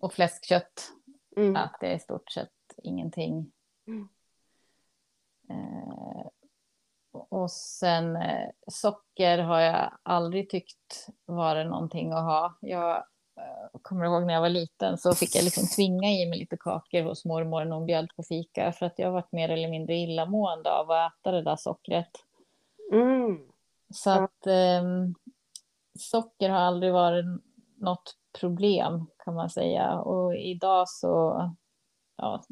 och 0.00 0.12
fläskkött. 0.12 0.92
Mm. 1.36 1.56
Äter 1.56 1.88
jag 1.88 1.96
i 1.96 1.98
stort 1.98 2.30
sett 2.32 2.50
ingenting. 2.82 3.52
Mm. 3.86 4.08
Eh, 5.50 6.26
och 7.12 7.50
sen 7.50 8.16
eh, 8.16 8.48
socker 8.66 9.38
har 9.38 9.60
jag 9.60 9.90
aldrig 10.02 10.50
tyckt 10.50 11.06
varit 11.24 11.66
någonting 11.66 12.12
att 12.12 12.24
ha. 12.24 12.58
Jag 12.60 12.96
eh, 13.36 13.80
kommer 13.82 14.04
ihåg 14.04 14.26
när 14.26 14.34
jag 14.34 14.40
var 14.40 14.48
liten 14.48 14.98
så 14.98 15.14
fick 15.14 15.36
jag 15.36 15.44
liksom 15.44 15.66
tvinga 15.76 16.08
i 16.10 16.26
mig 16.28 16.38
lite 16.38 16.56
kakor 16.56 17.02
hos 17.02 17.24
mormor 17.24 17.64
när 17.64 17.76
hon 17.76 17.86
bjöd 17.86 18.10
på 18.16 18.22
fika 18.22 18.72
för 18.72 18.86
att 18.86 18.98
jag 18.98 19.10
varit 19.12 19.32
mer 19.32 19.48
eller 19.48 19.68
mindre 19.68 19.94
illamående 19.94 20.72
av 20.72 20.90
att 20.90 21.12
äta 21.12 21.30
det 21.30 21.42
där 21.42 21.56
sockret. 21.56 22.10
Mm. 22.92 23.49
Så 23.94 24.10
att 24.10 24.46
ehm, 24.46 25.14
socker 25.98 26.50
har 26.50 26.58
aldrig 26.58 26.92
varit 26.92 27.24
något 27.76 28.16
problem 28.40 29.06
kan 29.24 29.34
man 29.34 29.50
säga. 29.50 29.98
Och 29.98 30.36
idag 30.36 30.88
så, 30.88 31.42
ja, 32.16 32.42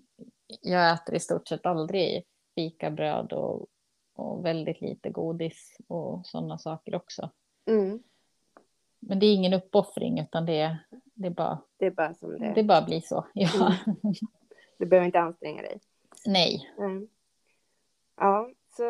jag 0.61 0.93
äter 0.93 1.15
i 1.15 1.21
stort 1.21 1.49
sett 1.49 1.67
aldrig 1.67 2.25
fikabröd 2.55 3.33
och, 3.33 3.67
och 4.15 4.45
väldigt 4.45 4.81
lite 4.81 5.11
godis 5.11 5.77
och 5.89 6.27
sådana 6.27 6.59
saker 6.59 6.95
också. 6.95 7.31
Mm. 7.67 8.03
Men 9.01 9.19
det 9.19 9.27
är 9.27 9.35
ingen 9.35 9.53
uppoffring 9.55 10.21
utan 10.21 10.47
det, 10.47 10.61
är- 10.61 10.79
det, 11.15 11.27
är 11.27 11.31
bara, 11.31 11.59
Det 11.77 11.87
är 11.87 11.91
bara 11.91 12.15
som 12.15 12.39
det 12.39 12.53
det 12.55 12.65
bara 12.65 12.83
blir 12.83 13.01
så. 13.01 13.27
Ja. 13.35 13.75
Du 14.79 14.87
behöver 14.87 15.07
inte 15.07 15.21
anstränga 15.21 15.63
dig. 15.63 15.81
Nej. 16.27 16.71
Mm. 16.79 17.09
Ja, 18.17 18.51
så 18.77 18.83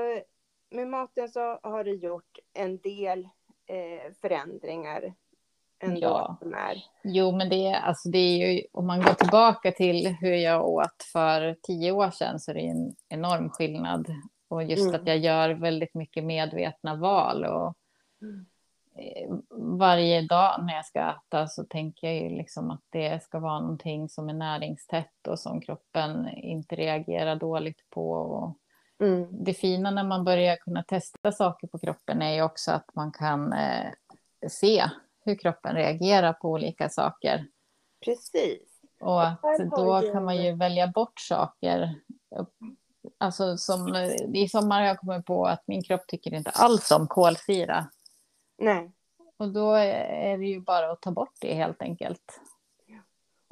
med 0.71 0.89
maten 0.89 1.29
så 1.29 1.59
har 1.63 1.85
du 1.85 1.95
gjort 1.95 2.39
en 2.55 2.79
del 2.79 3.29
eh, 3.67 4.13
förändringar 4.21 5.15
ändå 5.83 6.01
Ja. 6.01 6.37
som 6.43 6.55
är. 6.55 6.85
Jo, 7.05 7.33
men 7.33 7.49
det, 7.49 7.67
är- 7.67 7.81
alltså 7.81 8.09
det 8.09 8.19
är 8.19 8.53
ju, 8.53 8.63
om 8.73 8.87
man 8.87 9.03
går 9.03 9.15
tillbaka 9.15 9.73
till 9.73 10.07
hur 10.21 10.35
jag 10.35 10.69
åt 10.69 11.03
för 11.13 11.57
tio 11.63 11.93
år 11.93 12.11
sedan 12.11 12.41
så 12.41 12.51
är 12.51 12.55
det 12.55 12.61
en 12.67 12.95
enorm 13.09 13.51
skillnad. 13.51 14.07
Och 14.49 14.65
just 14.65 14.89
Mm. 14.89 15.01
att 15.01 15.07
jag 15.07 15.19
gör 15.19 15.51
väldigt 15.51 15.95
mycket 15.95 16.25
medvetna 16.25 16.95
val. 16.95 17.45
Och 17.45 17.75
Mm. 18.23 18.47
eh, 18.95 19.35
varje 19.79 20.23
dag 20.23 20.65
när 20.67 20.75
jag 20.75 20.87
ska 20.87 21.01
äta 21.11 21.47
så 21.47 21.65
tänker 21.65 22.07
jag 22.07 22.17
ju 22.17 22.29
liksom 22.37 22.71
att 22.71 22.83
det 22.91 23.23
ska 23.23 23.39
vara 23.39 23.61
någonting 23.61 24.09
som 24.09 24.29
är 24.29 24.33
näringstätt 24.35 25.27
och 25.29 25.39
som 25.39 25.61
kroppen 25.61 26.29
inte 26.29 26.77
reagerar 26.77 27.37
dåligt 27.37 27.91
på. 27.91 28.11
Och 28.11 28.55
Mm. 29.01 29.45
det 29.45 29.55
fina 29.55 29.91
när 29.91 30.05
man 30.05 30.25
börjar 30.25 30.57
kunna 30.57 30.83
testa 30.83 31.33
saker 31.33 31.67
på 31.67 31.79
kroppen 31.79 32.23
är 32.23 32.35
ju 32.35 32.43
också 32.43 32.71
att 32.73 32.95
man 32.95 33.13
kan 33.13 33.53
eh, 33.53 33.93
se 34.49 34.85
hur 35.25 35.35
kroppen 35.35 35.75
reagerar 35.75 36.33
på 36.33 36.49
olika 36.51 36.89
saker. 36.89 37.47
Precis. 38.05 38.81
Och 39.01 39.27
att 39.27 39.41
då 39.71 40.13
kan 40.13 40.25
man 40.25 40.37
ju 40.37 40.57
välja 40.57 40.87
bort 40.87 41.21
saker. 41.21 41.95
Alltså 43.19 43.57
som 43.57 43.95
i 44.35 44.49
sommar 44.49 44.81
har 44.81 44.87
jag 44.87 44.99
kommit 44.99 45.27
på 45.27 45.47
att 45.47 45.63
min 45.67 45.83
kropp 45.83 46.07
tycker 46.07 46.35
inte 46.35 46.51
alls 46.51 46.91
om 46.91 47.07
kolsyra. 47.07 47.91
Nej. 48.59 48.93
Och 49.37 49.53
då 49.53 49.73
är 49.73 50.39
det 50.39 50.47
ju 50.47 50.61
bara 50.61 50.91
att 50.91 51.03
ta 51.03 51.11
bort 51.11 51.35
det 51.41 51.55
helt 51.55 51.83
enkelt. 51.83 52.41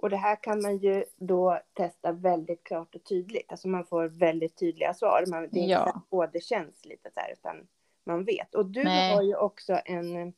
Och 0.06 0.10
det 0.10 0.16
här 0.16 0.36
kan 0.42 0.62
man 0.62 0.76
ju 0.78 1.04
då 1.16 1.60
testa 1.72 2.12
väldigt 2.12 2.64
klart 2.64 2.94
och 2.94 3.04
tydligt. 3.04 3.52
Alltså 3.52 3.68
man 3.68 3.84
får 3.84 4.04
väldigt 4.08 4.56
tydliga 4.56 4.94
svar. 4.94 5.24
Man, 5.28 5.42
det 5.42 5.58
är 5.58 5.62
inte 5.62 5.72
Ja. 5.72 5.78
att 5.84 6.10
både 6.10 6.40
känns 6.40 6.84
lite 6.84 7.10
så 7.10 7.20
här, 7.20 7.32
utan 7.32 7.66
man 8.04 8.24
vet. 8.24 8.54
Och 8.54 8.66
du 8.66 8.84
Nej. 8.84 9.14
har 9.14 9.22
ju 9.22 9.36
också 9.36 9.80
en, 9.84 10.32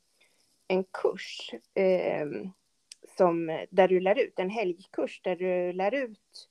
en 0.69 0.85
kurs 0.85 1.51
eh, 1.75 2.27
som, 3.16 3.66
där 3.71 3.89
du 3.89 4.01
lär 4.01 4.19
ut, 4.19 4.39
en 4.39 4.51
helgkurs 4.51 5.21
där 5.23 5.37
du 5.37 5.73
lär 5.73 5.95
ut 5.95 6.49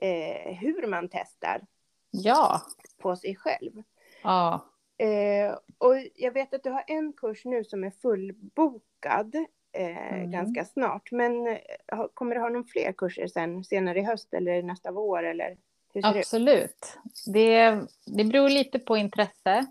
eh, 0.00 0.54
hur 0.54 0.86
man 0.86 1.08
testar 1.08 1.66
Ja. 2.10 2.60
på 2.98 3.16
sig 3.16 3.36
själv. 3.36 3.82
Ja. 4.22 4.66
Eh, 4.98 5.56
och 5.78 5.94
jag 6.14 6.32
vet 6.32 6.54
att 6.54 6.62
du 6.62 6.70
har 6.70 6.84
en 6.86 7.12
kurs 7.12 7.44
nu 7.44 7.64
som 7.64 7.84
är 7.84 7.90
fullbokad 7.90 9.36
eh, 9.72 10.12
Mm. 10.14 10.30
ganska 10.30 10.64
snart. 10.64 11.12
Men 11.12 11.46
eh, 11.46 12.06
kommer 12.14 12.34
du 12.34 12.40
ha 12.40 12.48
någon 12.48 12.64
fler 12.64 12.92
kurser 12.92 13.26
sen 13.26 13.64
senare 13.64 13.98
i 13.98 14.02
höst 14.02 14.34
eller 14.34 14.62
nästa 14.62 14.92
vår 14.92 15.22
eller 15.22 15.56
hur 15.94 16.02
ser 16.02 16.12
det 16.12 16.18
ut? 16.18 16.24
Absolut. 16.24 16.98
Det, 17.26 17.80
det 18.06 18.24
beror 18.24 18.48
lite 18.48 18.78
på 18.78 18.96
intresse. 18.96 19.66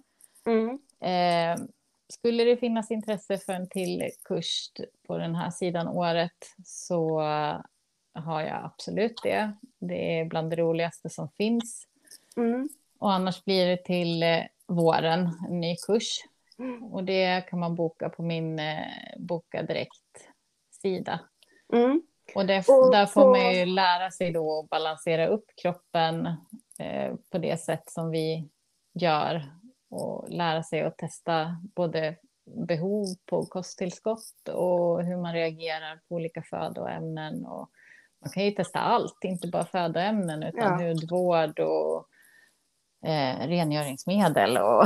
Mm. 0.45 0.79
Eh, 1.01 1.65
skulle 2.13 2.43
det 2.43 2.57
finnas 2.57 2.91
intresse 2.91 3.37
för 3.37 3.53
en 3.53 3.69
till 3.69 4.09
kurs 4.23 4.71
på 5.07 5.17
den 5.17 5.35
här 5.35 5.49
sidan 5.51 5.87
året 5.87 6.53
så 6.65 7.19
har 8.13 8.41
jag 8.41 8.65
absolut 8.65 9.19
det. 9.23 9.51
Det 9.79 10.19
är 10.19 10.25
bland 10.25 10.49
det 10.49 10.55
roligaste 10.55 11.09
som 11.09 11.29
finns. 11.29 11.87
Mm. 12.37 12.69
Och 12.99 13.13
annars 13.13 13.43
blir 13.45 13.67
det 13.67 13.83
till 13.83 14.23
eh, 14.23 14.39
våren 14.67 15.29
en 15.49 15.59
ny 15.59 15.75
kurs. 15.75 16.19
Och 16.91 17.03
det 17.03 17.41
kan 17.49 17.59
man 17.59 17.75
boka 17.75 18.09
på 18.09 18.23
min 18.23 18.59
eh, 18.59 18.83
Boka 19.17 19.63
Direkt-sida. 19.63 21.19
Mm. 21.73 22.01
Och 22.35 22.45
det, 22.45 22.57
Och 22.69 22.91
där 22.91 23.05
får 23.05 23.21
på- 23.21 23.29
man 23.29 23.53
ju 23.55 23.65
lära 23.65 24.11
sig 24.11 24.31
då 24.31 24.59
att 24.59 24.69
balansera 24.69 25.27
upp 25.27 25.45
kroppen 25.61 26.25
eh, 26.79 27.13
på 27.31 27.37
det 27.37 27.57
sätt 27.61 27.83
som 27.89 28.09
vi 28.11 28.49
gör. 28.93 29.43
Och 29.89 30.29
lära 30.29 30.63
sig 30.63 30.81
att 30.81 30.97
testa 30.97 31.57
både 31.75 32.15
behov 32.67 33.05
på 33.25 33.45
kosttillskott 33.45 34.49
och 34.53 35.03
hur 35.03 35.17
man 35.17 35.33
reagerar 35.33 35.95
på 36.09 36.15
olika 36.15 36.41
födoämnen. 36.49 37.45
Och 37.45 37.69
man 38.21 38.31
kan 38.33 38.43
ju 38.45 38.51
testa 38.51 38.79
allt, 38.79 39.23
inte 39.23 39.47
bara 39.47 39.65
födoämnen 39.65 40.43
utan 40.43 40.81
Ja. 40.81 40.87
hudvård 40.87 41.59
och 41.59 42.08
eh, 43.03 43.47
rengöringsmedel 43.47 44.57
och 44.57 44.83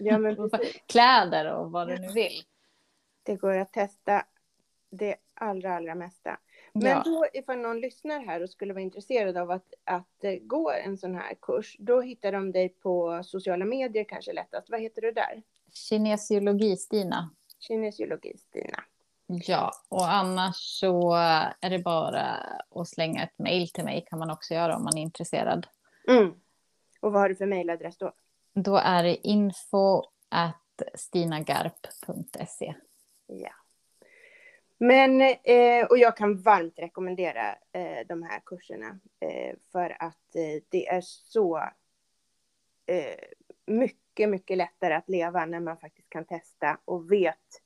Ja, 0.00 0.18
kläder 0.86 1.52
och 1.52 1.70
vad 1.72 1.88
du 1.88 1.98
nu 1.98 2.08
vill. 2.12 2.42
Det 3.22 3.36
går 3.36 3.56
att 3.56 3.72
testa 3.72 4.24
det 4.90 5.16
allra, 5.34 5.76
allra 5.76 5.94
mesta. 5.94 6.38
Men 6.72 6.82
Ja. 6.90 7.02
då 7.04 7.26
ifall 7.32 7.58
någon 7.58 7.80
lyssnar 7.80 8.20
här 8.20 8.42
och 8.42 8.50
skulle 8.50 8.72
vara 8.72 8.82
intresserad 8.82 9.36
av 9.36 9.50
att, 9.50 9.74
att 9.84 10.24
eh, 10.24 10.32
gå 10.40 10.70
en 10.70 10.98
sån 10.98 11.14
här 11.14 11.34
kurs, 11.42 11.76
då 11.78 12.00
hittar 12.00 12.32
de 12.32 12.52
dig 12.52 12.68
på 12.68 13.22
sociala 13.24 13.64
medier 13.64 14.04
kanske 14.04 14.32
lättast. 14.32 14.70
Vad 14.70 14.80
heter 14.80 15.02
du 15.02 15.12
där? 15.12 15.42
Kinesiologi-Stina. 15.72 17.30
Kinesiologi 17.58 18.36
Stina. 18.38 18.84
Ja, 19.26 19.70
och 19.88 20.12
annars 20.12 20.56
så 20.56 21.14
är 21.60 21.70
det 21.70 21.78
bara 21.78 22.22
att 22.74 22.88
slänga 22.88 23.22
ett 23.22 23.38
mejl 23.38 23.68
till 23.68 23.84
mig 23.84 24.04
kan 24.10 24.18
man 24.18 24.30
också 24.30 24.54
göra 24.54 24.76
om 24.76 24.84
man 24.84 24.98
är 24.98 25.02
intresserad. 25.02 25.66
Mm. 26.08 26.34
Och 27.02 27.12
vad 27.12 27.22
har 27.22 27.28
du 27.28 27.34
för 27.34 27.46
mejladress 27.46 27.98
då? 27.98 28.12
Då 28.54 28.76
är 28.76 29.02
det 29.02 29.28
info 29.28 30.02
at 30.28 30.82
stinagarp.se. 30.94 32.74
Ja. 33.26 33.50
Men, 34.78 35.20
eh, 35.20 35.86
och 35.90 35.98
jag 35.98 36.16
kan 36.16 36.42
varmt 36.42 36.78
rekommendera 36.78 37.54
eh, 37.72 38.06
de 38.08 38.22
här 38.22 38.40
kurserna 38.46 38.98
eh, 39.20 39.56
för 39.72 39.96
att 40.02 40.36
eh, 40.36 40.62
det 40.68 40.88
är 40.88 41.00
så 41.00 41.58
eh, 42.86 43.18
mycket, 43.66 44.28
mycket 44.28 44.56
lättare 44.56 44.94
att 44.94 45.08
leva 45.08 45.46
när 45.46 45.60
man 45.60 45.76
faktiskt 45.76 46.10
kan 46.10 46.24
testa 46.24 46.78
och 46.84 47.12
vet 47.12 47.62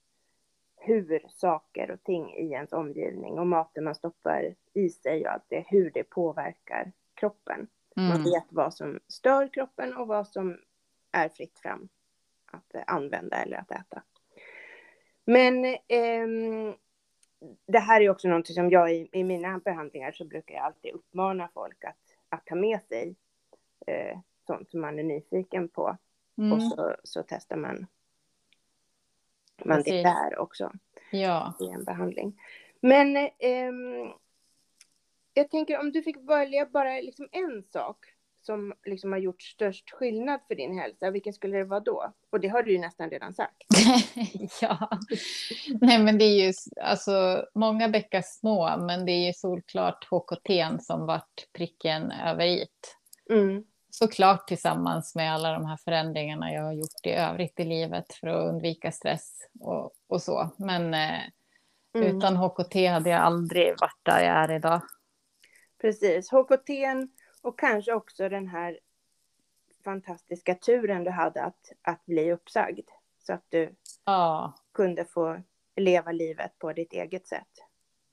hur 0.77 1.27
saker 1.29 1.91
och 1.91 2.03
ting 2.03 2.35
i 2.35 2.51
ens 2.51 2.73
omgivning 2.73 3.39
och 3.39 3.47
maten 3.47 3.85
man 3.85 3.95
stoppar 3.95 4.55
i 4.75 4.89
sig 4.89 5.27
och 5.27 5.33
allt 5.33 5.47
det, 5.49 5.65
hur 5.69 5.91
det 5.91 6.05
påverkar 6.05 6.93
kroppen. 7.15 7.69
Man 7.97 8.11
Mm. 8.11 8.25
vet 8.25 8.45
vad 8.49 8.75
som 8.75 9.01
stör 9.09 9.49
kroppen 9.53 9.97
och 9.97 10.07
vad 10.07 10.29
som 10.29 10.59
är 11.13 11.29
fritt 11.29 11.59
fram 11.59 11.89
att 12.47 12.75
eh, 12.75 12.83
använda 12.87 13.37
eller 13.37 13.57
att 13.57 13.71
äta. 13.71 14.03
Men 15.25 15.77
ehm, 15.89 16.75
det 17.67 17.79
här 17.79 18.01
är 18.01 18.11
också 18.11 18.29
någonting 18.29 18.55
som 18.55 18.71
jag 18.71 18.95
i, 18.95 19.09
i 19.13 19.25
mina 19.25 19.59
behandlingar 19.59 20.13
så 20.13 20.25
brukar 20.25 20.55
jag 20.55 20.65
alltid 20.65 20.93
uppmana 20.93 21.49
folk 21.55 21.85
att, 21.85 21.97
att 22.29 22.47
ta 22.47 22.55
med 22.55 22.83
sig 22.89 23.17
eh, 23.87 24.19
sånt 24.47 24.71
som 24.71 24.81
man 24.81 24.99
är 24.99 25.03
nyfiken 25.03 25.69
på 25.69 25.83
och 26.35 26.43
Mm. 26.43 26.61
så, 26.61 26.97
så 27.05 27.23
testar 27.29 27.57
man, 27.57 27.87
man 29.65 29.83
det 29.83 30.03
där 30.03 30.39
också 30.39 30.73
Ja. 31.11 31.55
i 31.61 31.65
en 31.71 31.85
behandling. 31.85 32.41
Men 32.81 33.17
ehm, 33.39 34.09
jag 35.37 35.51
tänker 35.51 35.81
om 35.81 35.93
du 35.93 36.03
fick 36.03 36.17
välja 36.29 36.67
bara 36.67 37.01
liksom 37.01 37.29
en 37.33 37.63
sak 37.63 37.97
som 38.43 38.75
liksom 38.85 39.13
har 39.13 39.19
gjort 39.19 39.43
störst 39.43 39.91
skillnad 39.91 40.41
för 40.49 40.55
din 40.55 40.79
hälsa, 40.79 41.11
vilken 41.11 41.33
skulle 41.33 41.57
det 41.59 41.65
vara 41.65 41.81
då? 41.81 42.13
Och 42.31 42.41
det 42.41 42.49
har 42.49 42.63
du 42.63 42.73
ju 42.73 42.79
nästan 42.79 43.11
redan 43.11 43.35
sagt. 43.35 43.57
ja. 44.61 44.91
Nej, 45.81 45.99
men 46.03 46.19
det 46.19 46.25
är 46.25 46.47
ju 46.47 46.53
alltså 46.83 47.45
många 47.55 47.89
bäckar 47.89 48.23
små, 48.25 48.77
men 48.77 49.07
det 49.07 49.13
är 49.13 49.27
ju 49.27 49.33
solklart 49.33 50.05
HKT 50.11 50.51
som 50.81 51.07
vart 51.07 51.53
pricken 51.53 52.11
över 52.11 52.47
it. 52.47 52.97
Mm. 53.31 53.65
Såklart 53.91 54.49
tillsammans 54.49 55.15
med 55.15 55.35
alla 55.35 55.53
de 55.53 55.67
här 55.67 55.77
förändringarna 55.85 56.53
jag 56.53 56.63
har 56.63 56.73
gjort 56.73 57.07
i 57.07 57.11
övrigt 57.11 57.61
i 57.61 57.65
livet 57.65 58.15
för 58.15 58.27
att 58.27 58.49
undvika 58.49 58.93
stress 58.93 59.39
och, 59.61 59.93
och 60.09 60.23
så. 60.23 60.51
Men 60.59 60.95
eh, 60.95 61.21
Mm. 61.97 62.17
utan 62.17 62.37
HKT 62.37 62.87
hade 62.87 63.11
jag 63.11 63.21
aldrig 63.21 63.75
varit 63.81 64.01
där 64.03 64.21
jag 64.21 64.37
är 64.37 64.53
idag. 64.53 64.83
Precis, 65.79 66.31
HKT 66.31 66.71
och 67.43 67.59
kanske 67.59 67.93
också 67.93 68.29
den 68.29 68.49
här 68.49 68.79
fantastiska 69.85 70.55
turen 70.55 71.05
du 71.05 71.11
hade 71.11 71.43
att, 71.45 71.73
att 71.83 72.07
bli 72.07 72.33
uppsagd. 72.33 72.89
Så 73.19 73.33
att 73.33 73.45
du 73.49 73.75
Ja, 74.05 74.53
kunde 74.73 75.05
få 75.05 75.43
leva 75.77 76.13
livet 76.13 76.59
på 76.59 76.73
ditt 76.73 76.93
eget 76.93 77.27
sätt. 77.27 77.49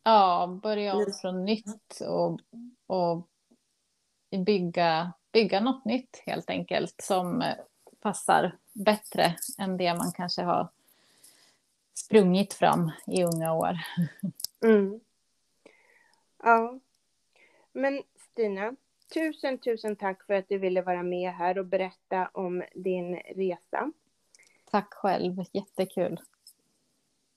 ja 0.03 0.59
börja 0.63 0.95
om 0.95 1.05
från 1.21 1.45
nytt 1.45 1.99
och, 2.07 2.39
och 2.87 3.27
bygga, 4.45 5.13
bygga 5.31 5.59
något 5.59 5.85
nytt 5.85 6.23
helt 6.25 6.49
enkelt 6.49 7.01
som 7.01 7.41
eh, 7.41 7.55
passar 7.99 8.57
bättre 8.73 9.35
än 9.57 9.77
det 9.77 9.93
man 9.93 10.11
kanske 10.11 10.41
har 10.41 10.67
sprungit 11.93 12.53
fram 12.53 12.91
i 13.07 13.23
unga 13.23 13.53
år. 13.53 13.77
Mm. 14.63 14.99
Ja. 16.43 16.79
Men 17.73 18.03
Stina, 18.15 18.75
tusen, 19.13 19.57
tusen 19.57 19.95
tack 19.95 20.25
för 20.25 20.33
att 20.33 20.49
du 20.49 20.57
ville 20.57 20.81
vara 20.81 21.03
med 21.03 21.31
här 21.33 21.57
och 21.57 21.65
berätta 21.65 22.29
om 22.33 22.63
din 22.75 23.15
resa. 23.15 23.91
Tack 24.71 24.93
själv, 24.93 25.43
jättekul. 25.51 26.19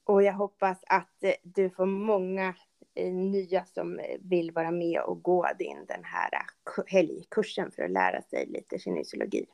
Och 0.05 0.23
jag 0.23 0.33
hoppas 0.33 0.79
att 0.87 1.25
eh, 1.25 1.33
du 1.43 1.71
får 1.71 1.87
många 1.87 2.55
eh, 2.95 3.13
nya 3.13 3.65
som 3.65 3.99
eh, 3.99 4.19
vill 4.21 4.51
vara 4.51 4.71
med 4.71 5.01
och 5.01 5.23
gå 5.23 5.49
din 5.59 5.85
den 5.89 6.05
här 6.05 6.31
ku- 6.65 6.85
helgkursen 6.87 7.71
för 7.71 7.83
att 7.83 7.91
lära 7.91 8.23
sig 8.23 8.47
lite 8.47 8.79
kinesiologi. 8.79 9.47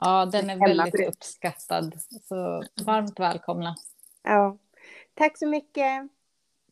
Ja, 0.00 0.26
den 0.26 0.50
är 0.50 0.56
väldigt 0.56 1.08
uppskattad. 1.08 1.94
Så 2.22 2.62
varmt 2.84 3.20
välkomna. 3.20 3.76
Ja. 4.22 4.58
Tack 5.14 5.38
så 5.38 5.46
mycket. 5.46 6.08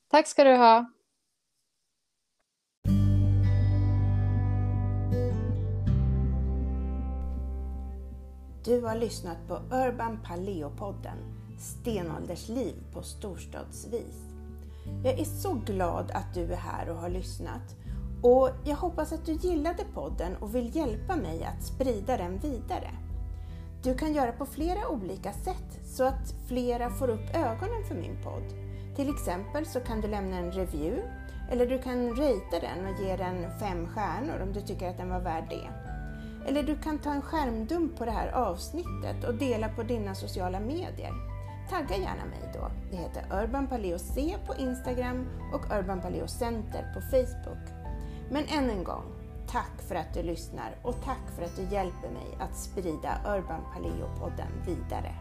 Tack 0.09 0.27
ska 0.27 0.45
du 0.45 0.57
ha. 0.57 0.91
Du 8.65 8.81
har 8.81 8.95
lyssnat 8.95 9.49
på 9.49 9.55
Urban 9.55 10.19
Paleo-podden 10.25 11.17
Stenåldersliv 11.59 12.75
på 12.93 13.03
storstadsvis. 13.03 14.23
Jag 15.05 15.19
är 15.21 15.25
så 15.25 15.53
glad 15.53 16.11
att 16.11 16.35
du 16.35 16.53
är 16.53 16.57
här 16.57 16.91
och 16.91 16.97
har 16.97 17.09
lyssnat 17.09 17.77
och 18.23 18.51
jag 18.65 18.77
hoppas 18.77 19.12
att 19.12 19.27
du 19.27 19.33
gillade 19.33 19.85
podden 19.95 20.37
och 20.37 20.55
vill 20.55 20.77
hjälpa 20.77 21.17
mig 21.17 21.45
att 21.45 21.65
sprida 21.65 22.17
den 22.17 22.39
vidare. 22.39 22.91
Du 23.83 23.95
kan 23.95 24.15
göra 24.15 24.33
på 24.33 24.47
flera 24.47 24.89
olika 24.89 25.33
sätt 25.33 25.79
så 25.85 26.05
att 26.05 26.35
flera 26.49 26.91
får 26.91 27.11
upp 27.11 27.35
ögonen 27.35 27.85
för 27.89 27.95
min 27.95 28.23
podd. 28.23 28.55
Till 28.97 29.15
exempel 29.15 29.67
så 29.67 29.81
kan 29.81 30.01
du 30.01 30.09
lämna 30.09 30.37
en 30.37 30.53
review 30.53 31.03
eller 31.51 31.67
du 31.67 31.79
kan 31.83 32.11
ratea 32.11 32.61
den 32.61 32.87
och 32.87 33.01
ge 33.01 33.17
den 33.17 33.59
fem 33.61 33.87
stjärnor 33.87 34.43
om 34.43 34.53
du 34.53 34.61
tycker 34.61 34.91
att 34.91 34.99
den 34.99 35.11
var 35.11 35.21
värd 35.21 35.45
det. 35.51 35.84
Eller 36.47 36.63
du 36.63 36.77
kan 36.77 36.99
ta 36.99 37.13
en 37.13 37.23
skärmdump 37.23 37.99
på 37.99 38.05
det 38.05 38.11
här 38.11 38.29
avsnittet 38.33 39.25
och 39.25 39.35
dela 39.35 39.69
på 39.69 39.83
dina 39.83 40.15
sociala 40.15 40.61
medier. 40.61 41.13
Tagga 41.71 41.97
gärna 41.97 42.25
mig 42.25 42.51
då. 42.55 42.71
Det 42.91 42.97
heter 42.97 43.43
Urban 43.43 43.67
Paleo 43.67 43.99
C 43.99 44.37
på 44.47 44.55
Instagram 44.55 45.27
och 45.53 45.79
Urban 45.79 46.01
Paleo 46.01 46.27
Center 46.29 46.95
på 46.95 47.01
Facebook. 47.01 47.69
Men 48.31 48.45
än 48.45 48.71
en 48.71 48.85
gång, 48.85 49.05
tack 49.47 49.83
för 49.89 49.95
att 49.95 50.15
du 50.15 50.23
lyssnar 50.23 50.77
och 50.83 51.03
tack 51.05 51.31
för 51.37 51.43
att 51.43 51.57
du 51.57 51.63
hjälper 51.63 52.11
mig 52.11 52.39
att 52.41 52.57
sprida 52.57 53.21
Urban 53.27 53.61
Paleo-podden 53.75 54.67
vidare. 54.67 55.15